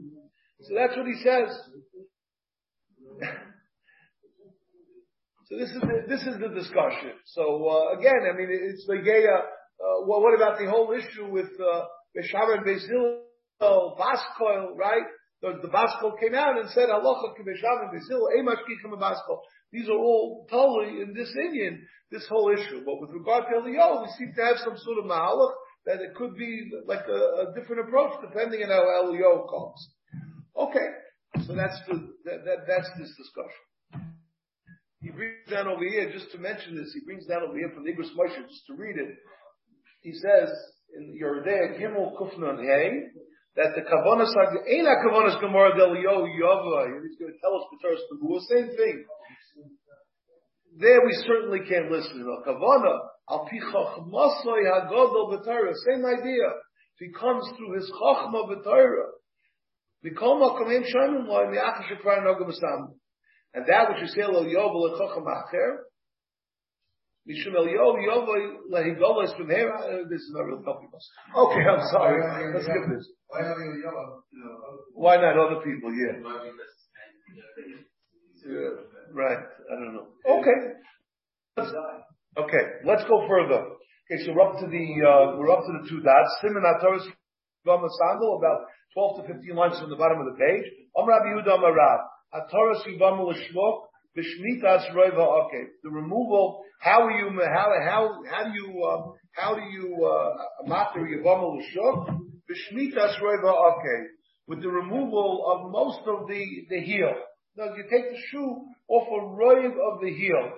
So 0.67 0.75
that's 0.75 0.97
what 0.97 1.07
he 1.07 1.15
says. 1.23 1.57
so 5.47 5.57
this 5.57 5.71
is 5.71 5.81
the, 5.81 6.03
this 6.09 6.23
is 6.23 6.39
the 6.41 6.49
discussion. 6.49 7.13
So 7.27 7.69
uh, 7.69 7.99
again, 7.99 8.27
I 8.29 8.37
mean, 8.37 8.49
it's 8.51 8.85
the 8.87 8.99
Uh, 8.99 10.07
well, 10.07 10.23
what 10.23 10.35
about 10.35 10.59
the 10.59 10.67
whole 10.69 10.93
issue 10.93 11.31
with 11.31 11.51
uh, 11.61 11.85
Beshaman 12.17 12.65
Basil 12.65 13.23
Baskoil, 13.63 14.77
right? 14.77 15.07
The, 15.45 15.61
the 15.61 15.69
Baskol 15.69 16.19
came 16.19 16.35
out 16.35 16.57
and 16.59 16.71
said, 16.71 16.89
Allah 16.89 17.21
Beshaman 17.37 17.93
Basil 17.93 18.29
Emash 18.33 18.65
eh, 18.65 18.65
Kicham 18.65 18.97
Baskol. 18.97 19.41
These 19.73 19.91
are 19.91 19.99
all 19.99 20.47
totally 20.49 21.03
in 21.03 21.13
this 21.13 21.29
Indian, 21.37 21.87
this 22.11 22.27
whole 22.31 22.51
issue. 22.51 22.81
But 22.87 22.99
with 23.01 23.11
regard 23.11 23.45
to 23.51 23.61
Eliyahu, 23.61 24.05
we 24.05 24.09
seem 24.17 24.33
to 24.35 24.43
have 24.43 24.57
some 24.65 24.79
sort 24.79 24.99
of 24.99 25.05
mahalach 25.05 25.53
that 25.85 26.01
it 26.01 26.15
could 26.15 26.35
be 26.37 26.71
like 26.87 27.05
a, 27.07 27.53
a 27.53 27.55
different 27.55 27.87
approach 27.87 28.13
depending 28.23 28.63
on 28.63 28.71
how 28.71 29.05
Eliyahu 29.05 29.45
comes. 29.51 29.89
Okay, 30.57 30.89
so 31.47 31.55
that's 31.55 31.77
the, 31.89 32.09
that, 32.25 32.45
that, 32.47 32.59
that's 32.67 32.89
this 32.99 33.13
discussion. 33.13 34.09
He 35.03 35.11
brings 35.11 35.45
down 35.51 35.69
over 35.69 35.85
here, 35.85 36.11
just 36.11 36.33
to 36.33 36.39
mention 36.39 36.75
this, 36.75 36.95
he 36.95 37.05
brings 37.05 37.27
down 37.27 37.43
over 37.43 37.59
here 37.59 37.71
from 37.75 37.85
the 37.85 37.93
Igros 37.93 38.17
Moshe, 38.17 38.41
just 38.49 38.67
to 38.69 38.75
read 38.75 38.97
it. 38.97 39.13
He 40.01 40.13
says 40.13 40.49
in 40.97 41.21
Yordei 41.21 41.79
Gimel 41.79 42.17
Kufnan 42.17 42.65
Hey 42.65 43.11
that 43.57 43.75
the 43.75 43.83
Kavanas 43.83 44.35
ain't 44.67 44.87
a 44.87 44.97
Kavanas 45.07 45.41
Gemara 45.41 45.77
Del 45.77 45.95
Yo 45.97 46.27
Yova. 46.27 46.91
He's 47.03 47.19
going 47.19 47.33
to 47.33 47.39
tell 47.41 47.55
us 47.55 47.65
the 47.71 47.79
Torah 47.81 48.41
same 48.51 48.77
thing. 48.77 49.05
There 50.77 51.01
we 51.07 51.13
certainly 51.27 51.61
can't 51.69 51.91
listen 51.91 52.19
to 52.19 52.51
Kavana. 52.51 52.99
Al 53.31 53.47
pi 53.47 53.59
chachmasoi 53.63 54.67
hagodol 54.67 55.31
b'Torah. 55.31 55.73
Same 55.87 56.05
idea. 56.05 56.51
He 56.99 57.13
comes 57.13 57.49
through 57.57 57.75
his 57.77 57.91
chachma 57.93 58.51
b'Torah. 58.51 59.11
V'kol 60.05 60.41
makom 60.43 60.75
em 60.75 60.83
shoymim 60.83 61.29
loy 61.29 61.47
mi'achas 61.47 61.87
shekvar 61.87 62.27
nogam 62.27 62.49
b'sam. 62.51 62.95
And 63.55 63.67
that 63.69 63.89
which 63.89 64.03
you 64.03 64.09
say 64.09 64.27
lo 64.27 64.45
yovel 64.45 64.99
l'chacham 64.99 65.25
acher, 65.25 65.77
Mishum 67.25 67.57
el 67.57 67.67
yov 67.67 67.97
yov 68.05 68.29
lehigolos 68.71 69.35
from 69.37 69.49
here. 69.49 69.73
Uh, 69.73 70.05
this 70.11 70.21
is 70.21 70.33
not 70.35 70.45
really 70.45 70.63
helping 70.65 70.91
us. 70.95 71.09
Okay, 71.35 71.65
I'm 71.65 71.81
sorry. 71.91 72.21
Let's 72.53 72.67
skip 72.67 72.85
this. 72.93 73.09
Why 74.93 75.17
not 75.17 75.39
other 75.39 75.61
people? 75.65 75.91
Yeah. 75.95 76.21
Yeah, 78.45 78.77
right. 79.13 79.39
I 79.41 79.75
don't 79.75 79.95
know. 79.95 80.07
Okay. 80.29 80.59
Okay, 82.37 82.65
let's 82.85 83.05
go 83.09 83.27
further. 83.27 83.73
Okay, 84.05 84.23
so 84.27 84.33
we're 84.35 84.45
up 84.45 84.61
to 84.61 84.67
the 84.67 84.87
uh, 85.01 85.39
we're 85.39 85.51
up 85.51 85.65
to 85.65 85.73
the 85.81 85.89
two 85.89 86.01
dots. 86.05 86.29
Simon 86.43 86.65
Ataris 86.67 87.09
Sandal, 87.65 88.37
about 88.37 88.69
twelve 88.93 89.17
to 89.17 89.33
fifteen 89.33 89.57
lines 89.57 89.81
from 89.81 89.89
the 89.89 89.97
bottom 89.97 90.19
of 90.21 90.27
the 90.27 90.37
page. 90.37 90.67
Om 90.95 91.09
Rabbi 91.09 91.25
Yehuda 91.33 91.57
Amarav 91.57 92.01
Ataris 92.35 92.85
Yivamu 92.85 93.33
B'Shmitas 94.17 94.95
Roiva 94.95 95.47
Okay, 95.47 95.65
the 95.83 95.91
removal. 95.91 96.63
How 96.81 97.07
are 97.07 97.11
you? 97.11 97.31
How 97.43 97.73
how 97.85 98.23
how 98.31 98.45
do 98.45 98.51
you 98.55 98.85
um, 98.85 99.15
how 99.33 99.55
do 99.55 99.63
you 99.63 100.05
uh, 100.05 100.69
matter 100.69 101.01
Yivamu 101.01 101.59
L'Shmok 101.59 102.21
B'Shmitas 102.49 103.19
Roiva 103.21 103.73
Okay, 103.73 104.07
with 104.47 104.63
the 104.63 104.69
removal 104.69 105.45
of 105.51 105.73
most 105.73 106.01
of 106.07 106.29
the 106.29 106.45
the 106.71 106.81
heel. 106.81 107.13
Now 107.57 107.75
you 107.75 107.83
take 107.91 108.11
the 108.11 108.19
shoe 108.31 108.65
off 108.89 109.09
a 109.09 109.21
roiv 109.35 109.73
of 109.73 110.01
the 110.01 110.13
heel, 110.13 110.53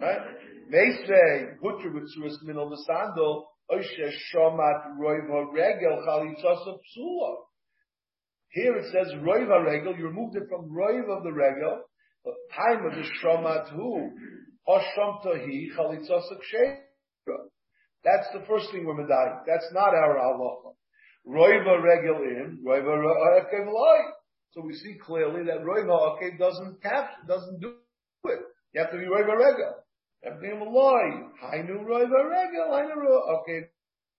right? 0.00 0.20
They 0.70 0.90
say 1.06 1.46
butcher 1.62 1.92
with 1.92 2.10
suas 2.14 2.36
min 2.42 2.56
the 2.56 2.84
sandal 2.86 3.46
oishe 3.72 4.12
shomat 4.34 4.98
roiv 5.00 5.52
regel 5.54 6.04
chalitzas 6.06 6.66
of 6.66 6.76
psula. 6.76 7.36
Here 8.50 8.76
it 8.76 8.92
says 8.92 9.14
roiv 9.22 9.64
regel. 9.64 9.96
You 9.96 10.08
removed 10.08 10.36
it 10.36 10.44
from 10.50 10.70
roiv 10.70 11.08
of 11.16 11.22
the 11.22 11.32
regel. 11.32 11.82
Time 12.54 12.86
of 12.86 12.92
who 13.70 14.10
hosham 14.68 15.24
tohi 15.24 15.68
chalitzas 15.76 16.30
of 16.30 16.38
That's 18.04 18.28
the 18.32 18.44
first 18.48 18.70
thing 18.72 18.84
we're 18.84 18.94
medaying. 18.94 19.40
That's 19.46 19.68
not 19.72 19.94
our 19.94 20.16
halacha. 20.16 20.74
Roiva 21.28 21.82
regel 21.82 22.22
in, 22.22 22.64
roiva 22.64 22.96
rekel 22.96 23.72
so 24.56 24.62
we 24.62 24.72
see 24.72 24.96
clearly 25.04 25.44
that 25.44 25.60
Roiva 25.62 26.16
okay 26.16 26.34
doesn't 26.38 26.82
capture, 26.82 27.26
doesn't 27.28 27.60
do 27.60 27.74
it. 28.24 28.38
You 28.72 28.80
have 28.80 28.90
to 28.90 28.96
be 28.96 29.04
Roiva 29.04 29.36
to 30.24 30.40
be 30.40 30.48
Maloi. 30.48 31.28
Hainu 31.44 31.84
Roiva 31.84 32.30
Rega, 32.30 32.64
Hainu 32.70 33.40
Okay. 33.40 33.66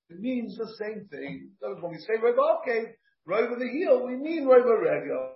It 0.09 0.19
means 0.19 0.55
the 0.55 0.71
same 0.79 1.07
thing. 1.09 1.49
When 1.59 1.91
we 1.91 1.97
say 1.97 2.21
Roiva 2.23 2.61
okay, 2.61 2.85
Roiva 3.27 3.57
the 3.57 3.67
heel, 3.67 4.05
we 4.05 4.15
mean 4.15 4.45
Roiva 4.45 4.79
Rega. 4.79 5.31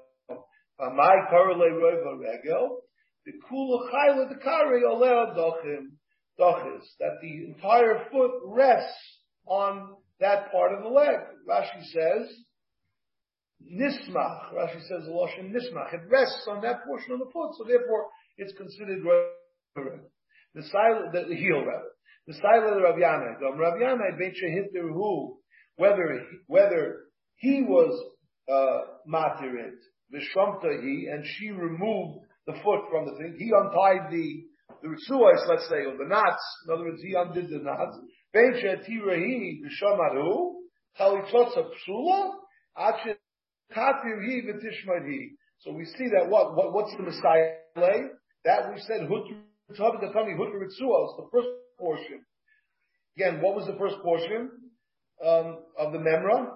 My 0.89 1.15
correlate 1.29 1.73
Roiva 1.73 2.19
Rega. 2.19 2.67
The 3.25 3.33
kula 3.49 3.91
chayla 3.91 4.29
the 4.29 4.39
kari 4.43 4.81
olea 4.83 5.35
dochim. 5.37 5.91
Dochis. 6.39 6.83
That 6.99 7.19
the 7.21 7.53
entire 7.53 8.05
foot 8.11 8.31
rests 8.45 9.19
on 9.45 9.95
that 10.19 10.51
part 10.51 10.73
of 10.73 10.83
the 10.83 10.89
leg. 10.89 11.19
Rashi 11.47 11.83
says, 11.93 12.33
nismach. 13.61 14.53
Rashi 14.53 14.81
says 14.87 15.05
the 15.05 15.11
lashon 15.11 15.51
nismach. 15.51 15.93
It 15.93 16.01
rests 16.09 16.47
on 16.49 16.61
that 16.61 16.83
portion 16.85 17.13
of 17.13 17.19
the 17.19 17.29
foot, 17.31 17.51
so 17.57 17.65
therefore 17.67 18.07
it's 18.37 18.53
considered 18.57 19.03
the 20.55 20.63
silent, 20.63 21.13
the, 21.13 21.25
the 21.29 21.35
heel 21.35 21.59
rather. 21.59 21.91
The 22.27 22.33
silent 22.33 22.77
of 22.77 22.83
Rav 22.83 22.95
Yanai. 22.95 23.39
The 23.39 23.57
Rav 23.57 23.73
Yanai 23.75 24.17
bet 24.17 24.33
who 24.73 25.37
whether 25.75 26.25
whether 26.47 27.05
he 27.35 27.63
was 27.63 28.13
uh, 28.47 28.81
the 29.05 29.77
shamta 30.19 30.81
he 30.81 31.07
and 31.11 31.23
she 31.25 31.51
removed 31.51 32.19
the 32.47 32.53
foot 32.63 32.81
from 32.89 33.05
the 33.05 33.15
thing. 33.17 33.35
He 33.37 33.51
untied 33.55 34.11
the 34.11 34.45
the 34.81 34.87
ritzuas, 34.87 35.47
let's 35.47 35.67
say, 35.69 35.85
or 35.85 35.97
the 35.97 36.07
knots. 36.07 36.41
In 36.65 36.73
other 36.73 36.85
words, 36.85 37.01
he 37.03 37.13
undid 37.13 37.49
the 37.49 37.59
knots. 37.59 37.97
Psula. 41.87 42.31
So 45.59 45.71
we 45.73 45.85
see 45.85 46.09
that 46.09 46.27
what, 46.27 46.55
what 46.55 46.73
what's 46.73 46.95
the 46.97 47.03
Messiah 47.03 47.53
play? 47.75 48.03
That 48.45 48.73
we 48.73 48.79
said 48.81 49.01
Hutr 49.07 49.43
Ritzuos, 49.69 51.17
the 51.17 51.27
first 51.31 51.47
portion. 51.79 52.25
Again, 53.17 53.41
what 53.41 53.55
was 53.55 53.67
the 53.67 53.77
first 53.77 53.97
portion 54.01 54.49
um, 55.25 55.59
of 55.77 55.91
the 55.91 55.99
Memra? 55.99 56.47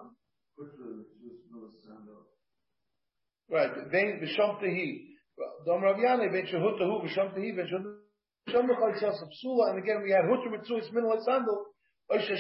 Right, 3.50 3.72
Visham 3.92 4.62
Tehi. 4.62 5.16
Dom 5.66 5.84
Rav 5.84 5.98
Yanai, 5.98 6.32
Ben 6.32 6.46
Shehutahu, 6.46 7.04
Visham 7.04 7.34
Tehi, 7.36 7.56
Ben 7.56 7.68
Shehutahu, 7.68 8.00
and 9.70 9.80
again 9.80 10.02
we 10.04 10.12
had 10.12 10.26
Hutr 10.26 10.50
Ritzuos, 10.54 10.92
Min 10.94 11.04
Sandal, 11.26 11.66
because 12.10 12.30
you 12.30 12.36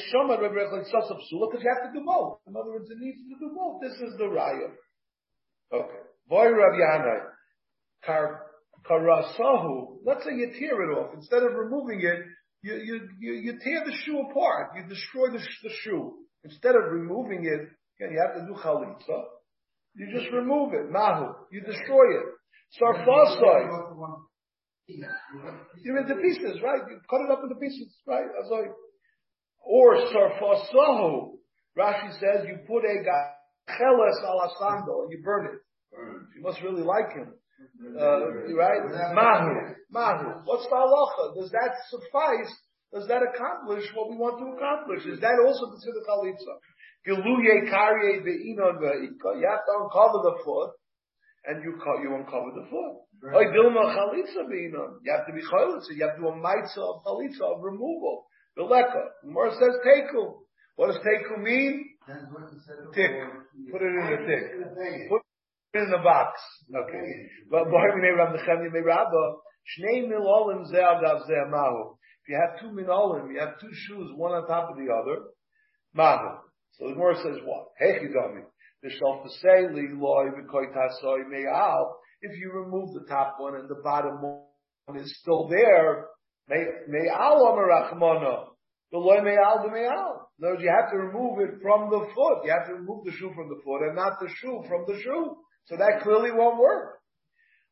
have 1.70 1.84
to 1.84 1.91
do 1.93 2.06
both. 2.06 2.39
In 2.47 2.56
other 2.56 2.72
words, 2.72 2.89
it 2.89 2.97
needs 2.99 3.18
to 3.18 3.36
do 3.39 3.51
both. 3.56 3.82
This 3.82 3.93
is 3.93 4.18
the 4.18 4.26
raya. 4.26 4.70
Okay. 5.74 5.99
Boy 6.28 6.49
Rav 6.49 6.74
Yanai. 6.74 7.20
Kar, 8.06 8.41
karasahu. 8.88 9.97
Let's 10.06 10.24
say 10.24 10.36
you 10.36 10.51
tear 10.60 10.82
it 10.84 10.95
off. 10.95 11.16
Instead 11.16 11.43
of 11.43 11.53
removing 11.53 12.01
it, 12.01 12.20
you, 12.62 12.76
you, 12.76 13.10
you, 13.20 13.34
you 13.34 13.60
tear 13.64 13.84
the 13.86 13.93
shoe 14.03 14.20
apart. 14.30 14.72
You 14.76 14.84
destroy 14.88 15.30
the, 15.32 15.39
the 15.64 15.70
shoe. 15.82 16.14
Instead 16.43 16.76
of 16.76 16.91
removing 16.91 17.45
it, 17.45 17.62
again, 17.99 18.14
you 18.14 18.22
have 18.22 18.36
to 18.36 18.45
do 18.45 18.53
chalitza. 18.60 19.24
You 19.96 20.08
just 20.12 20.32
remove 20.34 20.74
it. 20.74 20.91
Mahu. 20.91 21.34
You 21.52 21.62
destroy 21.62 22.06
it. 22.20 22.28
Sarfasai. 22.80 23.70
You're 25.84 25.98
into 25.98 26.16
pieces, 26.16 26.62
right? 26.64 26.82
You 26.89 27.00
cut 27.10 27.22
it 27.22 27.32
up 27.32 27.39
into 27.43 27.56
pieces, 27.56 27.96
right? 28.06 28.26
Azoi. 28.43 28.68
Or 29.66 29.96
sarfasahu. 29.96 31.32
Rashi 31.78 32.12
says 32.20 32.46
you 32.48 32.58
put 32.68 32.84
a 32.84 33.04
cheles 33.68 34.20
al 34.24 34.39
asando 34.48 35.04
and 35.04 35.12
you 35.12 35.22
burn 35.24 35.46
it. 35.46 35.60
You 36.36 36.41
must 36.41 36.62
really 36.62 36.84
like 36.84 37.12
him. 37.16 37.34
Uh, 38.00 38.54
right? 38.56 38.82
Mahu. 39.14 39.76
Mahu. 39.91 40.41
What's 40.46 40.66
the 40.66 40.76
halacha? 40.76 41.36
Does 41.39 41.52
that 41.52 41.72
suffice? 41.89 42.54
Does 42.93 43.08
that 43.08 43.24
accomplish 43.24 43.84
what 43.96 44.10
we 44.10 44.16
want 44.16 44.39
to 44.39 44.56
accomplish? 44.56 45.06
Is 45.06 45.20
that 45.20 45.36
also 45.43 45.72
considered 45.72 46.04
chalitza? 46.08 46.54
Geluye 47.08 47.70
karye 47.70 48.24
be'inon 48.26 48.78
ve'ika. 48.82 49.38
You 49.39 49.47
have 49.47 49.66
to 49.66 49.74
uncover 49.84 50.20
the 50.26 50.36
foot, 50.43 50.72
and 51.45 51.64
you 51.64 51.78
you 52.01 52.16
uncover 52.16 52.51
the 52.56 52.66
foot. 52.70 53.06
Oy 53.36 53.45
dilma 53.53 53.93
chalitza 53.93 54.43
beinon. 54.49 54.99
You 55.03 55.12
have 55.14 55.28
to 55.28 55.34
be 55.34 55.41
chalitza. 55.41 55.93
You 55.95 56.06
have 56.08 56.16
to 56.16 56.22
do 56.22 56.28
a 56.30 56.36
mitzvah 56.36 56.82
of 56.82 57.03
chalitza 57.06 57.41
of 57.41 57.64
removal. 57.64 58.26
The 58.56 58.64
leka. 58.64 59.03
The 59.22 59.28
Gemara 59.30 59.51
says 59.53 59.76
teku. 59.86 60.45
What 60.76 60.88
does 60.88 60.99
teku 61.06 61.41
mean? 61.43 61.86
Tick. 62.93 63.12
Put 63.72 63.82
it 63.82 63.86
in 63.86 64.06
the 64.10 64.18
tick. 64.26 65.10
Put 65.10 65.22
it 65.74 65.84
in 65.84 65.91
the 65.91 66.01
box. 66.03 66.39
Okay. 66.74 67.30
But 67.51 67.66
boy, 67.66 67.86
we 67.93 68.01
may 68.01 68.12
rab 68.18 68.34
the 68.34 68.70
may 68.72 68.82
rabba. 68.82 69.36
Shnei 69.66 70.08
milolim 70.08 70.66
ze 70.68 70.78
adav. 70.78 71.22
If 71.28 72.30
you 72.30 72.39
have 72.41 72.60
two 72.60 72.70
minolim, 72.76 73.32
you 73.32 73.39
have 73.39 73.60
two 73.60 73.70
shoes, 73.72 74.12
one 74.16 74.32
on 74.32 74.47
top 74.47 74.72
of 74.72 74.78
the 74.78 74.91
other. 74.91 75.22
Mahu. 75.93 76.38
So 76.78 76.88
the 76.88 76.93
Gemara 76.93 77.15
says 77.15 77.39
what? 77.45 77.67
Hechidami. 77.82 78.43
The 78.84 78.89
shalfasei 78.89 79.71
loy. 79.97 80.28
If 82.21 82.39
you 82.39 82.51
remove 82.53 82.93
the 82.93 83.05
top 83.07 83.36
one 83.38 83.55
and 83.55 83.69
the 83.69 83.82
bottom 83.84 84.21
one 84.21 84.97
is 84.97 85.17
still 85.21 85.47
there, 85.47 86.07
me'al 86.49 87.45
amarachmana. 87.47 88.45
The 88.91 88.97
loy 88.97 89.21
me'al 89.21 89.63
the 89.63 89.71
me'al. 89.71 90.30
In 90.38 90.45
other 90.45 90.55
words, 90.55 90.63
you 90.63 90.69
have 90.69 90.91
to 90.91 90.97
remove 90.97 91.39
it 91.39 91.61
from 91.61 91.89
the 91.89 92.07
foot. 92.13 92.43
You 92.43 92.51
have 92.51 92.67
to 92.67 92.73
remove 92.76 93.05
the 93.05 93.11
shoe 93.11 93.32
from 93.34 93.47
the 93.47 93.61
foot 93.63 93.88
and 93.88 93.95
not 93.95 94.19
the 94.19 94.28
shoe 94.41 94.63
from 94.67 94.84
the 94.86 94.99
shoe. 95.01 95.38
So 95.67 95.78
that 95.78 96.01
clearly 96.03 96.32
won't 96.32 96.59
work. 96.59 96.99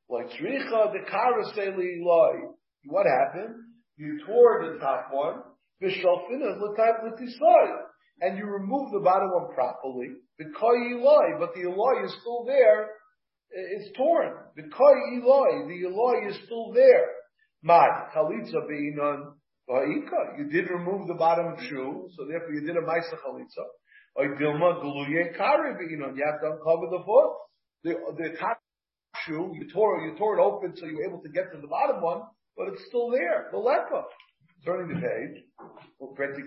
Like 0.09 0.29
tzricha 0.29 0.93
the 0.93 1.03
karaseli 1.11 1.99
loy. 1.99 2.55
What 2.85 3.05
happened? 3.05 3.55
You 3.97 4.19
tore 4.25 4.71
the 4.71 4.79
top 4.79 5.09
one. 5.11 5.41
Vishalfina 5.81 6.55
l'tayv 6.57 7.03
l'tisoy 7.11 7.92
and 8.21 8.37
you 8.37 8.45
remove 8.45 8.91
the 8.91 8.99
bottom 8.99 9.29
one 9.31 9.53
properly, 9.53 10.09
the 10.39 10.45
koi 10.59 10.95
eloi, 10.95 11.39
but 11.39 11.53
the 11.53 11.61
eloi 11.61 12.05
is 12.05 12.15
still 12.21 12.45
there, 12.45 12.89
it's 13.51 13.95
torn. 13.97 14.33
The 14.55 14.63
koi 14.63 14.97
eloi, 15.17 15.67
the 15.67 15.87
eloi 15.87 16.29
is 16.29 16.37
still 16.45 16.71
there. 16.73 17.05
Mad, 17.61 18.11
chalitza 18.15 18.67
being 18.67 18.97
on 19.01 19.35
va'ika. 19.69 20.37
You 20.37 20.49
did 20.49 20.69
remove 20.69 21.07
the 21.07 21.15
bottom 21.15 21.55
shoe, 21.69 22.09
so 22.15 22.25
therefore 22.27 22.53
you 22.53 22.61
did 22.61 22.75
a 22.75 22.81
maisa 22.81 23.15
chalitza. 23.23 23.65
Or 24.15 24.35
dilma 24.35 24.83
guluye 24.83 25.35
kari 25.37 25.73
being 25.79 26.01
on. 26.01 26.15
You 26.15 26.23
have 26.25 26.41
to 26.41 26.57
uncover 26.57 26.87
the 26.91 27.03
foot. 27.05 27.31
The, 27.83 27.93
the 28.17 28.37
top 28.37 28.59
shoe, 29.25 29.51
you 29.53 29.69
tore, 29.71 30.01
you 30.01 30.17
tore 30.17 30.39
it 30.39 30.41
open 30.41 30.73
so 30.75 30.85
you 30.85 30.97
were 30.97 31.05
able 31.05 31.21
to 31.21 31.29
get 31.29 31.51
to 31.53 31.61
the 31.61 31.67
bottom 31.67 32.01
one, 32.01 32.21
but 32.57 32.67
it's 32.69 32.83
still 32.87 33.11
there, 33.11 33.49
the 33.51 33.57
leper. 33.57 34.03
Turning 34.65 34.95
the 34.95 35.01
page, 35.01 35.43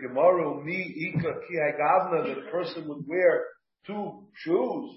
Gemara, 0.00 0.64
mi 0.64 1.12
ika 1.12 1.32
ki 1.46 1.54
gavna 1.78 2.24
that 2.24 2.38
a 2.38 2.50
person 2.50 2.88
would 2.88 3.06
wear 3.06 3.44
two 3.86 4.26
shoes 4.34 4.90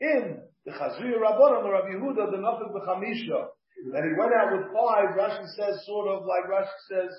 in 0.00 0.38
the 0.64 0.70
Chazir 0.72 1.18
Rabbanon 1.18 1.64
or 1.64 1.72
Rabbi 1.72 1.88
Yehuda, 1.88 2.30
the 2.30 2.38
Nafik 2.38 2.70
B'chamisha. 2.72 3.48
That 3.92 4.04
he 4.04 4.12
went 4.18 4.32
out 4.34 4.52
with 4.52 4.66
five, 4.74 5.16
Rashi 5.16 5.46
says, 5.56 5.84
sort 5.86 6.08
of 6.08 6.24
like 6.26 6.44
Rashi 6.50 6.78
says, 6.90 7.10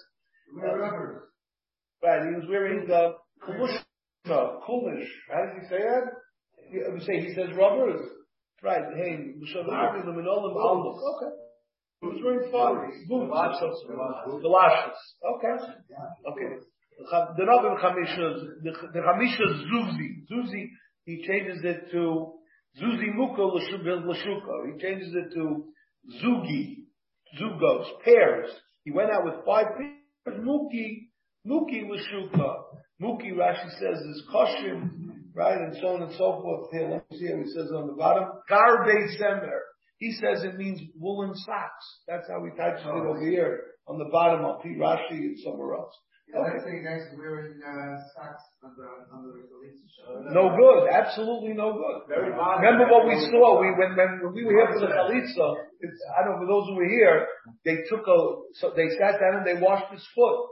uh, 0.64 0.78
right, 2.04 2.30
he 2.30 2.36
was 2.36 2.46
wearing 2.48 2.88
the 2.88 3.16
kumush, 3.44 3.78
kulish. 4.28 5.10
How 5.30 5.46
does 5.46 5.56
he 5.60 5.68
say 5.68 5.80
that? 5.80 6.04
He, 6.70 7.06
say, 7.06 7.22
he 7.28 7.34
says 7.34 7.50
rubbers. 7.58 8.02
Right, 8.64 8.84
hey, 8.96 9.34
okay. 9.44 10.02
He 12.02 12.08
was 12.08 12.20
wearing 12.24 12.52
five 12.52 12.76
boots. 13.08 13.32
Okay. 15.24 15.56
Okay. 16.32 16.48
The 17.38 17.46
Rabbi 17.46 17.70
Chamisha, 17.82 18.26
the 18.64 19.00
Chamisha 19.00 19.46
Zuzi. 19.70 20.10
Zuzi, 20.32 20.64
he 21.06 21.24
changes 21.28 21.64
it 21.64 21.92
to 21.92 22.34
Zuzi 22.82 23.14
Muka 23.16 23.42
Lashuka. 23.42 24.74
He 24.74 24.82
changes 24.82 25.14
it 25.14 25.34
to 25.36 25.66
Zugi. 26.24 26.78
Zugos, 27.40 27.86
pairs. 28.04 28.50
He 28.84 28.92
went 28.92 29.12
out 29.12 29.24
with 29.24 29.46
five 29.46 29.68
pairs. 29.78 30.40
Muki, 30.44 31.12
Muki 31.46 31.84
Lashuka. 31.84 32.64
Muki, 33.00 33.32
Rashi 33.32 33.70
says, 33.80 34.00
is 34.00 34.24
Koshim, 34.34 34.90
right? 35.34 35.58
And 35.58 35.76
so 35.82 35.88
on 35.96 36.02
and 36.04 36.12
so 36.14 36.42
forth. 36.42 36.72
Here, 36.72 36.90
let 36.90 37.10
me 37.10 37.18
see 37.18 37.28
how 37.32 37.38
he 37.38 37.46
says 37.50 37.72
on 37.76 37.88
the 37.88 37.94
bottom. 37.94 38.26
Garbe 38.50 39.08
Semer. 39.20 39.60
He 40.02 40.18
says 40.18 40.42
it 40.42 40.58
means 40.58 40.82
woolen 40.98 41.30
socks. 41.46 41.86
That's 42.10 42.26
how 42.28 42.42
we 42.42 42.50
it 42.50 42.82
oh, 42.90 43.14
over 43.14 43.22
here 43.22 43.78
on 43.86 44.02
the 44.02 44.10
bottom 44.10 44.42
of 44.44 44.66
P. 44.66 44.74
Rashi 44.74 45.30
and 45.30 45.38
somewhere 45.46 45.78
else. 45.78 45.94
Yeah, 46.26 46.42
okay. 46.42 46.58
That's 46.58 47.06
guys 47.06 47.06
wearing 47.14 47.62
uh, 47.62 48.02
socks 48.18 48.42
under, 48.66 48.90
under 49.14 49.30
the 49.30 50.34
No 50.34 50.58
good. 50.58 50.90
Absolutely 50.90 51.54
no 51.54 51.78
good. 51.78 52.10
Very 52.10 52.34
Remember 52.34 52.90
what 52.90 53.06
we 53.06 53.14
saw? 53.30 53.62
We 53.62 53.78
when, 53.78 53.94
when, 53.94 54.26
when 54.26 54.34
we 54.34 54.42
were 54.42 54.58
here 54.58 54.74
for 54.74 54.82
the 54.82 54.90
chalitza. 54.90 55.48
I 56.18 56.26
don't 56.26 56.34
know 56.34 56.40
for 56.42 56.50
those 56.50 56.66
who 56.74 56.82
were 56.82 56.90
here. 56.90 57.28
They 57.62 57.86
took 57.86 58.02
a 58.02 58.18
so 58.58 58.74
they 58.74 58.90
sat 58.98 59.22
down 59.22 59.38
and 59.38 59.46
they 59.46 59.62
washed 59.62 59.94
his 59.94 60.02
foot. 60.18 60.50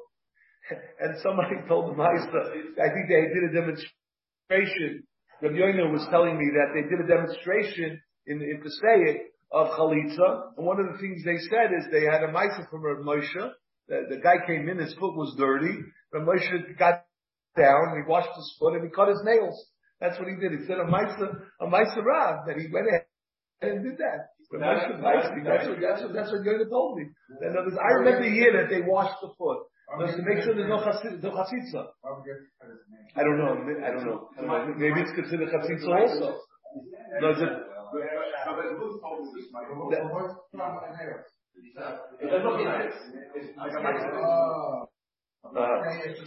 and 1.01 1.17
somebody 1.25 1.57
told 1.67 1.89
the 1.89 1.97
Meister, 1.97 2.53
I 2.77 2.93
think 2.93 3.09
they 3.09 3.33
did 3.33 3.49
a 3.49 3.53
demonstration. 3.57 5.09
Rabbi 5.41 5.57
Yoiner 5.57 5.89
was 5.89 6.05
telling 6.13 6.37
me 6.37 6.53
that 6.53 6.77
they 6.77 6.85
did 6.85 7.01
a 7.01 7.09
demonstration 7.09 7.97
in 8.29 8.45
in 8.45 8.61
Passaic 8.61 9.33
of 9.51 9.67
chalitza. 9.77 10.57
And 10.57 10.65
one 10.65 10.79
of 10.79 10.87
the 10.91 10.99
things 10.99 11.23
they 11.23 11.37
said 11.49 11.73
is 11.77 11.85
they 11.91 12.05
had 12.05 12.23
a 12.23 12.31
ma'isa 12.31 12.69
from 12.69 12.83
Rav 12.83 13.03
Moshe. 13.05 13.51
The, 13.87 14.05
the, 14.09 14.21
guy 14.21 14.45
came 14.45 14.69
in, 14.69 14.77
his 14.77 14.93
foot 14.93 15.15
was 15.15 15.35
dirty. 15.37 15.73
Rav 16.13 16.27
Moshe 16.27 16.77
got 16.77 17.05
down, 17.57 17.97
he 17.97 18.07
washed 18.07 18.29
his 18.35 18.55
foot, 18.59 18.75
and 18.75 18.83
he 18.83 18.89
cut 18.89 19.09
his 19.09 19.21
nails. 19.23 19.57
That's 19.99 20.17
what 20.19 20.29
he 20.29 20.35
did. 20.35 20.59
He 20.59 20.65
said 20.65 20.77
a 20.77 20.85
ma'isa, 20.85 21.33
a 21.61 21.65
ma'isa 21.65 22.03
Rav, 22.03 22.45
that 22.47 22.57
he 22.57 22.67
went 22.71 22.87
ahead 22.87 23.05
and 23.61 23.83
did 23.83 23.97
that. 23.97 24.29
Rav 24.51 24.61
Moshe 24.61 25.43
that's 25.45 25.67
what, 25.67 25.77
that's 25.81 26.01
what, 26.01 26.13
that's 26.13 26.31
what 26.31 26.41
Yoda 26.41 26.69
told 26.69 26.97
me. 26.97 27.05
And 27.41 27.57
others, 27.57 27.77
I 27.77 27.93
remember 28.01 28.29
here 28.29 28.53
that 28.61 28.69
they 28.69 28.81
washed 28.81 29.21
the 29.21 29.29
foot. 29.37 29.65
Just 30.05 30.17
to 30.17 30.23
make 30.23 30.43
sure 30.43 30.53
there's 30.53 30.69
no 30.69 30.77
chasitza. 30.77 31.33
I 32.05 32.13
don't. 32.13 32.21
I 33.15 33.23
don't 33.23 33.37
know. 33.37 33.57
I 33.81 33.89
don't 33.89 34.05
know. 34.05 34.73
Maybe 34.77 35.01
it's 35.01 35.11
considered 35.17 35.49
chasitza 35.49 35.89
also. 35.89 36.37
No, 37.21 37.33
Uh, 45.39 45.81
is 46.03 46.19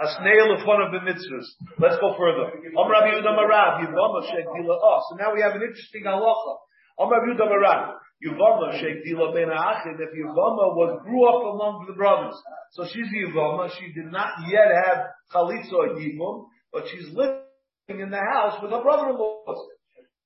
a 0.00 0.08
snail 0.16 0.56
of 0.56 0.66
one 0.66 0.80
of 0.80 0.90
the 0.90 0.98
mitzvahs. 1.04 1.46
Let's 1.78 2.00
go 2.00 2.16
further. 2.16 2.50
Om 2.72 2.90
Rabbi 2.90 3.12
Yehuda 3.12 3.36
Marav, 3.36 3.84
Yivama 3.84 4.24
Sheikh 4.32 4.46
Dila 4.48 4.80
Oh, 4.80 5.00
so 5.08 5.16
now 5.16 5.34
we 5.34 5.42
have 5.42 5.52
an 5.52 5.62
interesting 5.62 6.04
halacha. 6.04 6.56
Om 6.98 7.10
Rabbi 7.12 7.36
Yehuda 7.36 7.46
Marav, 7.52 7.92
Yivama 8.24 8.80
Sheikh 8.80 9.04
Dila 9.06 9.34
Ben 9.34 9.48
Achid, 9.52 10.00
if 10.00 10.08
Yivama 10.08 10.72
was, 10.74 11.00
grew 11.04 11.28
up 11.28 11.54
among 11.54 11.84
the 11.86 11.92
brothers. 11.92 12.34
So 12.72 12.86
she's 12.86 13.06
Yivama, 13.12 13.70
she 13.78 13.92
did 13.92 14.10
not 14.10 14.30
yet 14.48 14.72
have 14.72 15.04
Chalitza 15.32 15.72
or 15.72 15.88
Yivum, 16.00 16.46
but 16.72 16.84
she's 16.88 17.08
living 17.12 18.00
in 18.00 18.10
the 18.10 18.24
house 18.32 18.58
with 18.62 18.70
her 18.70 18.82
brother-in-law. 18.82 19.44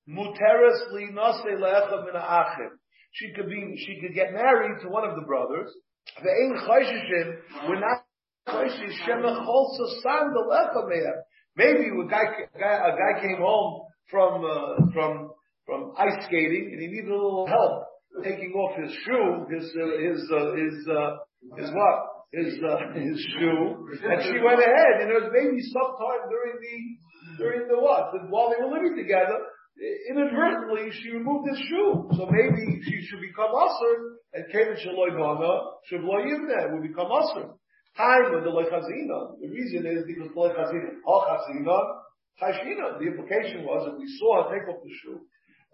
Muteris 0.08 0.92
li 0.92 1.08
nase 1.12 1.58
le'echa 1.58 2.04
min 2.04 2.14
ha'achim. 2.14 2.78
She 3.12 3.32
could 3.34 3.48
be, 3.48 3.74
she 3.86 4.00
could 4.00 4.14
get 4.14 4.32
married 4.32 4.80
to 4.82 4.88
one 4.88 5.08
of 5.08 5.16
the 5.16 5.22
brothers. 5.22 5.70
Ve'ein 6.22 6.56
chayshishin, 6.66 7.68
we're 7.68 7.80
not 7.80 8.04
chayshish 8.48 8.96
shemech 9.06 9.46
cholsa 9.46 10.02
san 10.02 10.32
le'echa 10.34 10.88
me'em. 10.88 11.14
Maybe 11.56 11.88
a 11.88 12.08
guy, 12.08 12.24
a 12.54 12.58
guy, 12.58 12.88
a 12.88 12.92
guy 12.96 13.20
came 13.20 13.38
home 13.38 13.82
from, 14.10 14.44
uh, 14.44 14.92
from, 14.92 15.30
from 15.66 15.92
ice 15.98 16.24
skating 16.26 16.70
and 16.72 16.80
he 16.80 16.86
needed 16.86 17.10
a 17.10 17.14
little 17.14 17.46
help 17.46 17.84
taking 18.24 18.52
off 18.52 18.76
his 18.78 18.92
shoe, 19.04 19.46
his, 19.50 19.64
uh, 19.70 19.96
his, 20.02 20.20
uh, 20.30 20.54
his, 20.58 20.76
uh, 20.88 21.10
his 21.56 21.70
what? 21.70 21.98
His, 22.32 22.54
uh, 22.62 22.94
his 22.94 23.18
shoe. 23.38 23.88
And 24.02 24.22
she 24.22 24.38
went 24.38 24.62
ahead, 24.62 24.94
and 25.02 25.10
it 25.10 25.16
was 25.18 25.30
maybe 25.34 25.58
sometime 25.74 26.30
during 26.30 26.56
the, 26.62 26.76
during 27.42 27.68
the 27.68 27.78
what? 27.78 28.14
While 28.30 28.50
they 28.50 28.62
were 28.62 28.70
living 28.70 28.94
together, 28.96 29.38
inadvertently 29.80 30.92
she 30.92 31.10
removed 31.10 31.48
his 31.48 31.58
shoe. 31.68 32.08
So 32.16 32.28
maybe 32.28 32.80
she 32.84 33.06
should 33.06 33.20
become 33.20 33.48
usher 33.54 33.94
and 34.34 34.44
Kevin 34.52 34.76
Shaloi 34.76 35.16
Bana, 35.16 35.80
Shavloy 35.88 36.28
Yivne 36.28 36.72
would 36.72 36.82
become 36.82 37.08
usher. 37.10 37.48
Time 37.96 38.34
with 38.34 38.44
the 38.44 38.52
Lechazina. 38.52 39.40
The 39.40 39.48
reason 39.48 39.86
is 39.86 40.04
because 40.06 40.30
the 40.30 40.40
Lechazina, 40.40 41.00
Al 41.08 41.20
Chazina, 41.26 41.76
Chashina. 42.40 42.98
The 43.00 43.06
implication 43.08 43.64
was 43.64 43.88
that 43.88 43.98
we 43.98 44.06
saw 44.20 44.44
her 44.44 44.54
take 44.54 44.68
off 44.68 44.84
the 44.84 44.92
shoe. 45.02 45.20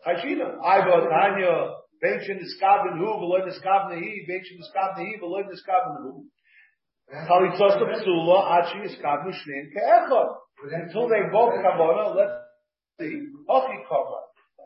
Chashina. 0.07 0.54
Iva 0.62 1.11
Tanya, 1.11 1.74
Benchin 2.02 2.38
Iskabin 2.40 2.96
Hu, 2.98 3.07
Veloy 3.20 3.42
Niskabin 3.44 3.98
Hi, 3.98 4.12
Benchin 4.30 4.62
Iskabin 4.62 5.02
Hi, 5.02 5.18
Veloy 5.20 5.44
Niskabin 5.50 6.02
Hu. 6.02 6.24
Chalitzosta 7.28 7.84
Psula, 7.90 8.62
Achi 8.62 8.78
Iskabin 8.86 9.34
Shnein 9.34 9.66
Ke'echot. 9.74 10.36
Until 10.72 11.09
they 11.09 11.20
both 11.30 11.52
come 11.61 11.80
on, 11.80 12.16
let's 12.16 12.45
see, 13.01 13.20
Ochikama. 13.49 14.18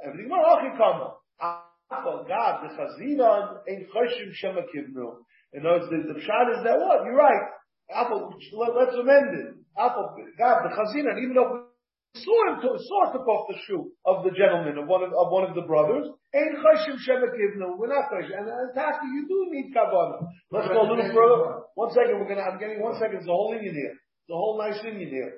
Everything 0.04 0.28
more 0.28 0.44
Ochikama. 0.44 1.12
Apple, 1.40 2.24
God, 2.28 2.62
the 2.62 2.70
Chazinon, 2.78 3.58
ain't 3.68 3.88
Choshim 3.90 4.30
Shema 4.32 4.62
Kivnu. 4.70 5.18
In 5.52 5.66
other 5.66 5.80
words, 5.80 5.90
the, 5.90 6.14
the 6.14 6.20
pshat 6.20 6.58
is 6.58 6.64
that 6.64 6.78
what? 6.78 7.04
You're 7.04 7.16
right. 7.16 7.42
Apple, 7.90 8.30
let, 8.54 8.88
us 8.88 8.94
amend 8.94 9.34
it. 9.34 9.54
Apple, 9.76 10.14
God, 10.38 10.62
the 10.62 10.70
Chazinon, 10.70 11.18
even 11.18 11.34
though 11.34 11.66
we 12.14 12.20
saw 12.22 12.54
him 12.54 12.60
to, 12.62 12.68
saw 12.78 13.12
took 13.12 13.26
off 13.26 13.50
the 13.50 13.58
shoe 13.66 13.90
of 14.06 14.22
the 14.22 14.30
gentleman 14.30 14.78
of 14.78 14.86
one 14.86 15.02
of, 15.02 15.10
of 15.10 15.30
one 15.30 15.50
of 15.50 15.54
the 15.54 15.62
brothers. 15.62 16.06
Ein 16.34 16.54
chayshim 16.62 16.94
shemekivnu. 17.02 17.74
We're 17.78 17.90
not 17.90 18.06
chayshim. 18.10 18.38
And, 18.38 18.46
and 18.46 18.70
Taki, 18.74 19.06
you 19.06 19.26
do 19.26 19.38
need 19.50 19.74
kavana. 19.74 20.22
Let's 20.52 20.68
go 20.68 20.82
a 20.82 20.86
little 20.86 21.10
further. 21.10 21.66
One 21.74 21.90
second. 21.90 22.18
We're 22.18 22.28
gonna. 22.30 22.46
I'm 22.46 22.58
getting 22.58 22.82
one 22.82 22.94
second. 22.98 23.18
It's 23.18 23.26
a 23.26 23.34
whole 23.34 23.54
Indian 23.54 23.74
here. 23.74 23.94
It's 23.94 24.30
a 24.30 24.38
whole 24.38 24.58
nice 24.58 24.78
Indian 24.86 25.10
here. 25.10 25.32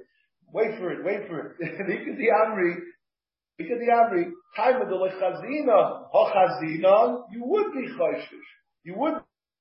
Wait 0.53 0.79
for 0.79 0.93
it. 0.93 1.05
Wait 1.05 1.29
for 1.29 1.41
it. 1.41 1.53
the 1.59 2.29
Amri. 2.45 2.75
the 3.59 3.65
Amri. 3.65 4.31
Time 4.55 4.83
of 4.83 4.89
the 4.89 4.95
lechazina. 4.95 6.11
Hochazina. 6.15 7.23
You 7.33 7.43
would 7.45 7.73
be 7.73 7.89
chayshish. 7.99 8.51
You 8.85 8.95
would 8.99 9.15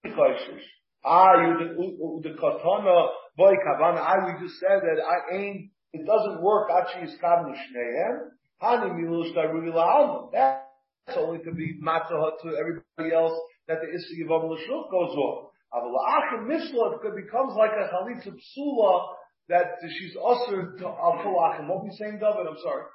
be 0.04 0.10
chayshish. 0.10 0.66
Ah, 1.04 1.34
you 1.42 2.20
the 2.22 2.32
katana 2.32 3.08
boy 3.38 3.54
kavana. 3.66 4.00
I 4.00 4.26
we 4.26 4.46
just 4.46 4.60
said 4.60 4.82
that 4.82 5.02
I 5.02 5.36
ain't 5.36 5.72
it 5.94 6.06
doesn't 6.06 6.42
work. 6.42 6.70
Achi 6.70 7.06
is 7.06 7.16
kavni 7.24 7.54
shneim. 7.54 8.20
Hani 8.62 8.92
milush 8.92 9.34
daruli 9.34 9.74
la'alma. 9.74 10.32
That's 10.34 11.18
only 11.18 11.40
to 11.44 11.52
be 11.54 11.80
matzah 11.82 12.32
to 12.44 12.58
everybody 12.60 13.16
else 13.16 13.34
that 13.68 13.80
the 13.82 13.88
issa 13.96 14.14
yivam 14.20 14.50
l'shuk 14.50 14.92
goes 14.92 15.16
on. 15.16 15.48
Aval 15.74 15.96
la'achim 15.96 16.48
misla 16.48 17.00
it 17.04 17.16
becomes 17.16 17.56
like 17.56 17.72
a 17.72 17.88
chalitza 17.88 18.36
psula 18.36 19.16
that 19.52 19.78
she's 19.84 20.16
usher 20.16 20.74
to 20.80 20.86
al 20.88 21.20
achim. 21.20 21.68
What 21.68 21.84
we 21.84 21.92
saying, 22.00 22.18
David? 22.24 22.48
I'm 22.48 22.58
sorry. 22.64 22.88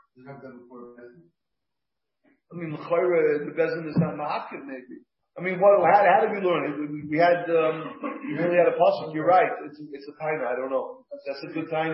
I 2.49 2.55
mean, 2.57 2.71
the 2.73 3.53
bezin 3.53 3.89
is 3.89 3.99
not 4.01 4.15
ma'akim 4.17 4.65
maybe. 4.65 5.05
I 5.37 5.43
mean, 5.43 5.61
what, 5.61 5.77
how, 5.85 6.01
how 6.01 6.21
did 6.25 6.33
we 6.33 6.41
learn 6.41 6.65
it? 6.65 6.81
We, 6.81 7.13
we 7.13 7.19
had, 7.21 7.45
um, 7.53 8.01
we 8.25 8.41
really 8.41 8.57
had 8.57 8.73
a 8.73 8.77
pasuk. 8.81 9.13
You're 9.13 9.27
right. 9.29 9.53
It's, 9.67 9.79
it's 9.93 10.09
a 10.09 10.17
time. 10.17 10.41
I 10.49 10.57
don't 10.57 10.71
know. 10.71 11.05
That's 11.29 11.45
a 11.45 11.53
good 11.53 11.69
time. 11.69 11.93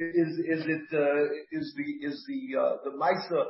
Is, 0.00 0.32
is 0.48 0.64
it, 0.64 0.88
uh, 0.96 1.28
is 1.52 1.74
the, 1.76 1.86
is 2.00 2.24
the, 2.24 2.56
uh, 2.56 2.76
the 2.84 2.96
Maisa, 2.96 3.44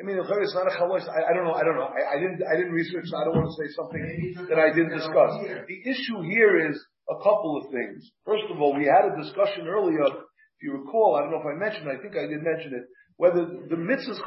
I 0.00 0.02
mean, 0.02 0.18
it's 0.18 0.54
not 0.54 0.66
a 0.66 0.76
chalosh. 0.76 1.04
I, 1.08 1.30
I 1.30 1.34
don't 1.34 1.44
know. 1.44 1.52
I 1.52 1.62
don't 1.62 1.76
know. 1.76 1.88
I, 1.92 2.16
I 2.16 2.20
didn't, 2.20 2.40
I 2.42 2.56
didn't 2.56 2.72
research, 2.72 3.04
so 3.06 3.16
I 3.16 3.24
don't 3.24 3.36
want 3.36 3.48
to 3.52 3.56
say 3.60 3.68
something 3.76 4.02
that 4.48 4.58
I 4.58 4.72
didn't 4.72 4.96
discuss. 4.96 5.30
The 5.68 5.78
issue 5.84 6.20
here 6.24 6.70
is 6.70 6.76
a 7.08 7.16
couple 7.22 7.60
of 7.62 7.70
things. 7.70 8.10
First 8.24 8.44
of 8.50 8.60
all, 8.60 8.76
we 8.76 8.86
had 8.86 9.06
a 9.06 9.22
discussion 9.22 9.66
earlier, 9.68 10.04
if 10.06 10.60
you 10.62 10.72
recall, 10.72 11.16
I 11.16 11.22
don't 11.22 11.32
know 11.32 11.40
if 11.40 11.46
I 11.46 11.58
mentioned, 11.58 11.88
I 11.88 12.00
think 12.00 12.16
I 12.16 12.26
did 12.26 12.42
mention 12.42 12.74
it, 12.74 12.84
whether 13.16 13.46
the 13.46 13.76
mitzvah 13.76 14.18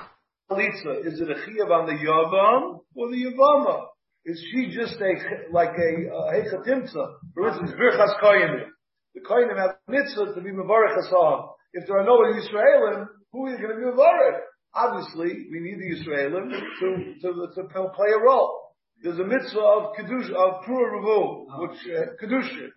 chalitza, 0.49 1.05
is 1.05 1.19
it 1.19 1.30
a 1.30 1.36
chiyav 1.36 1.69
on 1.69 1.86
the 1.86 1.97
yavam 1.99 2.80
or 2.95 3.09
the 3.09 3.17
yavama? 3.17 3.86
Is 4.25 4.43
she 4.51 4.69
just 4.75 4.99
a, 4.99 5.51
like 5.51 5.69
a, 5.69 5.91
hechatimtza? 6.36 7.05
For 7.34 7.47
instance, 7.47 7.71
birchas 7.71 8.19
koyanim. 8.21 8.67
The 9.15 9.21
koyanim 9.21 9.57
have 9.57 9.75
mitzvah 9.88 10.36
to 10.36 10.41
be 10.41 10.51
mevarech 10.51 10.97
hasam. 10.97 11.49
If 11.73 11.88
there 11.88 11.99
are 11.99 12.05
no 12.05 12.17
Yisraelim, 12.17 13.05
who 13.32 13.47
is 13.47 13.57
going 13.59 13.69
to 13.69 13.77
be 13.77 13.84
mevarech? 13.84 14.39
Obviously, 14.73 15.47
we 15.51 15.59
need 15.59 15.77
the 15.80 15.95
Yisraelim 15.95 16.49
to, 16.49 17.13
to, 17.21 17.47
to, 17.55 17.89
play 17.95 18.09
a 18.15 18.19
role. 18.19 18.59
There's 19.01 19.19
a 19.19 19.23
mitzvah 19.23 19.59
of 19.59 19.95
kedusha, 19.95 20.35
of 20.35 20.63
prua 20.65 20.91
revu, 20.91 21.45
which, 21.59 21.79
uh, 21.87 22.13
kedusha. 22.21 22.67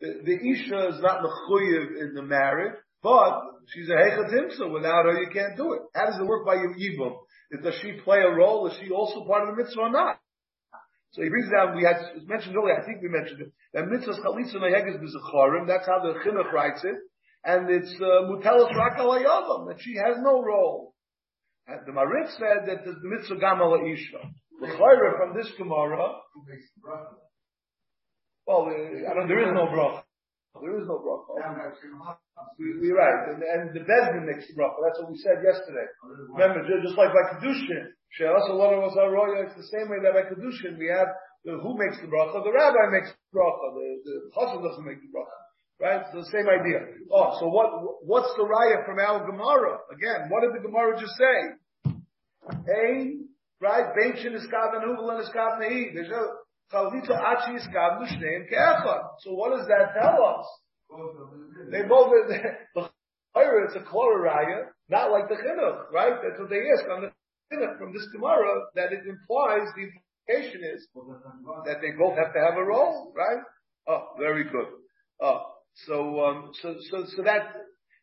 The, 0.00 0.22
the 0.24 0.34
Isha 0.34 0.88
is 0.88 1.00
not 1.00 1.22
mechuyev 1.22 2.00
in 2.00 2.14
the 2.14 2.22
marriage, 2.22 2.74
but 3.02 3.40
she's 3.68 3.88
a 3.88 3.92
hechatimsa. 3.92 4.72
Without 4.72 5.04
her, 5.04 5.22
you 5.22 5.30
can't 5.32 5.56
do 5.56 5.74
it. 5.74 5.82
How 5.94 6.06
does 6.06 6.20
it 6.20 6.26
work 6.26 6.44
by 6.46 6.54
your 6.54 6.74
yibum? 6.74 7.16
Does 7.62 7.74
she 7.80 7.92
play 8.04 8.18
a 8.18 8.30
role? 8.30 8.66
Is 8.66 8.74
she 8.80 8.90
also 8.90 9.24
part 9.24 9.48
of 9.48 9.56
the 9.56 9.62
mitzvah 9.62 9.80
or 9.80 9.90
not? 9.90 10.18
So 11.12 11.22
he 11.22 11.30
brings 11.30 11.50
down, 11.50 11.74
we 11.74 11.84
had 11.84 11.96
mentioned 12.26 12.54
earlier, 12.54 12.80
I 12.80 12.84
think 12.84 13.00
we 13.00 13.08
mentioned 13.08 13.40
it, 13.40 13.52
that 13.72 13.84
mitzvahs 13.84 14.20
chalitza 14.20 14.56
neheges 14.56 15.00
b'zechorim, 15.00 15.66
that's 15.66 15.86
how 15.86 16.00
the 16.00 16.18
chinuch 16.20 16.52
writes 16.52 16.84
it, 16.84 16.96
and 17.44 17.70
it's 17.70 17.94
uh, 17.96 18.28
mutelas 18.28 18.74
rak 18.76 18.98
that 18.98 19.76
she 19.80 19.94
has 19.96 20.16
no 20.20 20.42
role. 20.42 20.94
And 21.66 21.80
the 21.86 21.92
Marit 21.92 22.28
said 22.38 22.66
that 22.66 22.84
the 22.84 22.94
mitzvah 23.02 23.38
gam 23.38 23.60
ala 23.60 23.84
isha. 23.88 24.18
The 24.58 24.66
from 24.74 25.36
this 25.38 25.50
Gemara, 25.56 26.18
well, 28.48 28.64
uh, 28.64 29.10
I 29.10 29.12
don't, 29.14 29.28
there 29.28 29.44
is 29.44 29.52
no 29.54 29.68
bracha. 29.68 30.02
There 30.58 30.74
is 30.80 30.88
no 30.88 30.98
bracha. 30.98 31.36
We, 32.58 32.90
are 32.90 32.96
right. 32.96 33.20
And, 33.30 33.44
and 33.44 33.62
the 33.76 33.84
Bezdin 33.86 34.26
makes 34.26 34.48
the 34.48 34.56
bracha. 34.58 34.80
That's 34.82 34.98
what 34.98 35.12
we 35.12 35.18
said 35.20 35.44
yesterday. 35.44 35.86
Remember, 36.34 36.64
just 36.82 36.96
like 36.98 37.12
by 37.14 37.38
Kedushin, 37.38 37.92
She'as 38.16 38.48
a 38.48 38.56
lot 38.56 38.72
of 38.72 38.82
us 38.82 38.96
are 38.98 39.12
royal, 39.12 39.44
it's 39.44 39.54
the 39.54 39.68
same 39.68 39.92
way 39.92 40.00
that 40.02 40.16
by 40.16 40.24
Kedushin 40.26 40.80
we 40.80 40.88
have 40.88 41.12
the, 41.44 41.60
who 41.62 41.78
makes 41.78 42.00
the 42.00 42.08
bracha? 42.08 42.42
The 42.42 42.50
rabbi 42.50 42.88
makes 42.90 43.12
the 43.12 43.38
bracha. 43.38 43.66
The, 43.76 43.86
the 44.02 44.14
chassid 44.34 44.58
doesn't 44.64 44.86
make 44.88 44.98
the 44.98 45.12
bracha. 45.12 45.38
Right? 45.78 46.02
It's 46.02 46.16
the 46.16 46.26
same 46.34 46.48
idea. 46.50 46.82
Oh, 47.12 47.36
so 47.38 47.46
what, 47.46 48.02
what's 48.02 48.34
the 48.34 48.42
raya 48.42 48.82
from 48.82 48.98
our 48.98 49.22
Gemara? 49.22 49.78
Again, 49.94 50.26
what 50.32 50.42
did 50.42 50.50
the 50.56 50.66
Gemara 50.66 50.98
just 50.98 51.14
say? 51.14 51.36
Hey, 52.66 53.27
right? 53.60 53.86
Benchin 53.96 54.34
is 54.34 54.46
kav 54.52 54.74
and 54.74 54.84
huvel 54.84 55.10
and 55.10 55.22
is 55.22 55.30
kav 55.34 55.60
nehi. 55.60 55.94
There's 55.94 56.10
a 56.10 56.74
chalvita 56.74 57.16
achi 57.16 57.56
is 57.56 57.66
kav 57.74 58.00
nushneim 58.00 58.50
ke'echad. 58.50 59.02
So 59.20 59.34
what 59.34 59.56
does 59.56 59.66
that 59.68 59.94
tell 60.00 60.22
us? 60.24 60.46
They 61.70 61.82
both, 61.82 62.12
the 62.74 62.88
it's 63.40 63.76
a 63.76 63.80
Klora 63.80 64.24
Raya, 64.24 64.64
not 64.88 65.10
like 65.10 65.28
the 65.28 65.36
Chinuch, 65.36 65.92
right? 65.92 66.14
That's 66.22 66.40
what 66.40 66.50
they 66.50 66.62
ask 66.76 66.88
on 66.90 67.02
the 67.02 67.12
Chinuch 67.52 67.78
from 67.78 67.92
this 67.92 68.06
Gemara, 68.12 68.66
that 68.74 68.92
it 68.92 69.06
implies, 69.06 69.68
the 69.76 69.88
implication 69.88 70.62
is, 70.74 70.86
that 71.64 71.80
they 71.80 71.92
both 71.98 72.16
have 72.16 72.32
to 72.32 72.40
have 72.40 72.56
a 72.56 72.64
role, 72.64 73.12
right? 73.14 73.42
Oh, 73.86 74.08
very 74.18 74.44
good. 74.44 74.66
Oh, 75.20 75.42
so, 75.86 76.24
um, 76.24 76.50
so, 76.62 76.74
so, 76.90 77.04
so 77.16 77.22
that, 77.22 77.54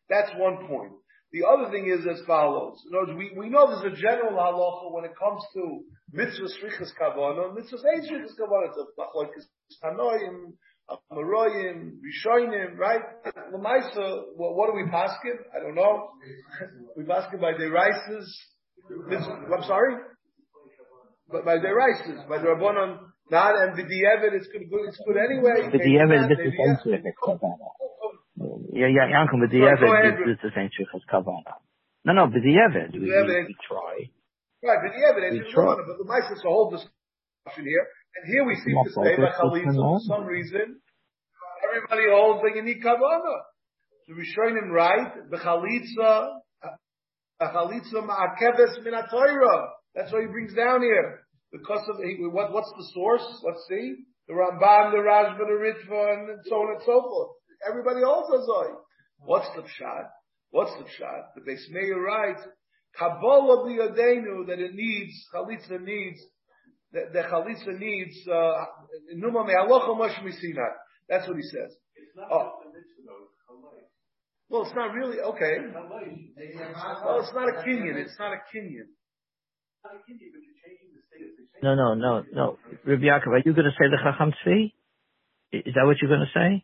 that's 0.10 0.32
one 0.38 0.68
point. 0.68 0.93
The 1.36 1.44
other 1.44 1.70
thing 1.70 1.92
is 1.92 2.08
as 2.08 2.24
follows. 2.26 2.80
In 2.88 2.96
other 2.96 3.12
words, 3.12 3.20
we, 3.20 3.36
we 3.38 3.50
know 3.50 3.68
there's 3.68 3.92
a 3.92 3.96
general 4.00 4.40
halacha 4.40 4.88
when 4.96 5.04
it 5.04 5.12
comes 5.20 5.44
to 5.52 5.84
mitzvah 6.14 6.48
shrichas 6.48 6.96
kavana, 6.96 7.54
mitzvah 7.54 7.76
ain't 7.92 8.08
shrichas 8.08 8.40
kavana, 8.40 8.72
it's 8.72 8.80
a 8.80 8.88
machlokes 8.96 9.44
tanoim, 9.84 10.56
Amoroyim, 11.12 11.98
Rishonim, 12.00 12.78
right? 12.78 13.02
Lamaisa, 13.52 14.32
what, 14.38 14.56
what 14.56 14.70
do 14.72 14.78
we 14.78 14.84
paskin? 14.90 15.36
I 15.54 15.60
don't 15.60 15.76
know. 15.76 16.12
we 16.96 17.04
paskin 17.04 17.42
by 17.42 17.52
the 17.58 17.70
rices. 17.70 18.40
I'm 19.12 19.64
sorry? 19.64 19.96
But 21.30 21.44
by 21.44 21.58
the 21.58 21.74
rices, 21.74 22.22
by 22.30 22.38
the 22.38 22.48
Rabbanon, 22.48 23.00
not, 23.30 23.56
and 23.60 23.76
the 23.76 23.84
Dievid, 23.84 24.36
it's 24.36 24.48
good, 24.48 24.62
it's 24.88 25.02
good 25.06 25.18
anyway. 25.18 25.70
The 25.70 25.80
Dievid, 25.80 26.30
this 26.30 26.40
is 26.40 26.54
essentially 26.54 27.04
Yeah, 28.76 28.91
yeah, 28.91 29.07
Yankum, 29.07 29.39
the 29.39 29.47
Dievid, 29.47 30.28
this 30.28 30.36
is 30.36 30.51
essentially 30.51 30.84
Kavana. 31.07 31.63
No, 32.03 32.11
no, 32.11 32.28
but 32.28 32.43
the 32.43 32.59
Evid, 32.59 32.91
we, 32.91 33.07
we, 33.07 33.55
try. 33.63 34.11
Right, 34.59 34.80
but 34.84 34.91
the 34.91 34.99
Evid, 34.99 35.39
it's 35.39 35.55
but 35.55 35.95
the 35.95 36.03
Mice 36.03 36.28
is 36.36 36.43
a 36.43 36.49
whole 36.49 36.69
discussion 36.69 37.63
here. 37.63 37.88
And 38.19 38.23
here 38.28 38.43
we 38.43 38.55
see 38.59 38.76
to 38.76 38.91
say 38.91 39.15
that 39.15 39.39
chalitza, 39.39 39.80
for 39.80 39.99
some 40.03 40.26
reason, 40.28 40.76
everybody 41.63 42.03
holds 42.11 42.43
that 42.43 42.51
you 42.53 42.63
need 42.63 42.84
kavana. 42.84 43.36
So 44.07 44.13
we 44.13 44.28
showing 44.36 44.59
him 44.59 44.69
right, 44.69 45.23
the 45.32 45.38
chalitza, 45.38 46.36
a 47.39 47.47
chalitza 47.47 48.03
ma'akeves 48.03 48.84
min 48.84 48.93
That's 49.95 50.11
what 50.11 50.21
he 50.21 50.28
brings 50.28 50.53
down 50.53 50.82
here. 50.82 51.23
Because 51.53 51.88
of, 51.88 51.95
what, 52.34 52.51
what's 52.51 52.73
the 52.76 52.91
source? 52.93 53.23
Let's 53.41 53.63
see. 53.69 54.03
The 54.28 54.34
Ramban, 54.34 54.91
the 54.91 54.97
Rashba, 54.99 55.38
the 55.39 55.63
Ritva, 55.63 56.13
and 56.13 56.39
so 56.43 56.55
on 56.55 56.76
and 56.76 56.82
so 56.86 57.01
forth. 57.01 57.32
Everybody 57.68 58.01
holds 58.03 58.30
Azoi. 58.30 58.76
What's 59.20 59.47
the 59.55 59.61
pshat? 59.63 60.07
What's 60.51 60.72
the 60.78 60.84
pshat? 60.84 61.22
The 61.36 61.41
Beis 61.41 61.70
Meir 61.72 62.01
writes, 62.01 62.41
Kabbalah 62.97 63.66
b'yadenu, 63.68 64.47
that 64.47 64.59
it 64.59 64.74
needs, 64.74 65.13
chalitza 65.34 65.82
needs, 65.82 66.22
the, 66.91 67.01
the 67.11 67.22
chalitza 67.24 67.78
needs 67.78 68.16
uh, 68.28 68.66
numa 69.16 69.43
me'alocha 69.45 69.97
mash 69.97 70.18
misina. 70.24 70.68
That's 71.09 71.28
what 71.28 71.38
he 71.38 71.43
says. 71.43 71.76
Oh. 72.32 72.53
Well, 74.47 74.61
it's 74.63 74.76
not 74.76 74.93
really 74.93 75.20
okay. 75.20 75.57
Well, 75.74 77.20
it's 77.20 77.34
not 77.34 77.49
a 77.49 77.68
kinyan. 77.68 77.95
It's 77.97 78.18
not 78.20 78.32
a 78.32 78.38
kinyan. 78.55 78.88
No, 81.63 81.76
no, 81.76 81.93
no, 81.95 82.24
no. 82.32 82.57
Rabbi 82.86 83.03
Yaakov, 83.03 83.28
are 83.28 83.41
you 83.45 83.53
going 83.53 83.66
to 83.66 83.72
say 83.72 83.89
the 83.89 83.97
Chacham 84.03 84.34
Tzvi? 84.45 84.74
Is 85.51 85.74
that 85.74 85.86
what 85.86 85.97
you're 86.01 86.09
going 86.09 86.26
to 86.26 86.34
say? 86.34 86.63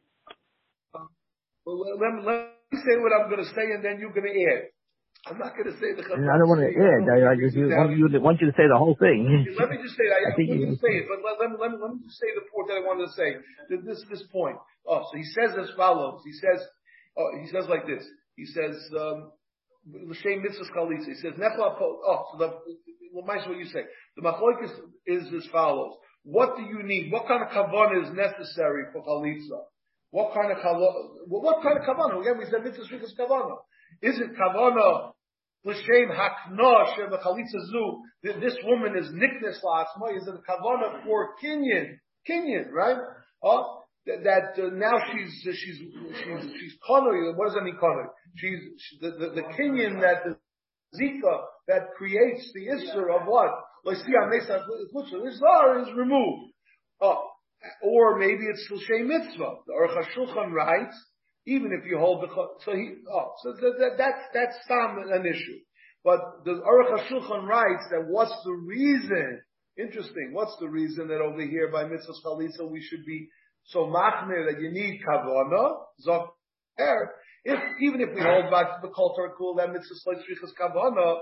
Let, 1.72 2.12
let 2.28 2.36
me 2.72 2.78
say 2.84 3.00
what 3.00 3.16
I'm 3.16 3.32
going 3.32 3.44
to 3.44 3.52
say, 3.56 3.72
and 3.72 3.84
then 3.84 4.00
you're 4.00 4.12
going 4.12 4.28
to 4.28 4.36
add. 4.52 4.64
I'm 5.30 5.38
not 5.38 5.54
going 5.54 5.70
to 5.70 5.78
say 5.78 5.94
the. 5.94 6.02
I 6.02 6.36
don't 6.42 6.50
want 6.50 6.66
to 6.66 6.74
add. 6.74 7.06
I, 7.06 7.32
I 7.32 7.36
just 7.38 7.54
want 7.54 7.94
you, 7.94 8.10
want 8.18 8.42
you 8.42 8.50
to 8.50 8.58
say 8.58 8.66
the 8.66 8.78
whole 8.78 8.98
thing. 8.98 9.30
Let 9.54 9.70
me 9.70 9.78
just 9.78 9.94
say 9.94 10.10
that. 10.10 10.18
I, 10.18 10.32
I 10.34 10.36
think 10.36 10.50
you 10.50 10.74
say 10.82 10.94
it, 10.98 11.06
but 11.06 11.22
let, 11.22 11.38
let, 11.38 11.54
let, 11.62 11.78
let 11.78 11.94
me 11.94 12.02
just 12.02 12.18
say 12.18 12.34
the 12.34 12.50
point 12.50 12.74
that 12.74 12.82
I 12.82 12.84
wanted 12.84 13.06
to 13.06 13.14
say. 13.14 13.30
This 13.70 14.02
this 14.10 14.26
point. 14.34 14.58
Oh, 14.90 15.06
so 15.06 15.14
he 15.14 15.24
says 15.38 15.54
as 15.62 15.70
follows. 15.78 16.26
He 16.26 16.34
says, 16.34 16.66
oh, 17.18 17.30
he 17.38 17.48
says 17.54 17.70
like 17.70 17.86
this. 17.86 18.02
He 18.34 18.50
says, 18.50 18.74
um, 18.98 19.30
L'shem 19.86 20.42
mitzvah 20.42 20.74
chalitza. 20.74 21.14
He 21.14 21.22
says, 21.22 21.38
nefla 21.38 21.78
oh, 21.78 22.26
so 22.32 22.38
the, 22.38 22.50
well, 23.14 23.26
what 23.26 23.58
you 23.58 23.66
say. 23.66 23.86
The 24.18 24.24
machloik 24.26 24.66
is, 24.66 24.74
is 25.06 25.34
as 25.34 25.46
follows. 25.52 25.94
What 26.24 26.58
do 26.58 26.64
you 26.64 26.82
need? 26.84 27.12
What 27.12 27.28
kind 27.28 27.44
of 27.44 27.50
kavanah 27.50 28.10
is 28.10 28.14
necessary 28.14 28.86
for 28.94 29.06
chalitza? 29.06 29.70
What 30.12 30.34
kind 30.34 30.52
of 30.52 30.58
what 31.28 31.64
kind 31.64 31.78
of 31.78 31.84
kavana? 31.84 32.22
Again, 32.22 32.38
we 32.38 32.46
said 32.46 32.64
mitzvah 32.64 32.84
shrikas 32.84 33.16
kavana. 33.18 33.56
Is 34.02 34.20
it 34.20 34.32
kavana 34.36 35.14
l'shem 35.64 36.10
hakna 36.12 36.96
shem 36.96 37.12
zu? 37.72 38.04
This 38.24 38.58
woman 38.66 38.98
is 38.98 39.08
niknes 39.12 39.64
la'asma. 39.64 40.18
Is 40.18 40.28
it 40.28 40.36
a 40.36 40.52
kavana 40.52 41.04
for 41.06 41.36
kinyan? 41.42 41.98
Kinyan, 42.30 42.72
right? 42.72 42.98
Oh, 43.42 43.84
that, 44.06 44.24
that 44.24 44.62
uh, 44.62 44.70
now 44.74 45.00
she's 45.12 45.48
uh, 45.48 45.52
she's 45.54 45.78
she's 45.78 46.52
she's 46.60 46.76
konoi. 46.88 47.36
What 47.36 47.48
does 47.48 47.56
that 47.56 47.64
mean 47.64 47.78
konoi? 47.82 48.08
She's 48.36 48.60
she, 48.78 48.98
the, 49.00 49.12
the 49.12 49.30
the 49.36 49.44
kinyan 49.58 50.02
that 50.02 50.24
the 50.26 50.38
zika 51.00 51.40
that 51.68 51.94
creates 51.98 52.52
the 52.54 52.68
isser 52.68 53.16
of 53.16 53.28
what? 53.28 53.52
Is 53.84 54.04
removed. 55.96 56.54
Oh, 57.02 57.31
or 57.82 58.18
maybe 58.18 58.46
it's 58.46 58.68
l'shem 58.72 59.08
mitzvah. 59.08 59.56
The 59.68 59.74
Aruch 59.74 60.04
HaShulchan 60.04 60.52
writes 60.52 60.96
even 61.46 61.72
if 61.72 61.90
you 61.90 61.98
hold 61.98 62.24
the 62.24 62.28
so 62.64 62.76
he 62.76 62.96
oh 63.12 63.34
so 63.42 63.54
that, 63.54 63.74
that 63.80 63.92
that's 63.98 64.24
that's 64.34 64.58
some 64.68 64.98
an 65.12 65.26
issue. 65.26 65.60
But 66.04 66.20
the 66.46 66.52
Aruch 66.52 67.00
HaShulchan 67.00 67.48
writes 67.48 67.86
that 67.92 68.06
what's 68.08 68.36
the 68.44 68.54
reason? 68.54 69.42
Interesting. 69.78 70.32
What's 70.34 70.56
the 70.60 70.70
reason 70.70 71.08
that 71.08 71.22
over 71.22 71.42
here 71.42 71.72
by 71.72 71.86
mitzvah 71.86 72.14
chalitza 72.26 72.70
we 72.70 72.82
should 72.82 73.06
be 73.06 73.30
so 73.66 73.86
machmir 73.86 74.52
that 74.52 74.62
you 74.62 74.72
need 74.72 75.02
kavana 75.08 75.78
zoker? 76.06 77.08
If 77.44 77.60
even 77.82 78.02
if 78.02 78.10
we 78.14 78.22
hold 78.22 78.52
back 78.52 78.82
to 78.82 78.88
the 78.88 78.94
kol 78.94 79.16
cool 79.38 79.56
that 79.56 79.72
mitzvah 79.72 80.16
shlichus 80.16 80.52
kavana, 80.60 81.20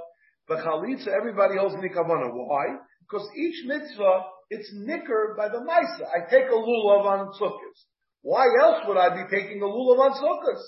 but 0.47 0.59
chalitza 0.59 1.07
everybody 1.07 1.57
holds 1.57 1.75
the 1.75 1.89
kavana. 1.89 2.33
Why? 2.33 2.77
Because 3.01 3.27
each 3.37 3.65
mitzvah 3.65 4.23
it's 4.49 4.69
nicker 4.73 5.35
by 5.37 5.49
the 5.49 5.59
ma'isa. 5.59 6.05
I 6.09 6.29
take 6.29 6.49
a 6.49 6.57
lulav 6.57 7.05
on 7.05 7.33
sukkahs. 7.39 7.79
Why 8.21 8.45
else 8.61 8.83
would 8.87 8.97
I 8.97 9.09
be 9.15 9.29
taking 9.29 9.61
a 9.61 9.65
lulav 9.65 9.99
on 9.99 10.11
sukkahs? 10.13 10.63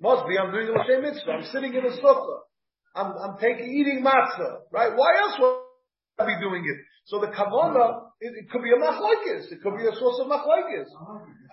Must 0.00 0.28
be 0.28 0.38
I'm 0.38 0.50
doing 0.50 0.66
the 0.66 0.84
same 0.88 1.02
mitzvah. 1.02 1.30
I'm 1.30 1.44
sitting 1.52 1.74
in 1.74 1.84
a 1.84 1.94
sukkah. 2.02 2.38
I'm, 2.94 3.12
I'm 3.16 3.36
taking, 3.40 3.72
eating 3.72 4.04
matzah, 4.04 4.68
right? 4.70 4.92
Why 4.94 5.10
else 5.22 5.36
would 5.40 5.56
I 6.18 6.26
be 6.26 6.40
doing 6.40 6.62
it? 6.62 6.78
So 7.06 7.18
the 7.20 7.28
kavana, 7.28 8.02
it, 8.20 8.32
it 8.36 8.50
could 8.50 8.62
be 8.62 8.70
a 8.70 8.78
machlekes. 8.78 9.50
It 9.50 9.62
could 9.62 9.76
be 9.76 9.86
a 9.86 9.96
source 9.98 10.20
of 10.20 10.26
machlekes. 10.26 10.90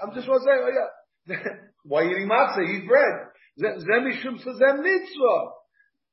I'm 0.03 0.13
just 0.13 0.27
want 0.27 0.43
to 0.43 0.45
say, 0.45 0.55
oh 0.59 0.71
yeah. 0.73 1.37
Why 1.83 2.03
eating 2.05 2.27
matzah? 2.27 2.67
Eat 2.67 2.87
bread. 2.87 3.29
Zemishum 3.59 4.37
sa 4.43 4.51
zem 4.53 4.83
mitzvah. 4.83 5.41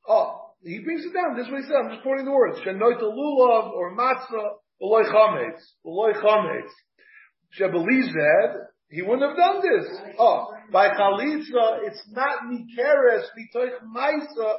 Oh, 0.09 0.55
he 0.62 0.78
brings 0.80 1.05
it 1.05 1.12
down. 1.12 1.37
This 1.37 1.47
is 1.47 1.53
what 1.53 1.61
he 1.62 1.66
said. 1.66 1.76
I'm 1.76 1.91
just 1.91 2.03
quoting 2.03 2.24
the 2.24 2.32
words. 2.32 2.59
Shenoit 2.64 3.03
lulav 3.03 3.72
or 3.72 3.97
matzah, 3.97 4.61
v'loy 4.82 5.04
chametz. 5.12 5.60
V'loy 5.84 6.14
chametz. 6.22 6.70
Shebelized, 7.52 8.16
he 8.90 9.02
wouldn't 9.02 9.22
have 9.22 9.36
done 9.36 9.62
this. 9.62 9.86
Oh, 10.18 10.52
by 10.70 10.88
chalitza, 10.88 11.86
it's 11.86 12.02
not 12.12 12.44
mikeres 12.50 13.24
mitoich 13.34 13.78
maisa 13.94 14.56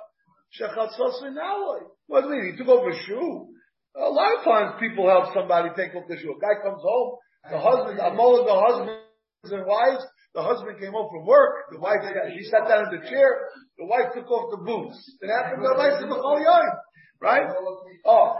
shechatzosin 0.60 1.38
aloi. 1.38 1.82
What 2.08 2.22
do 2.22 2.30
you 2.30 2.42
mean? 2.42 2.52
He 2.52 2.58
took 2.58 2.68
off 2.68 2.94
a 2.94 3.04
shoe. 3.06 3.48
A 3.96 4.10
lot 4.10 4.38
of 4.38 4.44
times 4.44 4.80
people 4.80 5.08
help 5.08 5.34
somebody 5.34 5.70
take 5.76 5.96
off 5.96 6.08
the 6.08 6.18
shoe. 6.18 6.36
A 6.36 6.40
guy 6.40 6.62
comes 6.62 6.82
home, 6.82 7.18
the 7.50 7.60
husband, 7.60 8.00
of 8.00 8.46
the 8.46 8.60
husbands 8.68 9.08
and 9.52 9.66
wives, 9.66 10.06
the 10.36 10.44
husband 10.44 10.80
came 10.80 10.92
home 10.92 11.10
from 11.10 11.26
work, 11.26 11.72
the 11.72 11.80
wife, 11.80 12.04
she 12.36 12.44
sat 12.44 12.68
down 12.68 12.94
in 12.94 13.00
the 13.00 13.10
chair, 13.10 13.50
the 13.80 13.86
wife 13.86 14.14
took 14.14 14.30
off 14.30 14.52
the 14.52 14.64
boots. 14.64 14.98
It 15.22 15.30
happened 15.30 15.64
to 15.64 15.70
the 15.70 16.16
right? 17.22 17.48
Oh, 18.06 18.36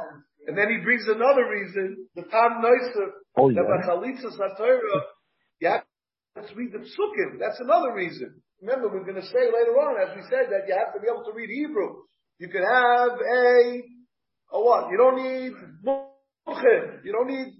and 0.48 0.58
then 0.58 0.72
he 0.72 0.80
brings 0.80 1.04
another 1.08 1.44
reason, 1.52 2.08
the 2.16 2.24
Tam 2.24 2.64
Neusser, 2.64 3.20
oh, 3.36 3.50
yeah. 3.50 3.60
that 3.60 3.68
by 3.68 3.84
Chalitza 3.84 4.32
Satorah, 4.32 5.02
you 5.60 5.68
have 5.68 5.84
to 6.48 6.56
read 6.56 6.72
the 6.72 6.80
psukim. 6.80 7.40
That's 7.40 7.60
another 7.60 7.94
reason. 7.94 8.42
Remember, 8.62 8.88
we're 8.88 9.04
going 9.04 9.22
to 9.22 9.28
say 9.28 9.44
later 9.44 9.76
on, 9.76 10.00
as 10.02 10.16
we 10.16 10.24
said, 10.32 10.48
that 10.50 10.66
you 10.68 10.74
have 10.74 10.94
to 10.96 11.00
be 11.00 11.08
able 11.12 11.26
to 11.26 11.36
read 11.36 11.50
Hebrew. 11.50 12.08
You 12.40 12.48
can 12.48 12.64
have 12.64 13.12
a, 13.20 13.84
a 14.56 14.60
what? 14.64 14.90
You 14.90 14.98
don't 14.98 15.22
need 15.22 15.54
you 17.04 17.12
don't 17.12 17.28
need 17.28 17.52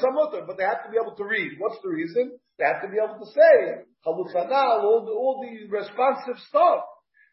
some 0.00 0.16
other 0.22 0.46
but 0.46 0.56
they 0.56 0.62
have 0.62 0.84
to 0.84 0.90
be 0.90 0.98
able 1.02 1.16
to 1.16 1.24
read. 1.24 1.58
What's 1.58 1.82
the 1.82 1.90
reason? 1.90 2.38
They 2.58 2.64
have 2.64 2.80
to 2.82 2.88
be 2.88 2.96
able 3.02 3.18
to 3.18 3.26
say 3.26 3.82
chalutsanal, 4.06 4.84
all 4.84 5.02
the 5.04 5.12
all 5.12 5.42
the 5.42 5.66
responsive 5.66 6.38
stuff. 6.48 6.84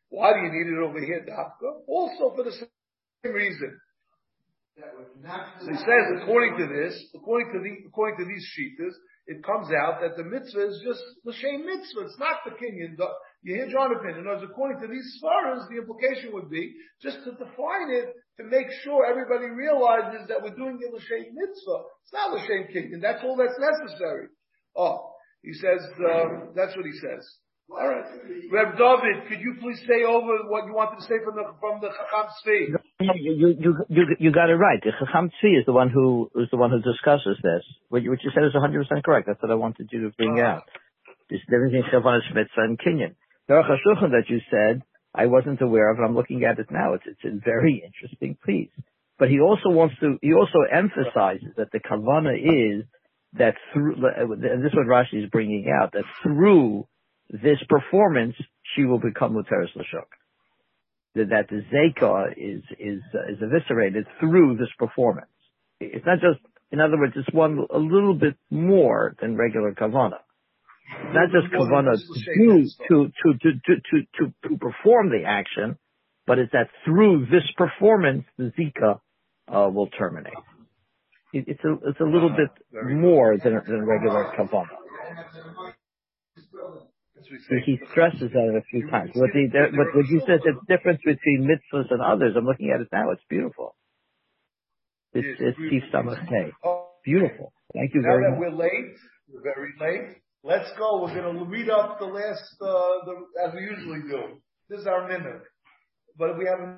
Why 0.10 0.34
do 0.34 0.40
you 0.40 0.52
need 0.52 0.74
it 0.74 0.82
over 0.82 1.00
here, 1.00 1.22
Dafka? 1.22 1.86
Also 1.88 2.34
for 2.36 2.44
the 2.44 2.52
same 2.52 3.34
reason. 3.34 3.78
So 4.74 5.70
he 5.70 5.78
says, 5.78 6.06
according 6.22 6.58
to 6.58 6.66
this, 6.66 6.98
according 7.14 7.54
to 7.54 7.60
the, 7.62 7.88
according 7.88 8.18
to 8.18 8.26
these 8.26 8.42
sheetahs, 8.58 8.94
it 9.28 9.46
comes 9.46 9.70
out 9.70 10.02
that 10.02 10.18
the 10.18 10.26
mitzvah 10.26 10.66
is 10.68 10.82
just 10.84 11.00
the 11.24 11.34
same 11.38 11.64
mitzvah. 11.66 12.10
It's 12.10 12.18
not 12.20 12.42
the 12.44 12.58
kinyan. 12.58 12.98
You 13.44 13.56
hear 13.56 13.70
John 13.70 13.94
opinion. 13.96 14.26
As 14.28 14.42
according 14.42 14.82
to 14.82 14.88
these 14.90 15.06
svaras, 15.22 15.70
the 15.70 15.78
implication 15.78 16.34
would 16.34 16.50
be 16.50 16.74
just 17.02 17.24
to 17.24 17.32
define 17.38 17.94
it 17.94 18.18
to 18.42 18.44
make 18.50 18.68
sure 18.84 19.06
everybody 19.06 19.46
realizes 19.54 20.28
that 20.28 20.42
we're 20.42 20.58
doing 20.58 20.82
the 20.82 20.90
l'shem 20.90 21.32
mitzvah. 21.38 21.80
It's 22.04 22.14
not 22.14 22.34
l'shem 22.34 22.66
kinyan. 22.74 23.00
That's 23.00 23.22
all 23.24 23.38
that's 23.38 23.56
necessary. 23.62 24.28
Oh, 24.76 25.14
he 25.44 25.54
says 25.54 25.86
um, 26.02 26.50
that's 26.58 26.76
what 26.76 26.86
he 26.86 26.98
says. 26.98 27.24
All 27.70 27.88
right, 27.88 28.06
Reb 28.52 28.76
David, 28.76 29.30
could 29.30 29.40
you 29.40 29.56
please 29.62 29.80
say 29.88 30.04
over 30.04 30.50
what 30.50 30.66
you 30.66 30.74
wanted 30.74 31.00
to 31.00 31.06
say 31.06 31.22
from 31.24 31.38
the 31.38 31.46
from 31.62 31.80
the 31.80 31.94
Chacham 31.94 32.28
You 33.00 33.56
you 33.60 33.76
you 33.90 34.06
you 34.20 34.32
got 34.32 34.50
it 34.50 34.56
right. 34.56 34.80
The 34.82 34.92
Chacham 35.00 35.30
Tzvi 35.30 35.60
is 35.60 35.66
the 35.66 35.74
one 35.74 35.90
who 35.90 36.30
is 36.36 36.48
the 36.52 36.58
one 36.58 36.70
who 36.70 36.80
discusses 36.80 37.38
this. 37.42 37.64
What 37.90 38.04
you, 38.04 38.12
what 38.12 38.24
you 38.24 38.32
said 38.34 38.44
is 38.46 38.54
100 38.54 38.88
percent 38.88 39.04
correct. 39.04 39.28
That's 39.28 39.42
what 39.42 39.52
I 39.52 39.56
wanted 39.56 39.90
you 39.92 40.04
to 40.04 40.10
bring 40.16 40.40
uh-huh. 40.40 40.62
out. 40.62 40.64
This 41.30 41.40
difference 41.50 41.74
between 41.74 41.92
Chavana 41.92 42.20
Shmitzah 42.32 42.64
and 42.64 42.80
Kinyan. 42.80 43.16
The 43.48 43.56
Aruch 43.56 43.70
HaShulchan 43.70 44.12
that 44.12 44.30
you 44.30 44.40
said 44.52 44.84
I 45.16 45.26
wasn't 45.28 45.62
aware 45.62 45.92
of, 45.92 45.98
and 45.98 46.06
I'm 46.06 46.16
looking 46.16 46.44
at 46.44 46.60
it 46.60 46.68
now. 46.72 46.94
It's 46.94 47.04
it's 47.08 47.24
a 47.26 47.40
very 47.44 47.84
interesting 47.86 48.38
piece. 48.46 48.72
But 49.20 49.30
he 49.30 49.40
also 49.40 49.70
wants 49.70 49.96
to. 50.00 50.18
He 50.22 50.34
also 50.34 50.62
emphasizes 50.72 51.54
that 51.58 51.72
the 51.72 51.80
kavana 51.80 52.34
is 52.36 52.86
that 53.34 53.56
through, 53.74 53.96
and 53.96 54.64
this 54.64 54.72
is 54.72 54.76
what 54.76 54.88
Rashi 54.88 55.24
is 55.24 55.30
bringing 55.30 55.66
out, 55.70 55.94
that 55.94 56.06
through 56.22 56.88
this 57.30 57.58
performance, 57.68 58.36
she 58.76 58.86
will 58.86 59.00
become 59.00 59.34
Muteris 59.34 59.76
Lashuk. 59.76 60.06
That 61.16 61.48
the 61.50 61.62
Zeka 61.72 62.32
is, 62.36 62.64
is, 62.80 63.02
uh, 63.14 63.32
is 63.32 63.38
eviscerated 63.40 64.06
through 64.20 64.58
this 64.58 64.70
performance. 64.80 65.30
It's 65.80 66.06
not 66.06 66.20
just, 66.20 66.40
in 66.72 66.80
other 66.80 66.98
words, 66.98 67.14
it's 67.16 67.32
one 67.32 67.68
a 67.70 67.78
little 67.78 68.16
bit 68.16 68.36
more 68.50 69.16
than 69.22 69.38
regular 69.38 69.74
Kavana. 69.74 70.18
Not 71.14 71.30
just 71.32 71.54
Kavana 71.54 71.94
to, 71.96 72.66
to, 72.90 73.12
to, 73.22 73.34
to, 73.44 73.54
to, 73.68 74.02
to, 74.18 74.34
to 74.50 74.58
perform 74.58 75.10
the 75.10 75.24
action, 75.28 75.78
but 76.26 76.40
it's 76.40 76.52
that 76.54 76.70
through 76.84 77.28
this 77.28 77.44
performance, 77.58 78.26
the 78.38 78.52
Zika, 78.58 79.00
uh, 79.48 79.70
will 79.70 79.88
terminate. 79.88 80.34
It, 81.32 81.46
it's 81.48 81.64
a, 81.64 81.90
it's 81.90 82.00
a 82.00 82.06
little 82.06 82.30
bit 82.30 82.50
more 82.72 83.38
than, 83.38 83.62
than 83.68 83.86
regular 83.86 84.34
Kavana. 84.38 84.68
He 87.66 87.80
stresses 87.92 88.32
that 88.32 88.54
a 88.56 88.62
few 88.70 88.90
times. 88.90 89.12
But, 89.14 89.30
the, 89.34 89.48
but 89.52 89.96
what 89.96 90.08
you 90.08 90.22
said, 90.26 90.40
the 90.44 90.54
difference 90.68 91.00
between 91.04 91.48
mitzvahs 91.48 91.92
and 91.92 92.02
others, 92.02 92.36
I'm 92.38 92.46
looking 92.46 92.72
at 92.74 92.82
it 92.82 92.88
now, 92.92 93.12
it's 93.12 93.24
beautiful. 93.30 93.76
It's, 95.14 95.40
it's 95.40 95.58
Steve 95.58 95.84
K. 96.30 96.52
Beautiful. 97.06 97.54
Thank 97.74 97.94
you 97.94 98.02
very 98.02 98.30
much. 98.30 98.40
Now 98.40 98.48
that 98.48 98.58
we're 98.58 98.58
late, 98.58 98.96
we're 99.30 99.44
very 99.44 99.74
late, 99.80 100.18
let's 100.44 100.70
go. 100.78 101.02
We're 101.02 101.14
going 101.14 101.38
to 101.38 101.46
read 101.46 101.70
up 101.70 102.00
the 102.00 102.06
last, 102.06 102.56
uh, 102.62 103.06
the, 103.06 103.16
as 103.46 103.54
we 103.54 103.62
usually 103.62 104.02
do. 104.10 104.42
This 104.70 104.80
is 104.80 104.88
our 104.88 105.08
minute. 105.08 105.44
But 106.18 106.38
we 106.38 106.46
have 106.46 106.60
a 106.60 106.78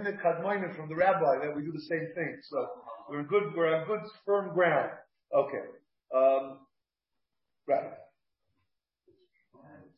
minute 0.00 0.20
kadmoinim 0.24 0.76
from 0.76 0.88
the 0.88 0.94
rabbi 0.94 1.44
that 1.44 1.54
we 1.54 1.62
do 1.62 1.72
the 1.72 1.86
same 1.88 2.08
thing. 2.14 2.38
So 2.50 2.66
we're 3.10 3.24
good, 3.24 3.54
we're 3.56 3.74
on 3.74 3.86
good 3.86 4.00
firm 4.24 4.54
ground. 4.54 4.90
Okay. 5.34 5.66
Um, 6.14 6.58
right. 7.66 8.03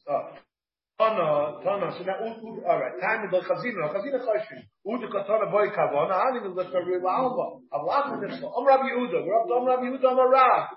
Tana, 0.07 1.59
Tana, 1.63 1.93
so 1.99 2.05
now, 2.05 2.17
all 2.23 2.79
right, 2.79 2.95
time 3.03 3.25
of 3.27 3.31
the 3.31 3.41
Chazina, 3.43 3.91
Chazina 3.91 4.23
Choshin, 4.23 4.63
Uda 4.87 5.11
Katana 5.11 5.51
Boy 5.51 5.67
Kavana, 5.75 6.15
Ani 6.15 6.49
let 6.55 6.73
her 6.73 6.85
real 6.87 7.07
Alba, 7.09 7.61
Avlach 7.75 8.17
Nishla, 8.23 8.47
Om 8.57 8.67
Rabbi 8.67 8.89
Uda, 8.95 9.27
we're 9.27 9.41
up 9.41 9.47
to 9.49 9.55
Om 9.55 9.67
Rabbi 9.67 9.87
Uda, 9.91 10.11
Om 10.11 10.31
Rav, 10.31 10.69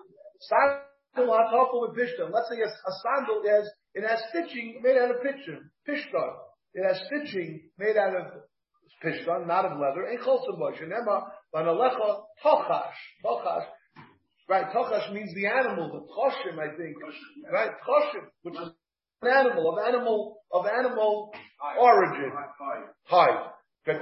Sandal 0.41 1.33
Hatofel 1.33 1.81
with 1.81 1.97
Pishtan, 1.97 2.33
let's 2.33 2.49
say 2.49 2.59
a, 2.59 2.67
a 2.67 2.93
sandal 3.03 3.43
has, 3.47 3.69
it 3.93 4.03
has 4.07 4.19
stitching 4.29 4.81
made 4.83 4.97
out 4.97 5.11
of 5.11 5.17
pishtan, 5.17 5.69
Pishtan, 5.87 6.33
it 6.73 6.83
has 6.87 7.01
stitching 7.05 7.69
made 7.77 7.95
out 7.95 8.15
of 8.15 8.25
Pishtan, 9.05 9.47
not 9.47 9.65
of 9.65 9.77
leather, 9.79 10.05
and 10.09 10.19
Cholson 10.19 10.57
Bosh, 10.59 10.81
and 10.81 10.91
Emma, 10.91 11.31
Vanalecha, 11.53 12.23
Tochash, 12.43 12.97
Tochash, 13.23 13.65
Right, 14.49 14.65
tochash 14.73 15.13
means 15.13 15.31
the 15.35 15.45
animal, 15.45 15.91
the 15.93 16.01
choshim, 16.09 16.57
I 16.57 16.75
think. 16.75 16.97
Right, 17.53 17.69
choshim, 17.87 18.25
which 18.41 18.55
is 18.55 18.69
an 19.21 19.27
animal, 19.27 19.69
of 19.71 19.79
animal, 19.85 20.37
of 20.51 20.65
animal 20.65 21.31
origin. 21.79 22.31
Hi. 23.05 23.51
Maybe 23.85 24.01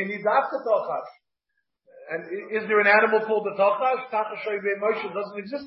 he 0.00 0.06
needs 0.06 0.26
after 0.26 0.58
tachash. 0.66 1.10
And 2.10 2.24
is 2.50 2.66
there 2.68 2.80
an 2.80 2.86
animal 2.86 3.20
called 3.26 3.46
the 3.46 3.54
tachash? 3.60 4.08
Tachash 4.12 4.46
Moshe 4.80 5.14
doesn't 5.14 5.38
exist 5.38 5.64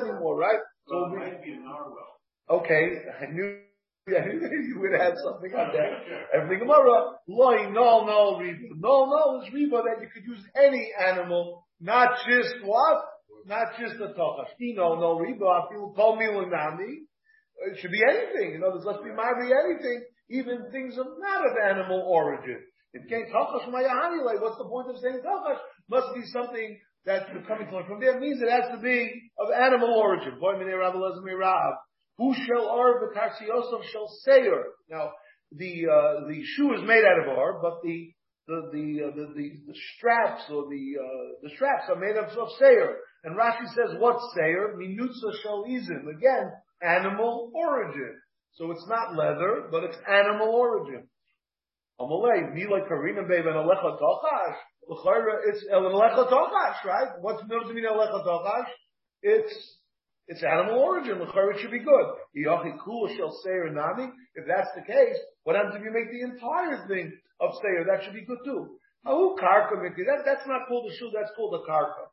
anymore, 0.00 0.36
right? 0.36 0.60
So 0.88 0.96
well, 0.96 1.12
it 1.14 1.18
might 1.18 1.44
be 1.44 1.52
a 1.52 1.56
narwhal. 1.56 2.20
Okay, 2.50 3.04
I 3.20 3.26
knew 3.32 3.58
you 4.06 4.78
would 4.80 5.00
have 5.00 5.14
something 5.22 5.52
on 5.54 5.72
that. 5.72 6.02
Every 6.34 6.58
Gemara, 6.58 7.12
loy, 7.28 7.70
no, 7.70 8.04
no, 8.04 8.38
riba. 8.40 8.74
No, 8.76 9.06
no 9.06 9.40
is 9.40 9.48
riba 9.54 9.82
that 9.84 10.02
you 10.02 10.08
could 10.12 10.24
use 10.24 10.44
any 10.56 10.90
animal, 11.08 11.66
not 11.80 12.18
just 12.28 12.54
what? 12.64 13.04
Not 13.46 13.78
just 13.78 13.96
a 13.96 14.14
tochash. 14.18 14.52
No, 14.60 15.18
riba, 15.18 15.68
feel 15.70 15.92
call 15.96 16.16
me 16.16 16.26
nami. 16.26 17.02
It 17.70 17.78
should 17.80 17.90
be 17.90 18.02
anything. 18.02 18.54
In 18.56 18.62
other 18.62 18.74
words, 18.74 18.86
let's 18.86 19.02
be 19.02 19.10
marry 19.10 19.52
anything, 19.52 20.02
even 20.30 20.70
things 20.72 20.98
of 20.98 21.06
not 21.18 21.46
of 21.46 21.52
animal 21.62 22.02
origin. 22.08 22.58
It 22.94 23.08
can't 23.08 23.28
tochash 23.32 23.66
like 23.72 24.40
what's 24.40 24.58
the 24.58 24.68
point 24.68 24.90
of 24.90 24.96
saying 24.98 25.20
tochash? 25.24 25.58
Must 25.88 26.14
be 26.14 26.22
something 26.32 26.78
that's 27.04 27.26
coming 27.48 27.68
from 27.68 28.00
there. 28.00 28.16
It 28.16 28.20
means 28.20 28.40
it 28.40 28.50
has 28.50 28.70
to 28.76 28.82
be 28.82 29.10
of 29.38 29.48
animal 29.50 29.94
origin. 29.94 30.38
Boy, 30.38 30.54
who 32.18 32.34
shall 32.34 32.68
ar 32.68 33.00
v'tarsi 33.00 33.48
Yosef 33.48 33.86
shall 33.90 34.08
sayer. 34.24 34.64
Now, 34.90 35.10
the, 35.50 35.86
uh, 35.90 36.28
the 36.28 36.42
shoe 36.44 36.74
is 36.74 36.82
made 36.86 37.04
out 37.04 37.22
of 37.22 37.36
ar, 37.36 37.60
but 37.60 37.82
the, 37.82 38.12
the, 38.46 38.70
the, 38.72 39.04
uh, 39.04 39.16
the, 39.16 39.34
the, 39.34 39.50
the, 39.66 39.74
straps 39.96 40.42
or 40.50 40.68
the, 40.68 40.94
uh, 41.00 41.32
the 41.42 41.50
straps 41.56 41.84
are 41.88 41.96
made 41.96 42.16
of, 42.16 42.26
of 42.38 42.48
sayer. 42.58 42.96
And 43.24 43.36
Rashi 43.36 43.66
says, 43.74 43.96
what 43.98 44.18
sayer? 44.34 44.74
Shall 45.42 45.64
izim. 45.64 46.08
Again, 46.16 46.52
animal 46.82 47.52
origin. 47.54 48.16
So 48.54 48.70
it's 48.70 48.86
not 48.88 49.14
leather, 49.14 49.68
but 49.70 49.84
it's 49.84 49.96
animal 50.08 50.48
origin. 50.48 51.08
Amalei, 52.00 52.52
mi 52.52 52.66
like 52.66 52.88
karina 52.88 53.22
babe 53.22 53.46
and 53.46 53.56
alecha 53.56 53.98
tochash. 54.00 54.56
It's 54.88 55.64
alecha 55.72 56.30
tochash, 56.30 56.84
right? 56.84 57.08
What's 57.20 57.42
mean 57.44 57.84
alecha 57.84 58.26
tochash? 58.26 58.66
It's 59.22 59.78
it's 60.28 60.42
animal 60.42 60.78
origin. 60.80 61.20
L'chara 61.20 61.58
should 61.60 61.70
be 61.70 61.80
good. 61.80 62.06
shall 63.16 63.34
nami. 63.72 64.10
If 64.34 64.46
that's 64.46 64.68
the 64.74 64.82
case, 64.82 65.18
what 65.44 65.56
happens 65.56 65.76
if 65.76 65.82
you 65.82 65.92
make 65.92 66.10
the 66.10 66.22
entire 66.22 66.86
thing 66.88 67.12
of 67.40 67.50
seir? 67.60 67.84
That 67.84 68.04
should 68.04 68.14
be 68.14 68.24
good 68.24 68.38
too. 68.44 68.78
Ahu 69.06 69.36
karka 69.36 69.82
That, 69.82 70.22
that's 70.24 70.46
not 70.46 70.68
called 70.68 70.90
a 70.90 70.94
shoe. 70.96 71.10
That's 71.12 71.30
called 71.36 71.54
a 71.54 71.70
karka. 71.70 72.06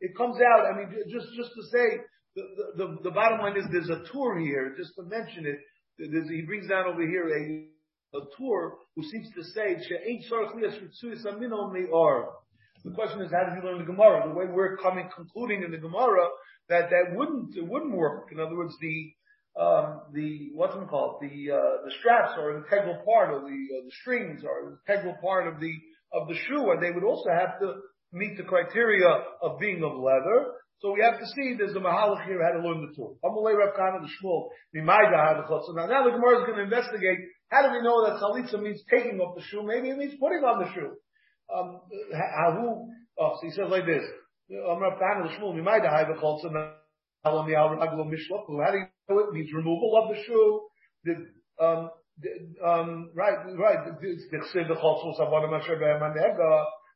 It 0.00 0.16
comes 0.16 0.36
out. 0.40 0.66
I 0.66 0.76
mean, 0.76 0.88
just 1.08 1.26
just 1.36 1.52
to 1.54 1.62
say, 1.72 2.00
the, 2.34 2.42
the, 2.76 2.96
the 3.04 3.10
bottom 3.10 3.40
line 3.40 3.56
is 3.56 3.64
there's 3.72 3.88
a 3.88 4.04
Tur 4.12 4.38
here. 4.38 4.74
Just 4.76 4.94
to 4.96 5.02
mention 5.04 5.46
it, 5.46 5.58
he 5.98 6.42
brings 6.42 6.68
down 6.68 6.86
over 6.86 7.02
here 7.02 7.28
a 7.28 7.76
a 8.16 8.20
Tur 8.38 8.74
who 8.94 9.02
seems 9.02 9.28
to 9.34 9.42
say 9.42 9.76
the 12.84 12.94
question 12.94 13.20
is, 13.20 13.32
how 13.32 13.44
did 13.50 13.56
you 13.60 13.68
learn 13.68 13.78
the 13.78 13.84
Gemara? 13.84 14.28
The 14.28 14.34
way 14.34 14.46
we're 14.46 14.76
coming, 14.76 15.08
concluding 15.14 15.64
in 15.64 15.72
the 15.72 15.78
Gemara, 15.78 16.28
that 16.68 16.90
that 16.90 17.16
wouldn't, 17.16 17.56
it 17.56 17.66
wouldn't 17.66 17.96
work. 17.96 18.30
In 18.30 18.38
other 18.38 18.56
words, 18.56 18.74
the, 18.80 19.12
um, 19.60 20.02
the, 20.12 20.50
what's 20.54 20.76
it 20.76 20.88
called? 20.88 21.20
The, 21.20 21.50
uh, 21.50 21.84
the 21.84 21.92
straps 21.98 22.38
are 22.38 22.56
an 22.56 22.64
integral 22.64 23.02
part 23.04 23.34
of 23.34 23.42
the, 23.42 23.48
uh, 23.48 23.84
the 23.84 23.92
strings 24.02 24.44
are 24.44 24.68
an 24.68 24.78
integral 24.86 25.16
part 25.20 25.48
of 25.48 25.60
the, 25.60 25.72
of 26.12 26.28
the 26.28 26.34
shoe, 26.34 26.70
and 26.70 26.82
they 26.82 26.90
would 26.90 27.04
also 27.04 27.30
have 27.30 27.58
to 27.60 27.74
meet 28.12 28.36
the 28.36 28.44
criteria 28.44 29.08
of 29.42 29.58
being 29.58 29.82
of 29.82 29.96
leather. 29.96 30.52
So 30.78 30.92
we 30.92 31.00
have 31.02 31.18
to 31.18 31.26
see 31.26 31.56
there's 31.56 31.74
a 31.74 31.80
mahalach 31.80 32.26
here 32.26 32.42
how 32.44 32.52
to 32.52 32.66
learn 32.66 32.84
the 32.84 32.94
tool. 32.94 33.18
Amalei 33.24 33.56
Rav 33.56 33.74
Kana 33.74 33.98
the 34.00 34.12
Shmuel, 34.12 34.48
Mimaida 34.76 35.40
So 35.48 35.72
now, 35.72 35.86
now 35.86 36.04
the 36.04 36.10
Gemara 36.10 36.40
is 36.40 36.46
going 36.46 36.58
to 36.58 36.64
investigate 36.64 37.18
how 37.48 37.62
do 37.62 37.72
we 37.72 37.82
know 37.82 38.04
that 38.04 38.20
chalitza 38.20 38.60
means 38.60 38.82
taking 38.90 39.18
off 39.20 39.36
the 39.36 39.42
shoe? 39.42 39.62
Maybe 39.64 39.88
it 39.88 39.96
means 39.96 40.14
putting 40.20 40.44
on 40.44 40.64
the 40.64 40.72
shoe 40.74 40.92
um, 41.54 41.80
how, 42.12 42.88
oh, 43.18 43.36
so 43.40 43.46
he 43.46 43.50
says 43.50 43.66
like 43.70 43.86
this, 43.86 44.02
how 44.50 44.54
do 47.42 47.50
you 47.50 47.56
know 49.08 49.18
it 49.18 49.32
means 49.32 49.52
removal 49.54 50.02
of 50.02 50.14
the 50.14 50.22
shoe? 50.26 50.60
The, 51.04 51.14
the, 51.58 51.64
um, 51.64 51.90
right, 53.14 53.38
right, 53.58 53.84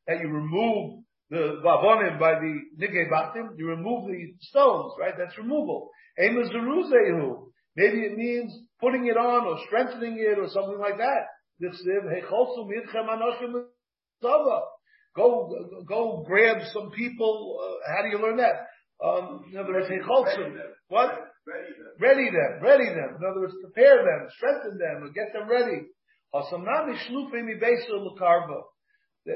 that 0.07 0.19
you 0.19 0.27
remove 0.29 1.03
the 1.29 1.61
Bavonim 1.63 2.19
by 2.19 2.33
the 2.39 2.59
Nigei 2.79 3.09
Batim, 3.09 3.57
you 3.57 3.67
remove 3.67 4.07
the 4.07 4.33
stones, 4.41 4.93
right? 4.99 5.13
That's 5.17 5.37
removal. 5.37 5.91
Maybe 6.17 7.99
it 8.01 8.17
means 8.17 8.53
putting 8.81 9.07
it 9.07 9.15
on 9.15 9.45
or 9.47 9.57
strengthening 9.67 10.17
it 10.19 10.37
or 10.37 10.49
something 10.49 10.79
like 10.79 10.97
that. 10.97 11.27
Go, 15.15 15.83
go 15.87 16.23
grab 16.27 16.57
some 16.73 16.91
people. 16.91 17.59
Uh, 17.61 17.93
how 17.95 18.01
do 18.03 18.09
you 18.09 18.19
learn 18.21 18.37
that? 18.37 18.67
Um, 19.03 19.45
in 19.51 19.57
other 19.57 19.73
words. 19.73 19.89
What? 20.89 21.30
Ready 21.99 22.29
them. 22.29 22.61
Ready 22.61 22.89
them. 22.89 23.17
In 23.19 23.23
other 23.29 23.41
words, 23.41 23.53
prepare 23.61 23.97
them, 23.97 24.27
strengthen 24.37 24.77
them, 24.77 25.03
or 25.03 25.09
get 25.09 25.33
them 25.33 25.49
ready. 25.49 25.87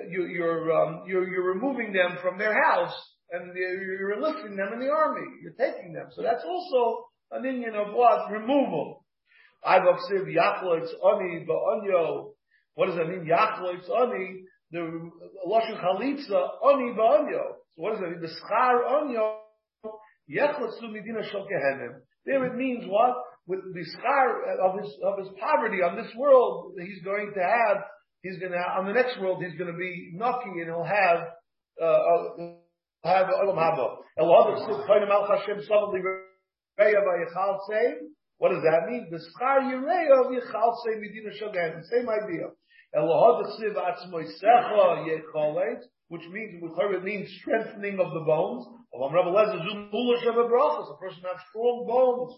You, 0.09 0.26
you're, 0.26 0.72
um, 0.72 1.03
you're, 1.07 1.28
you're 1.28 1.53
removing 1.53 1.93
them 1.93 2.18
from 2.22 2.38
their 2.38 2.53
house 2.63 2.95
and 3.32 3.55
you're 3.55 4.13
enlisting 4.13 4.55
them 4.55 4.74
in 4.74 4.80
the 4.80 4.89
army. 4.89 5.28
You're 5.41 5.53
taking 5.53 5.93
them. 5.93 6.07
So 6.16 6.22
that's 6.22 6.43
also 6.43 7.05
an 7.32 7.45
Indian 7.45 7.76
of 7.76 7.93
what? 7.93 8.32
Removal. 8.32 9.03
What 12.76 12.88
does 12.88 12.95
that 12.95 13.07
mean? 13.07 13.26
Yachloitz 13.26 13.89
ani 13.89 14.45
the 14.72 15.09
Lashon 15.47 15.80
Chalitza, 15.82 16.49
Oni 16.61 16.93
Ba'onyo. 16.93 17.45
So 17.76 17.82
what 17.82 17.91
does 17.91 17.99
that 18.01 18.09
mean? 18.09 18.22
The 18.22 18.28
Schar 18.28 18.84
Onyo, 18.89 19.38
There 20.28 20.56
it 22.46 22.56
means 22.56 22.86
what? 22.88 23.16
With 23.48 23.60
the 23.74 23.84
scar 23.94 24.44
of 24.60 24.80
his, 24.82 24.92
of 25.06 25.20
his 25.20 25.28
poverty 25.40 25.84
on 25.84 25.96
this 25.96 26.12
world, 26.18 26.74
he's 26.80 27.04
going 27.04 27.32
to 27.36 27.44
have, 27.44 27.84
he's 28.24 28.40
going 28.40 28.52
to 28.52 28.58
on 28.58 28.88
the 28.88 28.94
next 28.94 29.20
world, 29.20 29.44
he's 29.44 29.56
going 29.58 29.72
to 29.72 29.78
be 29.78 30.14
knocking 30.16 30.56
and 30.58 30.66
he'll 30.66 30.84
have, 30.84 31.28
uh, 31.80 31.86
uh 31.86 32.54
have 33.04 33.28
Olam 33.28 33.58
Haba. 33.58 33.98
Vayechal 36.80 37.60
What 38.38 38.50
does 38.50 38.64
that 38.64 38.88
mean? 38.90 39.10
The 39.12 39.18
Schar 39.18 39.62
Yireya 39.62 40.26
of 40.26 40.32
Yechal 40.32 40.76
Say 40.84 40.96
Medina 41.00 41.32
Shal 41.38 41.54
Same 41.54 42.10
idea 42.10 42.50
which 46.08 46.22
means 46.32 46.64
it 46.64 47.04
means 47.04 47.30
strengthening 47.42 48.00
of 48.00 48.14
the 48.14 48.24
bones. 48.26 48.66
A 48.96 49.10
person 51.00 51.24
has 51.28 51.39
strong 51.50 51.86
bones. 51.88 52.32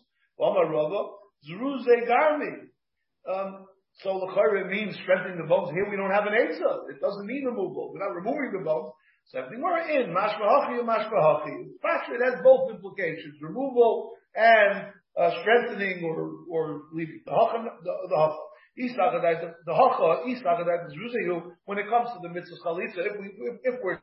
Um, 3.30 3.66
so 4.02 4.20
the 4.20 4.30
means 4.66 4.96
strengthening 5.04 5.38
the 5.38 5.48
bones. 5.48 5.72
Here 5.74 5.90
we 5.90 5.98
don't 5.98 6.12
have 6.12 6.26
an 6.26 6.34
Eitzah. 6.34 6.90
It 6.90 7.00
doesn't 7.02 7.26
mean 7.26 7.46
removal. 7.46 7.94
We're 7.94 8.00
not 8.00 8.16
removing 8.16 8.52
the 8.58 8.64
bones. 8.66 8.94
Something 9.26 9.60
more 9.60 9.78
in 9.78 10.14
mashmahachi 10.14 10.80
and 10.80 10.88
mashmahachi. 10.88 11.76
It 11.84 12.22
has 12.24 12.42
both 12.44 12.72
implications: 12.72 13.42
removal 13.42 14.14
and 14.36 14.94
uh, 15.20 15.32
strengthening 15.42 16.04
or 16.06 16.32
or 16.50 16.84
leaving 16.94 17.22
the 17.26 17.32
hacham. 17.32 17.66
The, 17.84 17.94
the 18.10 18.48
the 18.78 19.74
Hacha, 19.74 20.22
Isagadat 20.30 20.88
is 20.88 20.94
Ruzehu, 20.94 21.52
when 21.66 21.80
it 21.80 21.90
comes 21.90 22.10
to 22.14 22.20
the 22.22 22.30
mitzvah 22.30 22.58
Chalitza, 22.64 23.10
if, 23.10 23.20
we, 23.20 23.26
if, 23.26 23.56
if 23.64 23.76
we're 23.84 24.00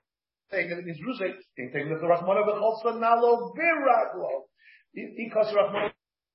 saying 0.50 0.68
that 0.70 0.78
it 0.78 0.84
means 0.84 0.98
Ruzeh, 1.00 1.34
you 1.56 1.70
take 1.72 1.88
the 1.88 2.06
Rahmana 2.06 2.44
B'cholsa 2.46 2.98
Nalo 2.98 3.52
Biraglo. 3.56 4.48
Ikas 4.96 5.52
Rahmana 5.54 5.90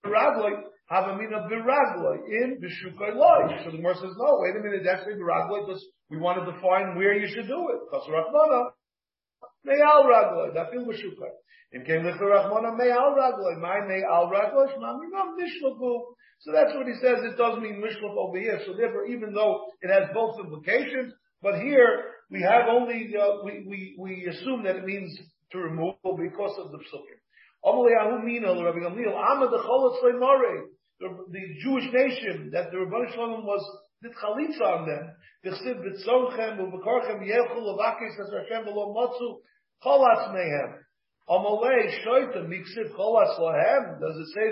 Biraglo, 0.06 0.64
have 0.90 1.10
a 1.10 1.18
mina 1.18 1.48
Biraglo 1.50 2.18
in 2.28 2.60
B'shukai 2.62 3.16
Loi. 3.16 3.64
So 3.64 3.72
the 3.72 3.78
Gemara 3.78 3.96
says, 3.96 4.16
no, 4.18 4.40
wait 4.40 4.56
a 4.56 4.64
minute, 4.64 4.82
that's 4.84 5.04
Biraglo 5.06 5.68
because 5.68 5.86
we 6.10 6.18
want 6.18 6.44
to 6.44 6.52
define 6.52 6.96
where 6.98 7.14
you 7.14 7.28
should 7.28 7.48
do 7.48 7.70
it. 7.70 7.80
Ikas 7.92 8.10
Rahmana, 8.10 8.72
Me'al 9.66 10.04
Raglo, 10.04 10.54
that 10.54 10.72
feel 10.72 10.86
B'shukai. 10.86 11.32
In 11.72 11.86
came 11.86 12.04
the 12.04 12.12
Rahmana 12.12 12.76
Me'al 12.78 13.16
Raglo, 13.16 13.60
my 13.62 13.80
Me'al 13.88 14.32
Raglo, 14.32 14.68
Shma 14.74 14.98
Minam 14.98 15.38
Nishlagu. 15.38 16.00
So 16.42 16.54
that's 16.54 16.74
what 16.74 16.88
he 16.88 16.94
says. 16.96 17.20
It 17.24 17.38
does 17.38 17.60
mean 17.60 17.84
mishluf 17.84 18.16
over 18.16 18.40
here. 18.40 18.60
So 18.66 18.74
therefore, 18.74 19.06
even 19.08 19.34
though 19.34 19.68
it 19.82 19.92
has 19.92 20.10
both 20.14 20.40
implications, 20.40 21.14
but 21.42 21.60
here 21.60 22.16
we 22.32 22.42
have 22.42 22.68
only 22.70 23.12
uh, 23.18 23.44
we, 23.44 23.66
we 23.68 23.96
we 23.98 24.26
assume 24.28 24.64
that 24.64 24.76
it 24.76 24.86
means 24.86 25.18
to 25.52 25.58
remove 25.58 25.96
because 26.04 26.58
of 26.60 26.72
the 26.72 26.78
psukim. 26.78 27.18
The 31.32 31.44
Jewish 31.64 31.92
nation 31.92 32.52
that 32.54 32.72
the 32.72 32.78
Rebbe 32.80 33.12
Shalom 33.14 33.46
was 33.46 33.66
did 34.02 34.12
chalitza 34.24 34.62
on 34.62 34.88
them. 34.88 35.12
Does 35.44 35.54
it 35.54 35.64
say 35.64 35.74
the 35.74 35.80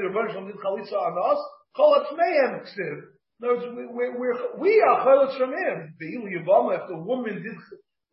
Rebbe 0.07 0.31
Shalom 0.31 0.47
did 0.47 0.57
chalitza 0.57 0.97
on 0.97 1.17
us? 1.31 1.39
Ksiv. 1.77 3.16
Words, 3.39 3.65
we, 3.75 3.85
we're, 4.17 4.57
we 4.57 4.81
are 4.81 5.05
cholatz 5.05 5.37
from 5.37 5.51
him. 5.51 5.93
If 5.99 6.87
the 6.89 6.97
woman 6.97 7.35
did 7.43 7.55